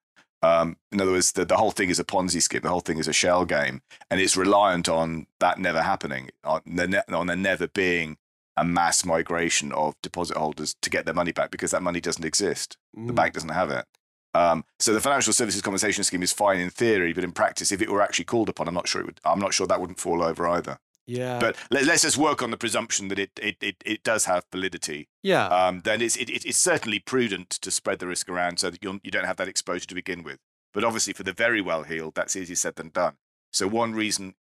Um, 0.42 0.76
in 0.92 1.00
other 1.00 1.10
words, 1.10 1.32
the, 1.32 1.44
the 1.44 1.56
whole 1.56 1.72
thing 1.72 1.90
is 1.90 1.98
a 1.98 2.04
Ponzi 2.04 2.40
scheme. 2.40 2.60
The 2.62 2.68
whole 2.68 2.80
thing 2.80 2.98
is 2.98 3.08
a 3.08 3.12
shell 3.12 3.46
game, 3.46 3.82
and 4.10 4.20
it's 4.20 4.36
reliant 4.36 4.88
on 4.88 5.26
that 5.40 5.58
never 5.58 5.82
happening, 5.82 6.30
on 6.44 6.60
there, 6.66 7.02
on 7.12 7.26
there 7.26 7.36
never 7.36 7.66
being 7.66 8.16
a 8.56 8.64
mass 8.64 9.04
migration 9.04 9.72
of 9.72 9.94
deposit 10.02 10.36
holders 10.36 10.76
to 10.82 10.88
get 10.88 11.04
their 11.04 11.14
money 11.14 11.32
back 11.32 11.50
because 11.50 11.72
that 11.72 11.82
money 11.82 12.00
doesn't 12.00 12.24
exist. 12.24 12.76
Mm. 12.96 13.08
The 13.08 13.12
bank 13.12 13.34
doesn't 13.34 13.50
have 13.50 13.72
it. 13.72 13.86
Um, 14.36 14.64
so 14.78 14.92
the 14.92 15.00
financial 15.00 15.32
services 15.32 15.62
compensation 15.62 16.04
scheme 16.04 16.22
is 16.22 16.32
fine 16.32 16.60
in 16.60 16.68
theory, 16.68 17.12
but 17.12 17.24
in 17.24 17.32
practice, 17.32 17.72
if 17.72 17.80
it 17.80 17.90
were 17.90 18.02
actually 18.02 18.26
called 18.26 18.48
upon, 18.50 18.68
I'm 18.68 18.74
not 18.74 18.86
sure 18.86 19.00
it 19.00 19.06
would. 19.06 19.20
I'm 19.24 19.40
not 19.40 19.54
sure 19.54 19.66
that 19.66 19.80
wouldn't 19.80 19.98
fall 19.98 20.22
over 20.22 20.46
either. 20.46 20.78
Yeah. 21.06 21.38
But 21.38 21.56
let, 21.70 21.88
us 21.88 22.02
just 22.02 22.18
work 22.18 22.42
on 22.42 22.50
the 22.50 22.56
presumption 22.56 23.08
that 23.08 23.18
it 23.18 23.30
it, 23.40 23.56
it, 23.60 23.76
it 23.86 24.02
does 24.02 24.26
have 24.26 24.44
validity. 24.52 25.08
Yeah. 25.22 25.46
Um, 25.46 25.80
then 25.84 26.02
it's 26.02 26.16
it, 26.16 26.28
it's 26.28 26.58
certainly 26.58 26.98
prudent 26.98 27.50
to 27.50 27.70
spread 27.70 28.00
the 28.00 28.08
risk 28.08 28.28
around 28.28 28.58
so 28.58 28.70
that 28.70 28.82
you 28.82 29.00
you 29.02 29.10
don't 29.10 29.24
have 29.24 29.36
that 29.36 29.48
exposure 29.48 29.86
to 29.86 29.94
begin 29.94 30.22
with. 30.22 30.38
But 30.74 30.84
obviously, 30.84 31.14
for 31.14 31.22
the 31.22 31.32
very 31.32 31.62
well 31.62 31.84
heeled, 31.84 32.14
that's 32.14 32.36
easier 32.36 32.56
said 32.56 32.76
than 32.76 32.90
done. 32.90 33.14
So 33.52 33.68
one 33.68 33.94
reason 33.94 34.34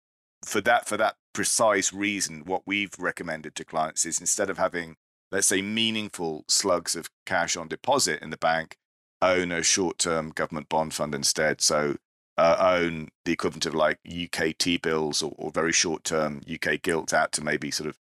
for 0.44 0.60
that 0.62 0.88
for 0.88 0.96
that 0.96 1.16
precise 1.34 1.92
reason, 1.92 2.44
what 2.46 2.62
we've 2.64 2.94
recommended 2.98 3.54
to 3.56 3.64
clients 3.64 4.06
is 4.06 4.20
instead 4.20 4.48
of 4.48 4.56
having 4.56 4.96
let's 5.32 5.48
say 5.48 5.62
meaningful 5.62 6.44
slugs 6.46 6.94
of 6.94 7.10
cash 7.26 7.56
on 7.56 7.66
deposit 7.66 8.22
in 8.22 8.30
the 8.30 8.36
bank 8.36 8.76
own 9.22 9.52
a 9.52 9.62
short 9.62 9.98
term 9.98 10.30
government 10.30 10.68
bond 10.68 10.92
fund 10.92 11.14
instead. 11.14 11.60
So 11.60 11.96
uh, 12.36 12.56
own 12.58 13.08
the 13.24 13.32
equivalent 13.32 13.66
of 13.66 13.74
like 13.74 13.98
UK 14.06 14.56
T 14.58 14.76
bills 14.76 15.22
or, 15.22 15.32
or 15.36 15.50
very 15.50 15.72
short 15.72 16.04
term 16.04 16.42
UK 16.52 16.82
gilt 16.82 17.14
out 17.14 17.32
to 17.32 17.44
maybe 17.44 17.70
sort 17.70 17.88
of 17.88 17.96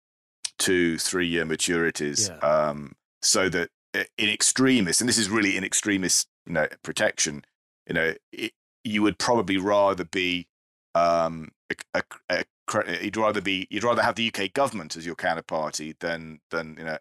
two, 0.59 0.99
three 0.99 1.27
year 1.27 1.45
maturities. 1.45 2.29
Yeah. 2.29 2.49
Um, 2.49 2.93
so 3.23 3.49
that 3.49 3.71
in 3.95 4.29
extremis, 4.29 5.01
and 5.01 5.09
this 5.09 5.19
is 5.19 5.29
really 5.29 5.57
in 5.57 5.65
extremis, 5.65 6.27
you 6.47 6.53
know, 6.53 6.69
protection, 6.83 7.45
you 7.87 7.95
know, 7.95 8.15
it, 8.33 8.53
you 8.85 9.03
would 9.03 9.19
probably 9.19 9.59
rather 9.59 10.05
be 10.05 10.47
um, 10.95 11.51
a, 11.95 12.03
a, 12.31 12.45
a, 12.75 13.05
you'd 13.05 13.17
rather 13.17 13.41
be 13.41 13.67
you'd 13.71 13.85
rather 13.85 14.03
have 14.03 14.15
the 14.15 14.33
UK 14.33 14.53
government 14.53 14.97
as 14.97 15.05
your 15.05 15.17
counterparty 15.17 15.99
than 15.99 16.41
than 16.51 16.77
you 16.79 16.85
know 16.85 16.99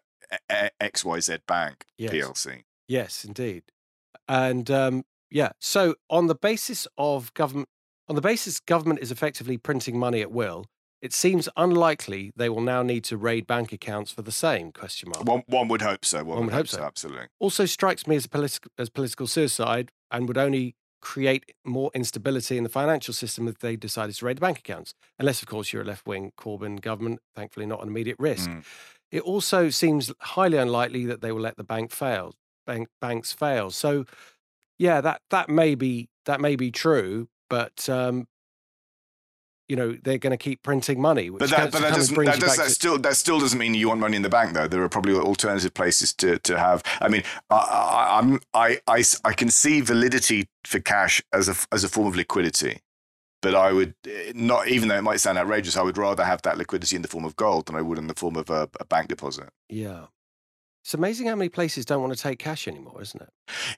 XYZ 0.80 1.40
Bank 1.46 1.84
yes. 1.96 2.12
PLC. 2.12 2.64
Yes, 2.88 3.24
indeed. 3.24 3.62
And 4.30 4.70
um, 4.70 5.02
yeah, 5.28 5.50
so 5.58 5.96
on 6.08 6.28
the 6.28 6.36
basis 6.36 6.86
of 6.96 7.34
government, 7.34 7.68
on 8.08 8.14
the 8.14 8.20
basis 8.20 8.60
government 8.60 9.00
is 9.00 9.10
effectively 9.10 9.58
printing 9.58 9.98
money 9.98 10.20
at 10.20 10.30
will, 10.30 10.66
it 11.02 11.12
seems 11.12 11.48
unlikely 11.56 12.30
they 12.36 12.48
will 12.48 12.60
now 12.60 12.84
need 12.84 13.02
to 13.04 13.16
raid 13.16 13.48
bank 13.48 13.72
accounts 13.72 14.12
for 14.12 14.22
the 14.22 14.30
same 14.30 14.70
question 14.70 15.10
mark. 15.12 15.26
One, 15.26 15.42
one 15.48 15.66
would 15.66 15.82
hope 15.82 16.04
so. 16.04 16.22
One, 16.22 16.44
would 16.44 16.54
hope 16.54 16.68
so. 16.68 16.80
Absolutely. 16.80 17.26
Also 17.40 17.66
strikes 17.66 18.06
me 18.06 18.14
as, 18.14 18.28
politi- 18.28 18.68
as 18.78 18.88
political 18.88 19.26
suicide 19.26 19.90
and 20.12 20.28
would 20.28 20.38
only 20.38 20.76
create 21.02 21.50
more 21.64 21.90
instability 21.92 22.56
in 22.56 22.62
the 22.62 22.68
financial 22.68 23.14
system 23.14 23.48
if 23.48 23.58
they 23.58 23.74
decided 23.74 24.14
to 24.14 24.24
raid 24.24 24.36
the 24.36 24.42
bank 24.42 24.58
accounts. 24.58 24.94
Unless, 25.18 25.42
of 25.42 25.48
course, 25.48 25.72
you're 25.72 25.82
a 25.82 25.86
left 25.86 26.06
wing 26.06 26.30
Corbyn 26.38 26.80
government, 26.80 27.18
thankfully 27.34 27.66
not 27.66 27.82
an 27.82 27.88
immediate 27.88 28.16
risk. 28.20 28.48
Mm. 28.48 28.62
It 29.10 29.22
also 29.22 29.70
seems 29.70 30.12
highly 30.20 30.56
unlikely 30.56 31.04
that 31.06 31.20
they 31.20 31.32
will 31.32 31.40
let 31.40 31.56
the 31.56 31.64
bank 31.64 31.90
fail. 31.90 32.34
Bank, 32.70 32.88
banks 33.00 33.32
fail. 33.32 33.70
So, 33.70 34.04
yeah, 34.78 35.00
that 35.00 35.22
that 35.30 35.48
may 35.48 35.74
be 35.74 36.08
that 36.26 36.40
may 36.40 36.54
be 36.54 36.70
true, 36.70 37.28
but 37.48 37.88
um, 37.88 38.28
you 39.70 39.76
know 39.76 39.96
they're 40.02 40.18
going 40.18 40.32
to 40.32 40.36
keep 40.36 40.62
printing 40.62 41.00
money. 41.00 41.30
But 41.30 41.50
that, 41.50 41.70
but 41.70 41.82
that 41.82 41.94
doesn't. 41.94 42.16
That, 42.24 42.40
does, 42.40 42.56
that 42.56 42.64
to... 42.64 42.70
still 42.70 42.98
that 42.98 43.16
still 43.16 43.38
doesn't 43.38 43.58
mean 43.58 43.74
you 43.74 43.88
want 43.88 44.00
money 44.00 44.16
in 44.16 44.22
the 44.22 44.28
bank, 44.28 44.52
though. 44.52 44.66
There 44.66 44.82
are 44.82 44.88
probably 44.88 45.14
alternative 45.14 45.74
places 45.74 46.12
to, 46.14 46.38
to 46.40 46.58
have. 46.58 46.82
I 47.00 47.08
mean, 47.08 47.22
I, 47.50 48.18
I'm 48.20 48.40
I, 48.52 48.80
I 48.88 49.04
I 49.24 49.32
can 49.32 49.48
see 49.48 49.80
validity 49.80 50.48
for 50.64 50.80
cash 50.80 51.22
as 51.32 51.48
a 51.48 51.54
as 51.72 51.84
a 51.84 51.88
form 51.88 52.08
of 52.08 52.16
liquidity, 52.16 52.80
but 53.42 53.54
I 53.54 53.72
would 53.72 53.94
eh, 54.08 54.32
not. 54.34 54.68
Even 54.68 54.88
though 54.88 54.98
it 54.98 55.02
might 55.02 55.20
sound 55.20 55.38
outrageous, 55.38 55.76
I 55.76 55.82
would 55.82 55.98
rather 55.98 56.24
have 56.24 56.42
that 56.42 56.58
liquidity 56.58 56.96
in 56.96 57.02
the 57.02 57.08
form 57.08 57.24
of 57.24 57.36
gold 57.36 57.66
than 57.66 57.76
I 57.76 57.82
would 57.82 57.98
in 57.98 58.08
the 58.08 58.14
form 58.14 58.36
of 58.36 58.50
a, 58.50 58.68
a 58.80 58.84
bank 58.84 59.08
deposit. 59.08 59.50
Yeah, 59.68 60.06
it's 60.82 60.94
amazing 60.94 61.26
how 61.26 61.36
many 61.36 61.48
places 61.48 61.84
don't 61.84 62.00
want 62.00 62.14
to 62.14 62.20
take 62.20 62.38
cash 62.38 62.66
anymore, 62.66 63.02
isn't 63.02 63.20
it? 63.20 63.28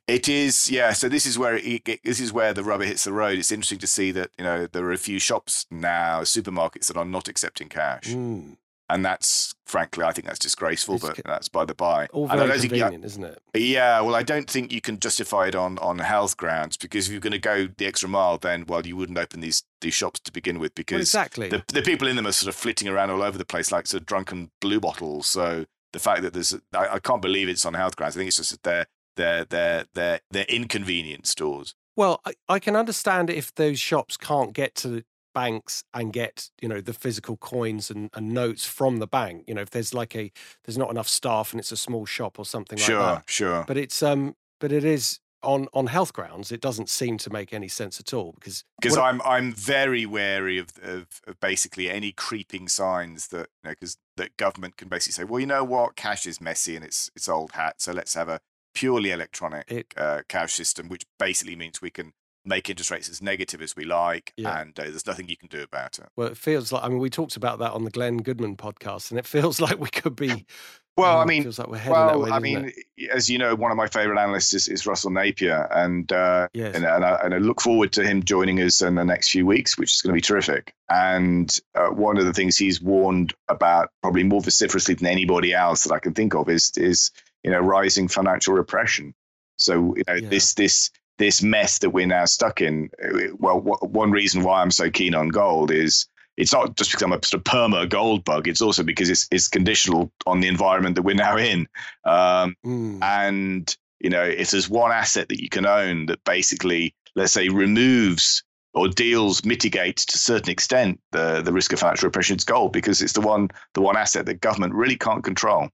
It 0.07 0.29
is, 0.29 0.71
yeah. 0.71 0.93
So 0.93 1.09
this 1.09 1.27
is 1.27 1.39
where 1.39 1.57
it, 1.57 1.85
this 2.05 2.21
is 2.21 2.33
where 2.33 2.55
the 2.55 2.63
rubber 2.63 2.85
hits 2.85 3.05
the 3.05 3.13
road. 3.13 3.39
It's 3.39 3.51
interesting 3.51 3.81
to 3.81 3.87
see 3.89 4.13
that 4.13 4.31
you 4.39 4.45
know 4.45 4.67
there 4.67 4.85
are 4.85 4.93
a 4.93 4.99
few 4.99 5.19
shops 5.19 5.67
now, 5.71 6.21
supermarkets 6.21 6.87
that 6.87 6.97
are 6.97 7.05
not 7.05 7.27
accepting 7.27 7.69
cash, 7.69 8.09
mm. 8.09 8.57
and 8.89 9.05
that's 9.05 9.55
frankly, 9.67 10.05
I 10.05 10.13
think 10.13 10.27
that's 10.27 10.39
disgraceful. 10.39 10.97
It's, 10.97 11.05
but 11.05 11.21
that's 11.25 11.49
by 11.49 11.65
the 11.65 11.75
by. 11.75 12.07
All 12.13 12.29
very 12.29 12.61
convenient, 12.61 13.05
isn't 13.05 13.25
it? 13.25 13.43
Yeah. 13.55 14.01
Well, 14.03 14.15
I 14.15 14.23
don't 14.23 14.49
think 14.49 14.71
you 14.71 14.81
can 14.81 15.01
justify 15.01 15.49
it 15.49 15.57
on 15.57 15.79
on 15.79 15.99
health 15.99 16.37
grounds 16.37 16.77
because 16.77 17.07
if 17.07 17.13
you're 17.13 17.21
going 17.21 17.33
to 17.33 17.39
go 17.39 17.67
the 17.79 17.87
extra 17.87 18.09
mile, 18.09 18.39
then 18.39 18.65
well, 18.69 18.87
you 18.87 18.97
wouldn't 18.97 19.19
open 19.19 19.41
these 19.41 19.65
these 19.81 19.95
shops 19.95 20.21
to 20.21 20.31
begin 20.31 20.61
with 20.61 20.77
because 20.77 20.95
well, 20.95 21.23
exactly 21.23 21.49
the, 21.49 21.65
the 21.67 21.83
people 21.83 22.07
in 22.07 22.15
them 22.15 22.29
are 22.29 22.33
sort 22.33 22.49
of 22.49 22.55
flitting 22.55 22.87
around 22.87 23.11
all 23.11 23.23
over 23.23 23.37
the 23.37 23.45
place 23.45 23.73
like 23.73 23.89
sort 23.89 24.03
of 24.03 24.07
drunken 24.07 24.53
blue 24.61 24.79
bottles. 24.79 25.27
So 25.27 25.67
the 25.93 25.99
fact 25.99 26.23
that 26.23 26.33
there's 26.33 26.55
I, 26.75 26.95
I 26.95 26.99
can't 26.99 27.23
believe 27.23 27.49
it's 27.49 27.67
on 27.67 27.75
health 27.75 27.97
grounds. 27.97 28.17
I 28.17 28.21
think 28.21 28.29
it's 28.29 28.37
just 28.39 28.53
that 28.53 28.63
they're 28.63 28.87
they're 29.17 29.45
they're 29.45 29.85
they're 29.95 30.21
they're 30.31 30.45
inconvenient 30.45 31.27
stores. 31.27 31.75
Well, 31.97 32.21
I, 32.25 32.33
I 32.49 32.59
can 32.59 32.75
understand 32.75 33.29
if 33.29 33.55
those 33.55 33.79
shops 33.79 34.17
can't 34.17 34.55
get 34.55 34.75
to 34.77 35.03
banks 35.35 35.85
and 35.95 36.13
get 36.13 36.51
you 36.61 36.69
know 36.69 36.81
the 36.81 36.93
physical 36.93 37.37
coins 37.37 37.91
and, 37.91 38.11
and, 38.15 38.33
notes 38.33 38.67
from 38.67 38.99
the 38.99 39.07
bank 39.07 39.45
you 39.47 39.55
know 39.55 39.63
if 39.63 39.71
there's 39.71 39.95
like 39.95 40.15
a 40.15 40.31
there's 40.65 40.77
not 40.77 40.91
enough 40.91 41.09
staff 41.09 41.53
and 41.53 41.61
it's 41.61 41.73
a 41.73 41.77
small 41.77 42.05
shop 42.05 42.39
or 42.39 42.45
something 42.45 42.79
sure, 42.79 43.01
like 43.01 43.17
that 43.17 43.31
sure 43.31 43.65
but 43.67 43.79
it's 43.79 44.03
um 44.03 44.35
but 44.61 44.73
it 44.73 44.85
is 44.85 45.21
on 45.43 45.69
on 45.73 45.87
health 45.87 46.13
grounds, 46.13 46.53
it 46.53 46.61
doesn't 46.61 46.89
seem 46.89 47.19
to 47.19 47.31
make 47.31 47.53
any 47.53 47.69
sense 47.69 48.01
at 48.01 48.13
all 48.13 48.33
because 48.33 48.65
because 48.81 48.97
I'm 48.97 49.21
I'm 49.23 49.53
very 49.53 50.07
wary 50.07 50.59
of, 50.59 50.71
of, 50.83 51.07
of 51.27 51.41
basically 51.41 51.91
any 51.91 52.13
creeping 52.13 52.69
signs 52.69 53.29
that 53.29 53.49
you 53.63 53.69
know 53.69 53.71
because 53.71 53.97
that 54.17 54.37
government 54.37 54.77
can 54.77 54.89
basically 54.89 55.13
say, 55.13 55.25
well, 55.25 55.41
you 55.41 55.47
know 55.47 55.65
what, 55.65 55.97
cash 55.97 56.27
is 56.27 56.41
messy 56.41 56.77
and 56.77 56.85
it's 56.85 57.11
it's 57.15 57.29
old 57.29 57.53
hat, 57.53 57.81
so 57.81 57.93
let's 57.93 58.15
have 58.15 58.29
a 58.29 58.41
purely 58.75 59.11
electronic 59.11 59.71
it, 59.71 59.95
uh, 59.97 60.23
cash 60.29 60.55
system, 60.55 60.89
which 60.89 61.05
basically 61.19 61.57
means 61.57 61.83
we 61.83 61.91
can 61.91 62.13
make 62.45 62.69
interest 62.69 62.91
rates 62.91 63.09
as 63.09 63.23
negative 63.23 63.63
as 63.63 63.77
we 63.77 63.85
like, 63.85 64.33
yeah. 64.37 64.61
and 64.61 64.79
uh, 64.79 64.83
there's 64.83 65.07
nothing 65.07 65.29
you 65.29 65.37
can 65.37 65.49
do 65.49 65.63
about 65.63 65.99
it. 65.99 66.09
Well, 66.17 66.29
it 66.29 66.37
feels 66.37 66.73
like 66.73 66.83
I 66.83 66.89
mean 66.89 66.99
we 66.99 67.11
talked 67.11 67.37
about 67.37 67.59
that 67.61 67.73
on 67.73 67.85
the 67.85 67.91
Glen 67.91 68.19
Goodman 68.19 68.57
podcast, 68.57 69.11
and 69.11 69.19
it 69.19 69.27
feels 69.37 69.61
like 69.61 69.79
we 69.79 69.91
could 69.91 70.17
be 70.17 70.47
well, 70.97 71.19
I 71.19 71.25
mean, 71.25 71.45
like 71.45 71.87
well, 71.89 72.21
way, 72.21 72.31
I 72.31 72.39
mean, 72.39 72.71
it? 72.97 73.11
as 73.11 73.31
you 73.31 73.39
know, 73.39 73.55
one 73.55 73.71
of 73.71 73.79
my 73.79 73.87
favorite 73.87 74.21
analysts 74.21 74.53
is, 74.53 74.69
is 74.69 74.87
Russell 74.87 75.11
Napier, 75.11 75.67
and 75.73 76.11
uh, 76.13 76.49
yes. 76.53 76.75
and, 76.75 76.85
and 76.85 77.03
I, 77.05 77.15
and, 77.25 77.35
I, 77.35 77.39
look 77.39 77.63
forward 77.63 77.93
to 77.93 78.05
him 78.05 78.23
joining 78.23 78.61
us 78.61 78.83
in 78.83 78.97
the 78.97 79.05
next 79.05 79.31
few 79.31 79.47
weeks, 79.47 79.79
which 79.79 79.95
is 79.95 80.03
going 80.03 80.13
to 80.13 80.17
be 80.17 80.21
terrific. 80.21 80.75
And 80.91 81.59
uh, 81.75 81.89
one 81.89 82.19
of 82.19 82.27
the 82.27 82.35
things 82.35 82.59
he's 82.59 82.83
warned 82.83 83.33
about, 83.49 83.89
probably 84.03 84.25
more 84.25 84.43
vociferously 84.43 84.95
than 84.95 85.07
anybody 85.07 85.55
else 85.55 85.85
that 85.85 85.95
I 85.95 85.99
can 85.99 86.13
think 86.13 86.35
of, 86.35 86.51
is 86.51 86.71
is 86.77 87.11
you 87.43 87.51
know 87.51 87.61
rising 87.61 88.07
financial 88.07 88.53
repression. 88.53 89.15
So 89.57 89.97
you 89.97 90.05
know 90.07 90.15
yeah. 90.15 90.29
this 90.29 90.53
this 90.55 90.91
this 91.19 91.43
mess 91.43 91.79
that 91.79 91.91
we're 91.91 92.07
now 92.07 92.27
stuck 92.27 92.61
in. 92.61 92.91
Uh, 93.03 93.35
well, 93.39 93.61
one 93.61 94.11
reason 94.11 94.43
why 94.43 94.61
I'm 94.61 94.71
so 94.71 94.91
keen 94.91 95.15
on 95.15 95.29
gold 95.29 95.71
is 95.71 96.07
it's 96.37 96.53
not 96.53 96.77
just 96.77 96.91
because 96.91 97.03
I'm 97.03 97.13
a 97.13 97.25
sort 97.25 97.35
of 97.35 97.45
perma 97.45 97.89
gold 97.89 98.25
bug. 98.25 98.49
It's 98.49 98.63
also 98.63 98.83
because 98.83 99.11
it's 99.11 99.29
it's 99.31 99.49
conditional 99.49 100.13
on 100.27 100.41
the 100.41 100.49
environment 100.49 100.97
that 100.97 101.03
we're 101.03 101.15
now 101.15 101.37
in. 101.37 101.69
Um, 102.05 102.57
mm. 102.65 103.03
And 103.03 103.77
you 104.01 104.11
know, 104.11 104.23
if 104.23 104.51
there's 104.51 104.69
one 104.69 104.93
asset 104.93 105.29
that 105.29 105.41
you 105.41 105.49
can 105.49 105.67
own 105.67 106.07
that 106.07 106.25
basically, 106.25 106.95
let's 107.15 107.33
say, 107.33 107.49
removes 107.49 108.43
or 108.75 108.89
deals 108.89 109.45
mitigates 109.45 110.07
to 110.07 110.15
a 110.15 110.19
certain 110.19 110.51
extent 110.51 110.99
the 111.13 111.43
the 111.43 111.53
risk 111.53 111.73
of 111.73 111.81
financial 111.81 112.07
repression, 112.07 112.35
it's 112.35 112.45
gold 112.45 112.73
because 112.73 113.03
it's 113.03 113.13
the 113.13 113.21
one 113.21 113.49
the 113.75 113.83
one 113.83 113.97
asset 113.97 114.27
that 114.27 114.41
government 114.41 114.75
really 114.75 114.97
can't 114.97 115.25
control. 115.25 115.69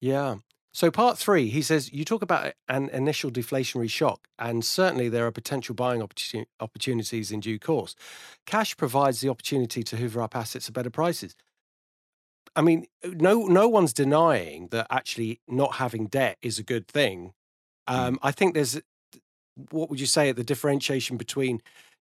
Yeah, 0.00 0.36
so, 0.72 0.90
part 0.90 1.18
three, 1.18 1.48
he 1.48 1.62
says, 1.62 1.92
you 1.92 2.04
talk 2.04 2.22
about 2.22 2.52
an 2.68 2.88
initial 2.90 3.30
deflationary 3.30 3.90
shock, 3.90 4.28
and 4.38 4.64
certainly 4.64 5.08
there 5.08 5.26
are 5.26 5.32
potential 5.32 5.74
buying 5.74 6.00
opportunities 6.60 7.32
in 7.32 7.40
due 7.40 7.58
course. 7.58 7.96
Cash 8.46 8.76
provides 8.76 9.20
the 9.20 9.28
opportunity 9.28 9.82
to 9.82 9.96
hoover 9.96 10.22
up 10.22 10.36
assets 10.36 10.68
at 10.68 10.74
better 10.74 10.90
prices. 10.90 11.34
I 12.54 12.62
mean, 12.62 12.86
no, 13.04 13.46
no 13.46 13.68
one's 13.68 13.92
denying 13.92 14.68
that 14.68 14.86
actually 14.90 15.40
not 15.48 15.74
having 15.74 16.06
debt 16.06 16.36
is 16.40 16.58
a 16.58 16.64
good 16.64 16.86
thing. 16.86 17.32
Hmm. 17.88 17.94
Um, 17.94 18.18
I 18.22 18.30
think 18.30 18.54
there's, 18.54 18.80
what 19.70 19.90
would 19.90 20.00
you 20.00 20.06
say, 20.06 20.28
at 20.28 20.36
the 20.36 20.44
differentiation 20.44 21.16
between 21.16 21.62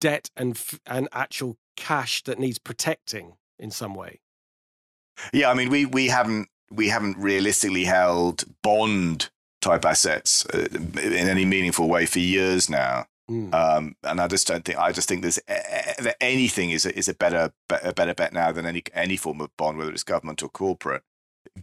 debt 0.02 0.30
and 0.36 0.62
and 0.86 1.08
actual 1.12 1.58
cash 1.76 2.24
that 2.24 2.40
needs 2.40 2.58
protecting 2.58 3.36
in 3.58 3.72
some 3.72 3.96
way? 3.96 4.20
Yeah, 5.34 5.50
I 5.50 5.54
mean, 5.54 5.70
we 5.70 5.86
we 5.86 6.08
haven't 6.08 6.50
we 6.72 6.90
haven't 6.90 7.18
realistically 7.18 7.86
held 7.86 8.44
bond 8.62 9.30
type 9.62 9.86
assets 9.86 10.46
uh, 10.54 10.68
in 10.72 11.28
any 11.28 11.46
meaningful 11.46 11.90
way 11.90 12.06
for 12.06 12.20
years 12.20 12.70
now. 12.70 13.06
Mm. 13.30 13.54
Um, 13.54 13.96
and 14.04 14.20
I 14.20 14.28
just 14.28 14.48
don't 14.48 14.66
think 14.66 14.80
I 14.80 14.92
just 14.92 15.08
think 15.08 15.22
there's 15.22 15.40
that 15.48 16.16
anything 16.20 16.72
is 16.72 16.86
a, 16.86 16.98
is 16.98 17.08
a 17.08 17.14
better 17.14 17.54
a 17.70 17.94
better 17.94 18.16
bet 18.16 18.34
now 18.34 18.52
than 18.52 18.66
any 18.66 18.84
any 18.94 19.18
form 19.18 19.40
of 19.42 19.56
bond, 19.56 19.78
whether 19.78 19.92
it's 19.92 20.04
government 20.04 20.42
or 20.42 20.50
corporate. 20.50 21.04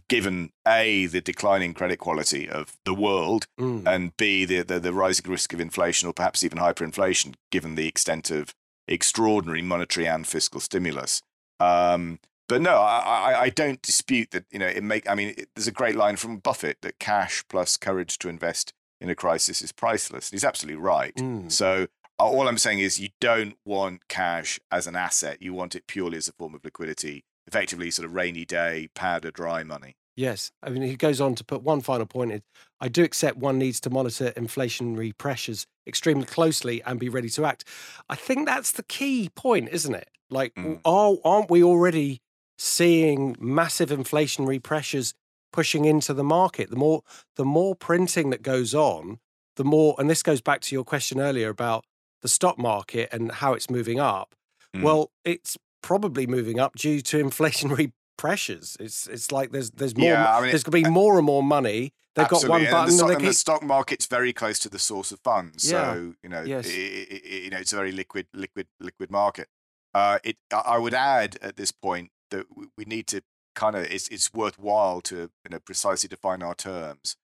Given 0.07 0.51
a 0.65 1.07
the 1.07 1.21
declining 1.21 1.73
credit 1.73 1.97
quality 1.97 2.47
of 2.49 2.77
the 2.85 2.93
world, 2.93 3.47
mm. 3.59 3.85
and 3.85 4.15
b 4.15 4.45
the, 4.45 4.61
the 4.61 4.79
the 4.79 4.93
rising 4.93 5.29
risk 5.29 5.53
of 5.53 5.59
inflation 5.59 6.07
or 6.07 6.13
perhaps 6.13 6.43
even 6.43 6.57
hyperinflation, 6.57 7.35
given 7.51 7.75
the 7.75 7.87
extent 7.87 8.31
of 8.31 8.53
extraordinary 8.87 9.61
monetary 9.61 10.07
and 10.07 10.25
fiscal 10.25 10.61
stimulus. 10.61 11.21
Um, 11.59 12.19
but 12.47 12.61
no, 12.61 12.75
I, 12.77 13.41
I 13.41 13.49
don't 13.49 13.81
dispute 13.81 14.31
that. 14.31 14.45
You 14.51 14.59
know, 14.59 14.67
it 14.67 14.83
make. 14.83 15.09
I 15.09 15.15
mean, 15.15 15.35
it, 15.37 15.49
there's 15.55 15.67
a 15.67 15.71
great 15.71 15.95
line 15.95 16.15
from 16.15 16.37
Buffett 16.37 16.77
that 16.81 16.99
cash 16.99 17.43
plus 17.49 17.77
courage 17.77 18.17
to 18.19 18.29
invest 18.29 18.73
in 18.99 19.09
a 19.09 19.15
crisis 19.15 19.61
is 19.61 19.71
priceless. 19.71 20.31
He's 20.31 20.43
absolutely 20.43 20.81
right. 20.81 21.15
Mm. 21.15 21.51
So 21.51 21.87
uh, 22.19 22.23
all 22.23 22.47
I'm 22.47 22.57
saying 22.57 22.79
is, 22.79 22.99
you 22.99 23.09
don't 23.19 23.55
want 23.65 24.07
cash 24.07 24.59
as 24.71 24.87
an 24.87 24.95
asset. 24.95 25.41
You 25.41 25.53
want 25.53 25.75
it 25.75 25.87
purely 25.87 26.17
as 26.17 26.27
a 26.27 26.33
form 26.33 26.55
of 26.55 26.63
liquidity, 26.63 27.23
effectively, 27.45 27.91
sort 27.91 28.05
of 28.05 28.13
rainy 28.13 28.45
day, 28.45 28.89
powder 28.95 29.31
dry 29.31 29.63
money. 29.63 29.95
Yes. 30.15 30.51
I 30.63 30.69
mean, 30.69 30.81
he 30.81 30.95
goes 30.95 31.21
on 31.21 31.35
to 31.35 31.43
put 31.43 31.61
one 31.61 31.81
final 31.81 32.07
point 32.07 32.31
in. 32.31 32.41
I 32.81 32.87
do 32.87 33.03
accept 33.03 33.37
one 33.37 33.59
needs 33.59 33.79
to 33.81 33.91
monitor 33.91 34.31
inflationary 34.31 35.15
pressures 35.15 35.67
extremely 35.85 36.25
closely 36.25 36.81
and 36.83 36.99
be 36.99 37.07
ready 37.07 37.29
to 37.29 37.45
act. 37.45 37.65
I 38.09 38.15
think 38.15 38.47
that's 38.47 38.71
the 38.71 38.83
key 38.83 39.29
point, 39.35 39.69
isn't 39.71 39.93
it? 39.93 40.09
Like, 40.31 40.55
mm. 40.55 40.81
are, 40.83 41.17
aren't 41.23 41.51
we 41.51 41.63
already 41.63 42.21
seeing 42.57 43.35
massive 43.39 43.89
inflationary 43.89 44.61
pressures 44.61 45.13
pushing 45.53 45.85
into 45.85 46.13
the 46.13 46.23
market. 46.23 46.69
The 46.69 46.75
more 46.75 47.03
the 47.35 47.45
more 47.45 47.75
printing 47.75 48.29
that 48.31 48.41
goes 48.41 48.73
on, 48.73 49.19
the 49.55 49.63
more 49.63 49.95
and 49.97 50.09
this 50.09 50.23
goes 50.23 50.41
back 50.41 50.61
to 50.61 50.75
your 50.75 50.83
question 50.83 51.19
earlier 51.19 51.49
about 51.49 51.85
the 52.21 52.27
stock 52.27 52.57
market 52.57 53.09
and 53.11 53.31
how 53.31 53.53
it's 53.53 53.69
moving 53.69 53.99
up. 53.99 54.35
Mm. 54.75 54.83
Well, 54.83 55.11
it's 55.23 55.57
probably 55.81 56.27
moving 56.27 56.59
up 56.59 56.75
due 56.75 57.01
to 57.01 57.23
inflationary 57.23 57.91
pressures. 58.17 58.77
It's 58.79 59.07
it's 59.07 59.31
like 59.31 59.51
there's 59.51 59.71
there's 59.71 59.95
more 59.95 60.09
yeah, 60.09 60.37
I 60.37 60.41
mean, 60.41 60.49
there's 60.49 60.63
going 60.63 60.83
to 60.83 60.89
be 60.89 60.93
more 60.93 61.17
and 61.17 61.25
more 61.25 61.43
money. 61.43 61.93
They've 62.15 62.25
absolutely. 62.25 62.65
got 62.65 62.71
one 62.73 62.87
button 62.87 62.89
and, 62.89 62.91
the 62.91 62.97
stock, 62.97 63.09
and, 63.09 63.19
and 63.19 63.27
the 63.27 63.33
stock 63.33 63.63
market's 63.63 64.05
very 64.07 64.33
close 64.33 64.57
to 64.59 64.69
the 64.69 64.79
source 64.79 65.11
of 65.11 65.19
funds. 65.19 65.71
Yeah. 65.71 65.93
So 65.93 66.13
you 66.23 66.29
know, 66.29 66.41
yes. 66.41 66.67
it, 66.67 66.71
it, 66.71 67.43
you 67.43 67.49
know, 67.51 67.57
it's 67.57 67.73
a 67.73 67.75
very 67.75 67.91
liquid, 67.91 68.25
liquid, 68.33 68.67
liquid 68.79 69.11
market. 69.11 69.47
Uh, 69.93 70.19
it. 70.23 70.37
I 70.51 70.77
would 70.77 70.95
add 70.95 71.37
at 71.41 71.57
this 71.57 71.71
point 71.71 72.09
that 72.31 72.45
we 72.77 72.85
need 72.85 73.07
to 73.07 73.21
kind 73.55 73.75
of 73.75 73.85
it's 73.85 74.07
it's 74.09 74.33
worthwhile 74.33 75.01
to 75.01 75.15
you 75.15 75.49
know 75.51 75.59
precisely 75.59 76.07
define 76.07 76.43
our 76.43 76.55
terms. 76.55 77.15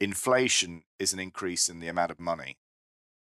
inflation 0.00 0.82
is 0.98 1.12
an 1.12 1.18
increase 1.18 1.68
in 1.68 1.80
the 1.80 1.88
amount 1.88 2.10
of 2.10 2.20
money. 2.20 2.56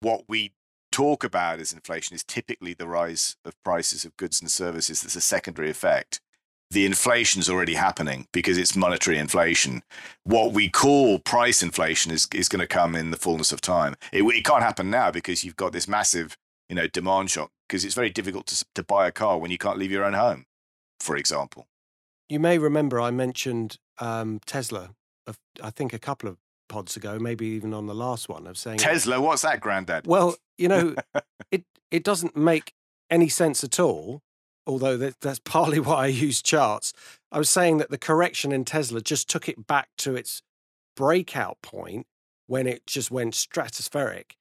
What 0.00 0.24
we 0.28 0.52
talk 0.92 1.24
about 1.24 1.60
as 1.60 1.72
inflation 1.72 2.14
is 2.14 2.24
typically 2.24 2.74
the 2.74 2.86
rise 2.86 3.36
of 3.44 3.62
prices 3.62 4.04
of 4.04 4.16
goods 4.16 4.40
and 4.40 4.50
services. 4.50 5.02
That's 5.02 5.16
a 5.16 5.20
secondary 5.20 5.70
effect. 5.70 6.20
The 6.70 6.84
inflation's 6.84 7.48
already 7.48 7.74
happening 7.74 8.26
because 8.32 8.58
it's 8.58 8.76
monetary 8.76 9.16
inflation. 9.16 9.82
What 10.24 10.52
we 10.52 10.68
call 10.68 11.18
price 11.18 11.62
inflation 11.62 12.12
is, 12.12 12.28
is 12.34 12.48
going 12.48 12.60
to 12.60 12.66
come 12.66 12.94
in 12.94 13.10
the 13.10 13.16
fullness 13.16 13.52
of 13.52 13.62
time. 13.62 13.94
It, 14.12 14.22
it 14.22 14.44
can't 14.44 14.62
happen 14.62 14.90
now 14.90 15.10
because 15.10 15.44
you've 15.44 15.56
got 15.56 15.72
this 15.72 15.88
massive, 15.88 16.36
you 16.68 16.76
know, 16.76 16.86
demand 16.86 17.30
shock 17.30 17.50
because 17.66 17.84
it's 17.84 17.94
very 17.94 18.10
difficult 18.10 18.46
to, 18.48 18.64
to 18.74 18.82
buy 18.82 19.06
a 19.06 19.12
car 19.12 19.38
when 19.38 19.50
you 19.50 19.58
can't 19.58 19.78
leave 19.78 19.90
your 19.90 20.04
own 20.04 20.12
home, 20.12 20.44
for 21.00 21.16
example. 21.16 21.66
You 22.28 22.40
may 22.40 22.58
remember 22.58 23.00
I 23.00 23.10
mentioned 23.10 23.78
um, 23.98 24.40
Tesla, 24.46 24.90
I 25.62 25.70
think 25.70 25.92
a 25.92 25.98
couple 25.98 26.28
of 26.28 26.38
pods 26.68 26.96
ago, 26.96 27.18
maybe 27.18 27.46
even 27.46 27.74
on 27.74 27.86
the 27.86 27.94
last 27.94 28.28
one, 28.28 28.46
of 28.46 28.56
saying 28.58 28.78
Tesla. 28.78 29.20
What's 29.20 29.42
that, 29.42 29.60
Granddad? 29.60 30.06
Well, 30.06 30.36
you 30.56 30.68
know, 30.68 30.94
it 31.50 31.64
it 31.90 32.04
doesn't 32.04 32.36
make 32.36 32.74
any 33.10 33.28
sense 33.28 33.64
at 33.64 33.80
all. 33.80 34.22
Although 34.66 34.98
that, 34.98 35.20
that's 35.20 35.38
partly 35.38 35.80
why 35.80 36.04
I 36.04 36.06
use 36.06 36.42
charts. 36.42 36.92
I 37.32 37.38
was 37.38 37.48
saying 37.48 37.78
that 37.78 37.90
the 37.90 37.98
correction 37.98 38.52
in 38.52 38.64
Tesla 38.64 39.00
just 39.00 39.28
took 39.28 39.48
it 39.48 39.66
back 39.66 39.88
to 39.98 40.14
its 40.14 40.42
breakout 40.94 41.58
point 41.62 42.06
when 42.46 42.66
it 42.66 42.86
just 42.86 43.10
went 43.10 43.34
stratospheric, 43.34 44.32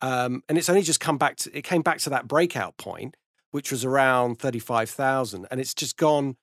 um, 0.00 0.42
and 0.48 0.58
it's 0.58 0.68
only 0.68 0.82
just 0.82 1.00
come 1.00 1.18
back 1.18 1.36
to 1.36 1.56
it 1.56 1.62
came 1.62 1.82
back 1.82 1.98
to 1.98 2.10
that 2.10 2.28
breakout 2.28 2.76
point, 2.76 3.16
which 3.56 3.70
was 3.70 3.86
around 3.86 4.38
thirty 4.38 4.58
five 4.58 4.90
thousand, 4.90 5.46
and 5.50 5.58
it's 5.58 5.72
just 5.72 5.96
gone 5.96 6.36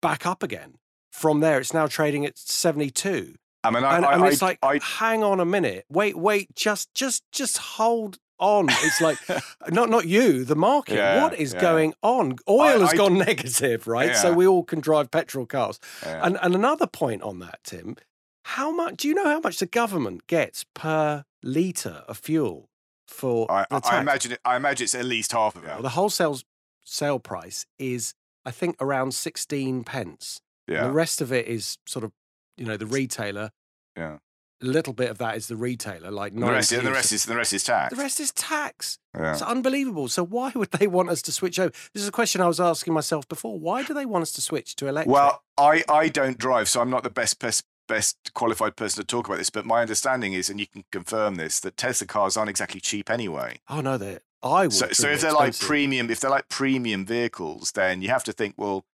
back 0.00 0.24
up 0.24 0.44
again. 0.44 0.76
From 1.10 1.40
there, 1.40 1.58
it's 1.58 1.74
now 1.74 1.88
trading 1.88 2.24
at 2.24 2.38
seventy 2.38 2.88
two. 2.88 3.34
I 3.64 3.70
mean, 3.72 3.82
I, 3.82 3.96
and, 3.96 4.06
I, 4.06 4.14
and 4.14 4.24
it's 4.26 4.40
I, 4.40 4.46
like, 4.46 4.58
I, 4.62 4.78
hang 4.80 5.24
on 5.24 5.40
a 5.40 5.44
minute, 5.44 5.84
wait, 5.88 6.16
wait, 6.16 6.54
just, 6.54 6.94
just, 6.94 7.22
just 7.32 7.58
hold 7.58 8.18
on. 8.38 8.66
It's 8.68 9.00
like, 9.00 9.18
not, 9.70 9.88
not 9.90 10.06
you, 10.06 10.44
the 10.44 10.56
market. 10.56 10.94
Yeah, 10.94 11.22
what 11.22 11.34
is 11.34 11.52
yeah. 11.52 11.60
going 11.60 11.94
on? 12.02 12.36
Oil 12.48 12.80
has 12.80 12.92
gone 12.92 13.18
negative, 13.18 13.88
right? 13.88 14.14
So 14.14 14.32
we 14.32 14.46
all 14.46 14.62
can 14.62 14.80
drive 14.80 15.10
petrol 15.10 15.46
cars. 15.46 15.80
Yeah. 16.04 16.20
And 16.24 16.38
and 16.42 16.54
another 16.54 16.86
point 16.86 17.22
on 17.22 17.40
that, 17.40 17.58
Tim, 17.64 17.96
how 18.44 18.70
much? 18.70 18.98
Do 18.98 19.08
you 19.08 19.14
know 19.14 19.24
how 19.24 19.40
much 19.40 19.58
the 19.58 19.66
government 19.66 20.28
gets 20.28 20.64
per 20.74 21.24
liter 21.42 22.04
of 22.06 22.18
fuel 22.18 22.68
for 23.12 23.50
I, 23.50 23.66
I 23.70 24.00
imagine 24.00 24.32
it, 24.32 24.40
I 24.44 24.56
imagine 24.56 24.84
it's 24.84 24.94
at 24.94 25.04
least 25.04 25.32
half 25.32 25.54
of 25.54 25.64
it. 25.64 25.68
Well, 25.68 25.82
the 25.82 25.90
wholesale 25.90 26.38
sale 26.84 27.18
price 27.18 27.66
is, 27.78 28.14
I 28.44 28.50
think, 28.50 28.76
around 28.80 29.14
sixteen 29.14 29.84
pence. 29.84 30.40
And 30.68 30.76
yeah, 30.76 30.84
The 30.84 30.92
rest 30.92 31.20
of 31.20 31.32
it 31.32 31.46
is 31.48 31.78
sort 31.86 32.04
of, 32.04 32.12
you 32.56 32.64
know, 32.64 32.76
the 32.76 32.86
retailer. 32.86 33.50
yeah. 33.96 34.18
A 34.64 34.66
little 34.66 34.92
bit 34.92 35.10
of 35.10 35.18
that 35.18 35.36
is 35.36 35.48
the 35.48 35.56
retailer, 35.56 36.12
like 36.12 36.36
the 36.36 36.40
rest, 36.46 36.70
90 36.70 36.76
and 36.78 36.86
the 36.86 36.92
rest 36.96 37.10
is 37.10 37.24
the 37.24 37.34
rest 37.34 37.52
is 37.52 37.64
tax. 37.64 37.92
the 37.96 38.00
rest 38.00 38.20
is 38.20 38.30
tax. 38.30 38.96
yeah. 39.12 39.32
It's 39.32 39.42
unbelievable. 39.42 40.06
So 40.06 40.24
why 40.24 40.52
would 40.54 40.70
they 40.70 40.86
want 40.86 41.08
us 41.10 41.20
to 41.22 41.32
switch 41.32 41.58
over? 41.58 41.72
This 41.92 42.02
is 42.04 42.06
a 42.08 42.12
question 42.12 42.40
I 42.40 42.46
was 42.46 42.60
asking 42.60 42.94
myself 42.94 43.26
before. 43.28 43.58
Why 43.58 43.82
do 43.82 43.92
they 43.92 44.06
want 44.06 44.22
us 44.22 44.30
to 44.34 44.40
switch 44.40 44.76
to 44.76 44.86
electric? 44.86 45.12
Well, 45.12 45.42
I, 45.58 45.82
I 45.88 46.08
don't 46.08 46.38
drive, 46.38 46.68
so 46.68 46.80
I'm 46.80 46.90
not 46.90 47.02
the 47.02 47.10
best, 47.10 47.40
best 47.40 47.64
best 47.88 48.16
qualified 48.34 48.76
person 48.76 49.02
to 49.02 49.06
talk 49.06 49.26
about 49.26 49.38
this. 49.38 49.50
But 49.50 49.66
my 49.66 49.80
understanding 49.80 50.32
is, 50.32 50.48
and 50.48 50.60
you 50.60 50.68
can 50.68 50.84
confirm 50.92 51.34
this, 51.34 51.58
that 51.58 51.76
Tesla 51.76 52.06
cars 52.06 52.36
aren't 52.36 52.48
exactly 52.48 52.78
cheap 52.80 53.10
anyway. 53.10 53.58
oh 53.68 53.80
no, 53.80 53.98
they 53.98 54.18
I. 54.42 54.68
So, 54.68 54.88
so 54.92 55.08
if 55.08 55.20
they're 55.20 55.32
like 55.32 55.58
premium, 55.58 56.10
if 56.10 56.20
they're 56.20 56.30
like 56.30 56.48
premium 56.48 57.06
vehicles, 57.06 57.72
then 57.72 58.02
you 58.02 58.08
have 58.08 58.24
to 58.24 58.32
think, 58.32 58.54
well, 58.56 58.84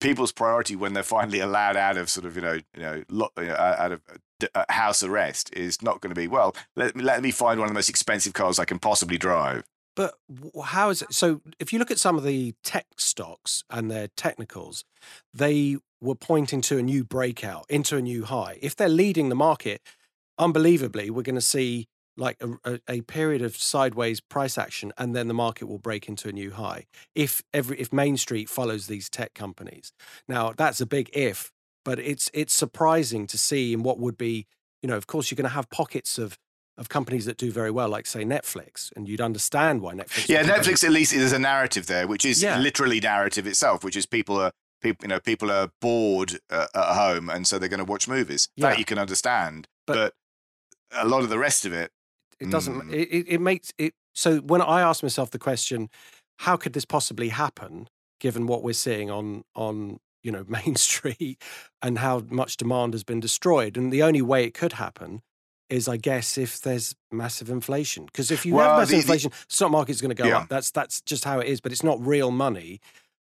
people's 0.00 0.32
priority 0.32 0.76
when 0.76 0.92
they're 0.92 1.02
finally 1.02 1.40
allowed 1.40 1.76
out 1.76 1.96
of 1.96 2.10
sort 2.10 2.26
of 2.26 2.36
you 2.36 2.42
know 2.42 2.52
you 2.52 2.82
know, 2.82 3.04
lo- 3.08 3.32
you 3.38 3.46
know, 3.46 3.54
out 3.56 3.92
of 3.92 4.00
uh, 4.42 4.46
uh, 4.54 4.64
house 4.68 5.02
arrest 5.02 5.50
is 5.54 5.82
not 5.82 6.00
going 6.00 6.14
to 6.14 6.20
be 6.20 6.28
well. 6.28 6.54
Let 6.76 6.96
me 6.96 7.02
let 7.02 7.22
me 7.22 7.30
find 7.30 7.58
one 7.58 7.66
of 7.66 7.70
the 7.70 7.78
most 7.78 7.88
expensive 7.88 8.32
cars 8.32 8.58
I 8.58 8.64
can 8.64 8.78
possibly 8.78 9.18
drive. 9.18 9.64
But 9.96 10.14
how 10.64 10.90
is 10.90 11.02
it? 11.02 11.12
So 11.12 11.40
if 11.58 11.72
you 11.72 11.78
look 11.78 11.90
at 11.90 11.98
some 11.98 12.16
of 12.16 12.24
the 12.24 12.54
tech 12.64 12.86
stocks 12.96 13.62
and 13.70 13.90
their 13.90 14.08
technicals, 14.16 14.84
they 15.32 15.76
were 16.00 16.16
pointing 16.16 16.60
to 16.62 16.78
a 16.78 16.82
new 16.82 17.04
breakout 17.04 17.64
into 17.68 17.96
a 17.96 18.02
new 18.02 18.24
high. 18.24 18.58
If 18.60 18.74
they're 18.74 18.88
leading 18.88 19.28
the 19.28 19.36
market, 19.36 19.80
unbelievably, 20.38 21.10
we're 21.10 21.22
going 21.22 21.34
to 21.36 21.40
see 21.40 21.86
like 22.16 22.36
a, 22.40 22.72
a, 22.74 22.80
a 22.88 23.00
period 23.02 23.42
of 23.42 23.56
sideways 23.56 24.20
price 24.20 24.56
action, 24.58 24.92
and 24.96 25.14
then 25.16 25.28
the 25.28 25.34
market 25.34 25.66
will 25.66 25.78
break 25.78 26.08
into 26.08 26.28
a 26.28 26.32
new 26.32 26.50
high. 26.52 26.86
If 27.14 27.42
every 27.52 27.80
if 27.80 27.92
Main 27.92 28.16
Street 28.16 28.48
follows 28.48 28.86
these 28.86 29.08
tech 29.10 29.34
companies, 29.34 29.92
now 30.28 30.52
that's 30.56 30.80
a 30.80 30.86
big 30.86 31.10
if, 31.12 31.50
but 31.84 31.98
it's 31.98 32.30
it's 32.32 32.54
surprising 32.54 33.26
to 33.28 33.38
see 33.38 33.72
in 33.72 33.82
what 33.82 33.98
would 33.98 34.16
be, 34.16 34.46
you 34.82 34.88
know, 34.88 34.96
of 34.96 35.06
course 35.06 35.30
you're 35.30 35.36
going 35.36 35.50
to 35.50 35.54
have 35.54 35.68
pockets 35.70 36.18
of 36.18 36.38
of 36.76 36.88
companies 36.88 37.24
that 37.24 37.36
do 37.36 37.50
very 37.52 37.70
well, 37.70 37.88
like 37.88 38.06
say 38.06 38.24
Netflix, 38.24 38.90
and 38.96 39.08
you'd 39.08 39.20
understand 39.20 39.80
why 39.80 39.94
Netflix. 39.94 40.28
Yeah, 40.28 40.38
would 40.38 40.46
do 40.46 40.52
very- 40.52 40.60
Netflix 40.64 40.84
at 40.84 40.90
least 40.90 41.12
there's 41.14 41.32
a 41.32 41.38
narrative 41.38 41.86
there, 41.86 42.06
which 42.08 42.24
is 42.24 42.42
Yeah. 42.42 42.58
literally 42.58 42.98
narrative 43.00 43.46
itself, 43.46 43.84
which 43.84 43.96
is 43.96 44.06
people 44.06 44.40
are 44.40 44.52
people 44.82 45.04
you 45.04 45.08
know 45.08 45.20
people 45.20 45.50
are 45.50 45.70
bored 45.80 46.38
uh, 46.50 46.66
at 46.74 46.94
home, 46.96 47.28
and 47.30 47.46
so 47.46 47.58
they're 47.58 47.68
going 47.68 47.78
to 47.78 47.84
watch 47.84 48.06
movies. 48.08 48.48
Yeah. 48.56 48.70
That 48.70 48.78
you 48.78 48.84
can 48.84 48.98
understand, 48.98 49.66
But- 49.86 49.94
but, 49.94 50.14
a 50.96 51.08
lot 51.08 51.22
of 51.24 51.28
the 51.28 51.38
rest 51.40 51.64
of 51.66 51.72
it, 51.72 51.90
It 52.40 52.50
doesn't. 52.50 52.74
Mm. 52.82 52.92
It, 52.92 53.26
it, 53.28 53.40
makes 53.40 53.72
it. 53.78 53.94
So 54.14 54.38
when 54.38 54.60
I 54.62 54.80
ask 54.80 55.02
myself 55.02 55.30
the 55.30 55.38
question, 55.38 55.88
how 56.38 56.56
could 56.56 56.72
this 56.72 56.84
possibly 56.84 57.28
happen, 57.30 57.88
given 58.20 58.46
what 58.46 58.62
we're 58.62 58.72
seeing 58.72 59.10
on 59.10 59.44
on 59.54 60.00
you 60.22 60.32
know 60.32 60.44
Main 60.48 60.76
Street 60.76 61.42
and 61.82 61.98
how 61.98 62.24
much 62.30 62.56
demand 62.56 62.94
has 62.94 63.04
been 63.04 63.20
destroyed, 63.20 63.76
and 63.76 63.92
the 63.92 64.02
only 64.02 64.22
way 64.22 64.44
it 64.44 64.54
could 64.54 64.74
happen 64.74 65.22
is, 65.70 65.88
I 65.88 65.96
guess, 65.96 66.36
if 66.36 66.60
there's 66.60 66.94
massive 67.10 67.48
inflation. 67.48 68.04
Because 68.04 68.30
if 68.30 68.44
you 68.44 68.54
Well, 68.54 68.68
have 68.68 68.78
massive 68.80 68.90
the- 68.90 68.96
inflation, 68.98 69.30
the 69.30 69.54
stock 69.54 69.70
market's 69.70 70.00
going 70.00 70.14
to 70.14 70.22
go 70.22 70.28
Yeah. 70.28 70.38
up. 70.40 70.48
That's 70.48 70.70
that's 70.70 71.00
just 71.00 71.24
how 71.24 71.38
it 71.40 71.48
is. 71.48 71.60
But 71.60 71.72
it's 71.72 71.82
not 71.82 72.04
real 72.04 72.30
money. 72.30 72.80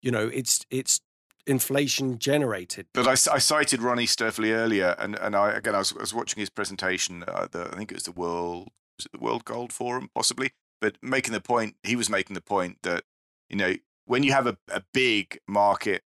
You 0.03 0.11
know, 0.11 0.29
it's 0.29 0.64
it's 0.71 1.01
inflation 1.47 2.19
generated. 2.19 2.87
But 2.92 3.07
I 3.07 3.14
cited 3.14 3.81
Ronnie 3.81 4.07
Stöferle 4.07 4.53
earlier, 4.53 4.95
and, 4.99 5.16
and 5.16 5.35
I 5.37 5.53
again 5.53 5.75
I 5.75 5.79
was, 5.79 5.92
I 5.97 6.01
was 6.01 6.12
watching 6.14 6.40
his 6.40 6.51
presentation. 6.51 7.25
Uh, 7.27 7.47
the, 7.51 7.69
I 7.73 7.77
think 7.77 7.90
it 7.92 7.95
was 7.95 8.05
the 8.05 8.12
World 8.12 8.69
the 9.05 9.19
World 9.19 9.45
Gold 9.45 9.73
Forum, 9.73 10.11
possibly. 10.15 10.53
But 10.81 10.97
making 11.03 11.33
the 11.33 11.41
point, 11.41 11.77
he 11.83 11.97
was 11.97 12.11
making 12.11 12.35
the 12.35 12.41
point 12.41 12.79
that 12.83 13.05
you 13.49 13.57
know 13.57 13.75
when 14.05 14.23
you 14.23 14.33
have 14.33 14.47
a, 14.47 14.57
a 14.69 14.83
big 14.93 15.41
market, 15.47 16.03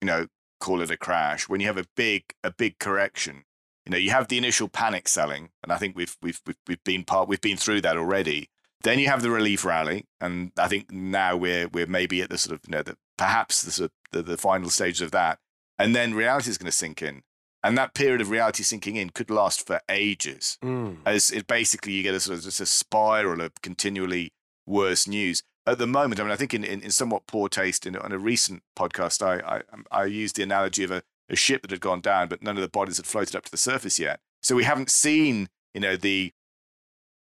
you 0.00 0.06
know, 0.06 0.26
call 0.60 0.80
it 0.80 0.90
a 0.90 0.96
crash. 0.96 1.48
When 1.48 1.60
you 1.60 1.66
have 1.66 1.78
a 1.78 1.86
big 1.96 2.34
a 2.42 2.50
big 2.50 2.78
correction, 2.78 3.44
you 3.86 3.90
know, 3.90 3.98
you 3.98 4.10
have 4.10 4.28
the 4.28 4.38
initial 4.38 4.68
panic 4.68 5.08
selling, 5.08 5.50
and 5.62 5.72
I 5.72 5.78
think 5.78 5.96
we've 5.96 6.16
we've 6.22 6.40
we've, 6.46 6.56
we've 6.66 6.84
been 6.84 7.04
part 7.04 7.28
we've 7.28 7.40
been 7.40 7.56
through 7.56 7.80
that 7.82 7.96
already. 7.96 8.48
Then 8.82 8.98
you 8.98 9.08
have 9.08 9.22
the 9.22 9.30
relief 9.30 9.64
rally, 9.64 10.06
and 10.20 10.50
I 10.58 10.68
think 10.68 10.90
now 10.90 11.36
we're 11.36 11.68
we're 11.68 11.86
maybe 11.86 12.22
at 12.22 12.30
the 12.30 12.38
sort 12.38 12.54
of 12.54 12.60
you 12.66 12.72
know 12.72 12.82
the, 12.82 12.96
perhaps 13.16 13.62
the 13.62 13.70
sort 13.70 13.90
of 13.90 13.92
the, 14.12 14.22
the 14.22 14.36
final 14.36 14.70
stages 14.70 15.00
of 15.00 15.10
that, 15.12 15.38
and 15.78 15.94
then 15.94 16.14
reality 16.14 16.50
is 16.50 16.58
going 16.58 16.70
to 16.70 16.76
sink 16.76 17.02
in, 17.02 17.22
and 17.62 17.78
that 17.78 17.94
period 17.94 18.20
of 18.20 18.30
reality 18.30 18.62
sinking 18.62 18.96
in 18.96 19.10
could 19.10 19.30
last 19.30 19.66
for 19.66 19.80
ages. 19.88 20.58
Mm. 20.62 20.98
As 21.06 21.30
it 21.30 21.46
basically 21.46 21.92
you 21.92 22.02
get 22.02 22.14
a 22.14 22.20
sort 22.20 22.38
of 22.38 22.44
just 22.44 22.60
a 22.60 22.66
spiral 22.66 23.40
of 23.40 23.52
continually 23.62 24.32
worse 24.66 25.06
news. 25.06 25.42
At 25.64 25.78
the 25.78 25.86
moment, 25.86 26.20
I 26.20 26.24
mean, 26.24 26.32
I 26.32 26.36
think 26.36 26.54
in, 26.54 26.64
in, 26.64 26.80
in 26.80 26.90
somewhat 26.90 27.28
poor 27.28 27.48
taste, 27.48 27.86
in 27.86 27.96
on 27.96 28.10
a 28.10 28.18
recent 28.18 28.62
podcast, 28.76 29.22
I 29.22 29.62
I, 29.92 30.02
I 30.02 30.04
used 30.06 30.36
the 30.36 30.42
analogy 30.42 30.82
of 30.82 30.90
a, 30.90 31.02
a 31.28 31.36
ship 31.36 31.62
that 31.62 31.70
had 31.70 31.80
gone 31.80 32.00
down, 32.00 32.28
but 32.28 32.42
none 32.42 32.56
of 32.56 32.62
the 32.62 32.68
bodies 32.68 32.96
had 32.96 33.06
floated 33.06 33.36
up 33.36 33.44
to 33.44 33.50
the 33.50 33.56
surface 33.56 33.98
yet. 33.98 34.20
So 34.42 34.56
we 34.56 34.64
haven't 34.64 34.90
seen, 34.90 35.48
you 35.72 35.80
know, 35.80 35.96
the 35.96 36.32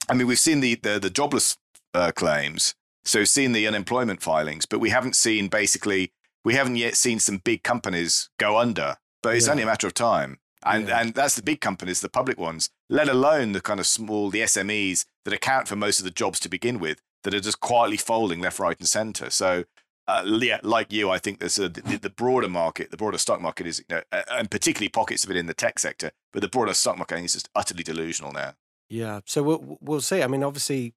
I 0.08 0.14
mean, 0.14 0.26
we've 0.26 0.38
seen 0.38 0.60
the 0.60 0.74
the, 0.76 0.98
the 0.98 1.10
jobless 1.10 1.58
uh, 1.92 2.12
claims, 2.12 2.74
so 3.04 3.24
seen 3.24 3.52
the 3.52 3.66
unemployment 3.66 4.22
filings, 4.22 4.64
but 4.64 4.80
we 4.80 4.90
haven't 4.90 5.16
seen 5.16 5.48
basically 5.48 6.12
we 6.44 6.54
haven't 6.54 6.76
yet 6.76 6.96
seen 6.96 7.18
some 7.18 7.38
big 7.38 7.62
companies 7.62 8.30
go 8.38 8.58
under. 8.58 8.96
But 9.22 9.36
it's 9.36 9.46
Yeah. 9.46 9.52
only 9.52 9.62
a 9.64 9.66
matter 9.66 9.86
of 9.86 9.94
time, 9.94 10.38
and 10.64 10.88
Yeah. 10.88 11.00
and 11.00 11.14
that's 11.14 11.34
the 11.36 11.42
big 11.42 11.60
companies, 11.60 12.00
the 12.00 12.08
public 12.08 12.38
ones, 12.38 12.70
let 12.88 13.08
alone 13.08 13.52
the 13.52 13.60
kind 13.60 13.80
of 13.80 13.86
small, 13.86 14.30
the 14.30 14.42
SMEs 14.42 15.04
that 15.24 15.34
account 15.34 15.68
for 15.68 15.76
most 15.76 15.98
of 16.00 16.04
the 16.04 16.10
jobs 16.10 16.40
to 16.40 16.48
begin 16.48 16.78
with, 16.78 17.00
that 17.24 17.34
are 17.34 17.40
just 17.40 17.60
quietly 17.60 17.96
folding 17.96 18.40
left, 18.40 18.58
right, 18.58 18.78
and 18.78 18.88
centre. 18.88 19.30
So. 19.30 19.64
Uh, 20.08 20.24
yeah, 20.40 20.58
like 20.64 20.92
you, 20.92 21.08
I 21.08 21.18
think 21.18 21.38
there's 21.38 21.56
a, 21.56 21.68
the, 21.68 21.96
the 21.96 22.10
broader 22.10 22.48
market, 22.48 22.90
the 22.90 22.96
broader 22.96 23.18
stock 23.18 23.40
market 23.40 23.64
is, 23.68 23.78
you 23.78 23.84
know, 23.94 24.02
and 24.10 24.50
particularly 24.50 24.88
pockets 24.88 25.22
of 25.22 25.30
it 25.30 25.36
in 25.36 25.46
the 25.46 25.54
tech 25.54 25.78
sector, 25.78 26.10
but 26.32 26.42
the 26.42 26.48
broader 26.48 26.74
stock 26.74 26.96
market 26.98 27.18
is 27.22 27.34
just 27.34 27.48
utterly 27.54 27.84
delusional 27.84 28.32
now. 28.32 28.54
Yeah. 28.88 29.20
So 29.26 29.40
we'll 29.44 29.78
we'll 29.80 30.00
see. 30.00 30.20
I 30.20 30.26
mean, 30.26 30.42
obviously, 30.42 30.94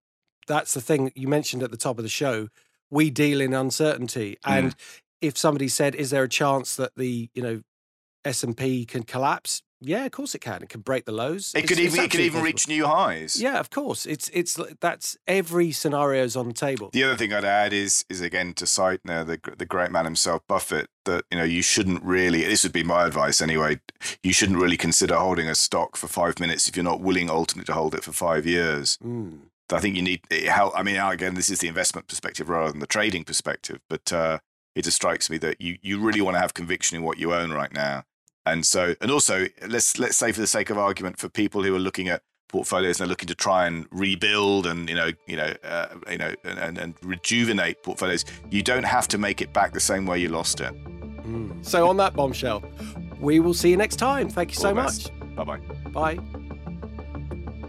that's 0.47 0.73
the 0.73 0.81
thing 0.81 1.11
you 1.13 1.27
mentioned 1.27 1.61
at 1.61 1.69
the 1.69 1.77
top 1.77 1.99
of 1.99 2.03
the 2.03 2.09
show. 2.09 2.47
We 2.89 3.11
deal 3.11 3.39
in 3.39 3.53
uncertainty, 3.53 4.37
Mm. 4.45 4.51
and 4.57 4.75
if 5.21 5.37
somebody 5.37 5.67
said, 5.67 5.93
"Is 5.93 6.09
there 6.09 6.23
a 6.23 6.29
chance 6.29 6.75
that 6.77 6.93
the 6.95 7.29
you 7.35 7.43
know 7.43 7.61
S 8.25 8.43
and 8.43 8.55
P 8.55 8.85
can 8.85 9.03
collapse?" 9.03 9.61
Yeah, 9.85 10.05
of 10.05 10.11
course 10.11 10.33
it 10.33 10.39
can. 10.39 10.63
It 10.63 10.69
can 10.69 10.79
break 10.79 11.03
the 11.03 11.11
lows. 11.11 11.51
It 11.53 11.65
It's- 11.65 11.67
could 11.67 11.77
even 11.79 11.99
it 12.05 12.09
could 12.09 12.21
even 12.21 12.39
possible. 12.39 12.45
reach 12.45 12.67
new 12.69 12.85
highs. 12.85 13.35
Yeah, 13.41 13.59
of 13.59 13.69
course. 13.69 14.05
It's 14.05 14.29
it's 14.33 14.57
that's 14.79 15.17
every 15.27 15.71
scenario's 15.73 16.37
on 16.37 16.47
the 16.47 16.53
table. 16.53 16.89
The 16.93 17.03
other 17.03 17.17
thing 17.17 17.33
I'd 17.33 17.43
add 17.43 17.73
is 17.73 18.05
is 18.09 18.21
again 18.21 18.53
to 18.53 18.65
cite 18.65 19.01
now 19.03 19.25
the 19.25 19.39
the 19.57 19.65
great 19.65 19.91
man 19.91 20.05
himself, 20.05 20.41
Buffett, 20.47 20.89
that 21.03 21.25
you 21.29 21.37
know 21.37 21.43
you 21.43 21.61
shouldn't 21.61 22.01
really. 22.01 22.43
This 22.45 22.63
would 22.63 22.71
be 22.71 22.83
my 22.83 23.05
advice 23.05 23.41
anyway. 23.41 23.81
You 24.23 24.31
shouldn't 24.31 24.59
really 24.59 24.77
consider 24.77 25.15
holding 25.17 25.49
a 25.49 25.55
stock 25.55 25.97
for 25.97 26.07
five 26.07 26.39
minutes 26.39 26.69
if 26.69 26.77
you're 26.77 26.83
not 26.85 27.01
willing 27.01 27.29
ultimately 27.29 27.65
to 27.65 27.73
hold 27.73 27.93
it 27.93 28.05
for 28.05 28.13
five 28.13 28.45
years. 28.45 28.97
Mm. 29.03 29.39
I 29.69 29.79
think 29.81 29.97
you 29.97 30.01
need 30.01 30.21
it 30.29 30.43
help. 30.47 30.71
I 30.79 30.83
mean, 30.83 30.95
again, 30.95 31.33
this 31.33 31.49
is 31.49 31.59
the 31.59 31.67
investment 31.67 32.07
perspective 32.07 32.47
rather 32.47 32.71
than 32.71 32.79
the 32.79 32.87
trading 32.87 33.25
perspective, 33.25 33.79
but 33.89 34.13
uh, 34.13 34.39
it 34.75 34.83
just 34.83 34.95
strikes 34.95 35.29
me 35.29 35.37
that 35.39 35.59
you 35.59 35.77
you 35.81 35.99
really 35.99 36.21
want 36.21 36.35
to 36.35 36.39
have 36.39 36.53
conviction 36.53 36.95
in 36.95 37.03
what 37.03 37.17
you 37.17 37.33
own 37.33 37.51
right 37.51 37.73
now. 37.73 38.05
And 38.45 38.65
so, 38.65 38.95
and 39.01 39.09
also, 39.09 39.47
let's 39.67 39.97
let's 39.99 40.17
say 40.17 40.31
for 40.31 40.41
the 40.41 40.47
sake 40.47 40.69
of 40.69 40.77
argument, 40.77 41.17
for 41.17 41.29
people 41.29 41.63
who 41.63 41.75
are 41.75 41.79
looking 41.79 42.09
at 42.09 42.21
portfolios 42.49 42.99
and 42.99 43.07
are 43.07 43.09
looking 43.09 43.27
to 43.27 43.35
try 43.35 43.65
and 43.65 43.87
rebuild 43.89 44.67
and 44.67 44.87
you 44.87 44.95
know 44.95 45.09
you 45.27 45.35
know 45.35 45.53
uh, 45.63 45.87
you 46.09 46.19
know 46.19 46.33
and, 46.43 46.59
and, 46.59 46.77
and 46.77 46.93
rejuvenate 47.01 47.81
portfolios, 47.83 48.25
you 48.49 48.61
don't 48.61 48.83
have 48.83 49.07
to 49.07 49.17
make 49.17 49.41
it 49.41 49.53
back 49.53 49.73
the 49.73 49.79
same 49.79 50.05
way 50.05 50.19
you 50.19 50.29
lost 50.29 50.59
it. 50.61 50.73
Mm. 51.23 51.65
So 51.65 51.87
on 51.87 51.97
that 51.97 52.15
bombshell, 52.15 52.63
we 53.19 53.39
will 53.39 53.53
see 53.53 53.69
you 53.69 53.77
next 53.77 53.95
time. 53.95 54.29
Thank 54.29 54.51
you 54.51 54.57
so 54.57 54.69
All 54.69 54.75
the 54.75 54.81
much. 54.83 55.35
Bye 55.35 55.43
bye. 55.43 55.59
Bye. 55.89 56.19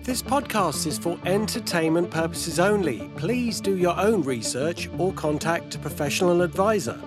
This 0.03 0.21
podcast 0.21 0.87
is 0.87 0.99
for 0.99 1.19
entertainment 1.25 2.11
purposes 2.11 2.61
only. 2.61 3.09
Please 3.17 3.59
do 3.59 3.79
your 3.79 3.99
own 3.99 4.23
research 4.23 4.91
or 4.99 5.15
contact 5.15 5.77
a 5.77 5.79
professional 5.79 6.43
advisor. 6.43 7.01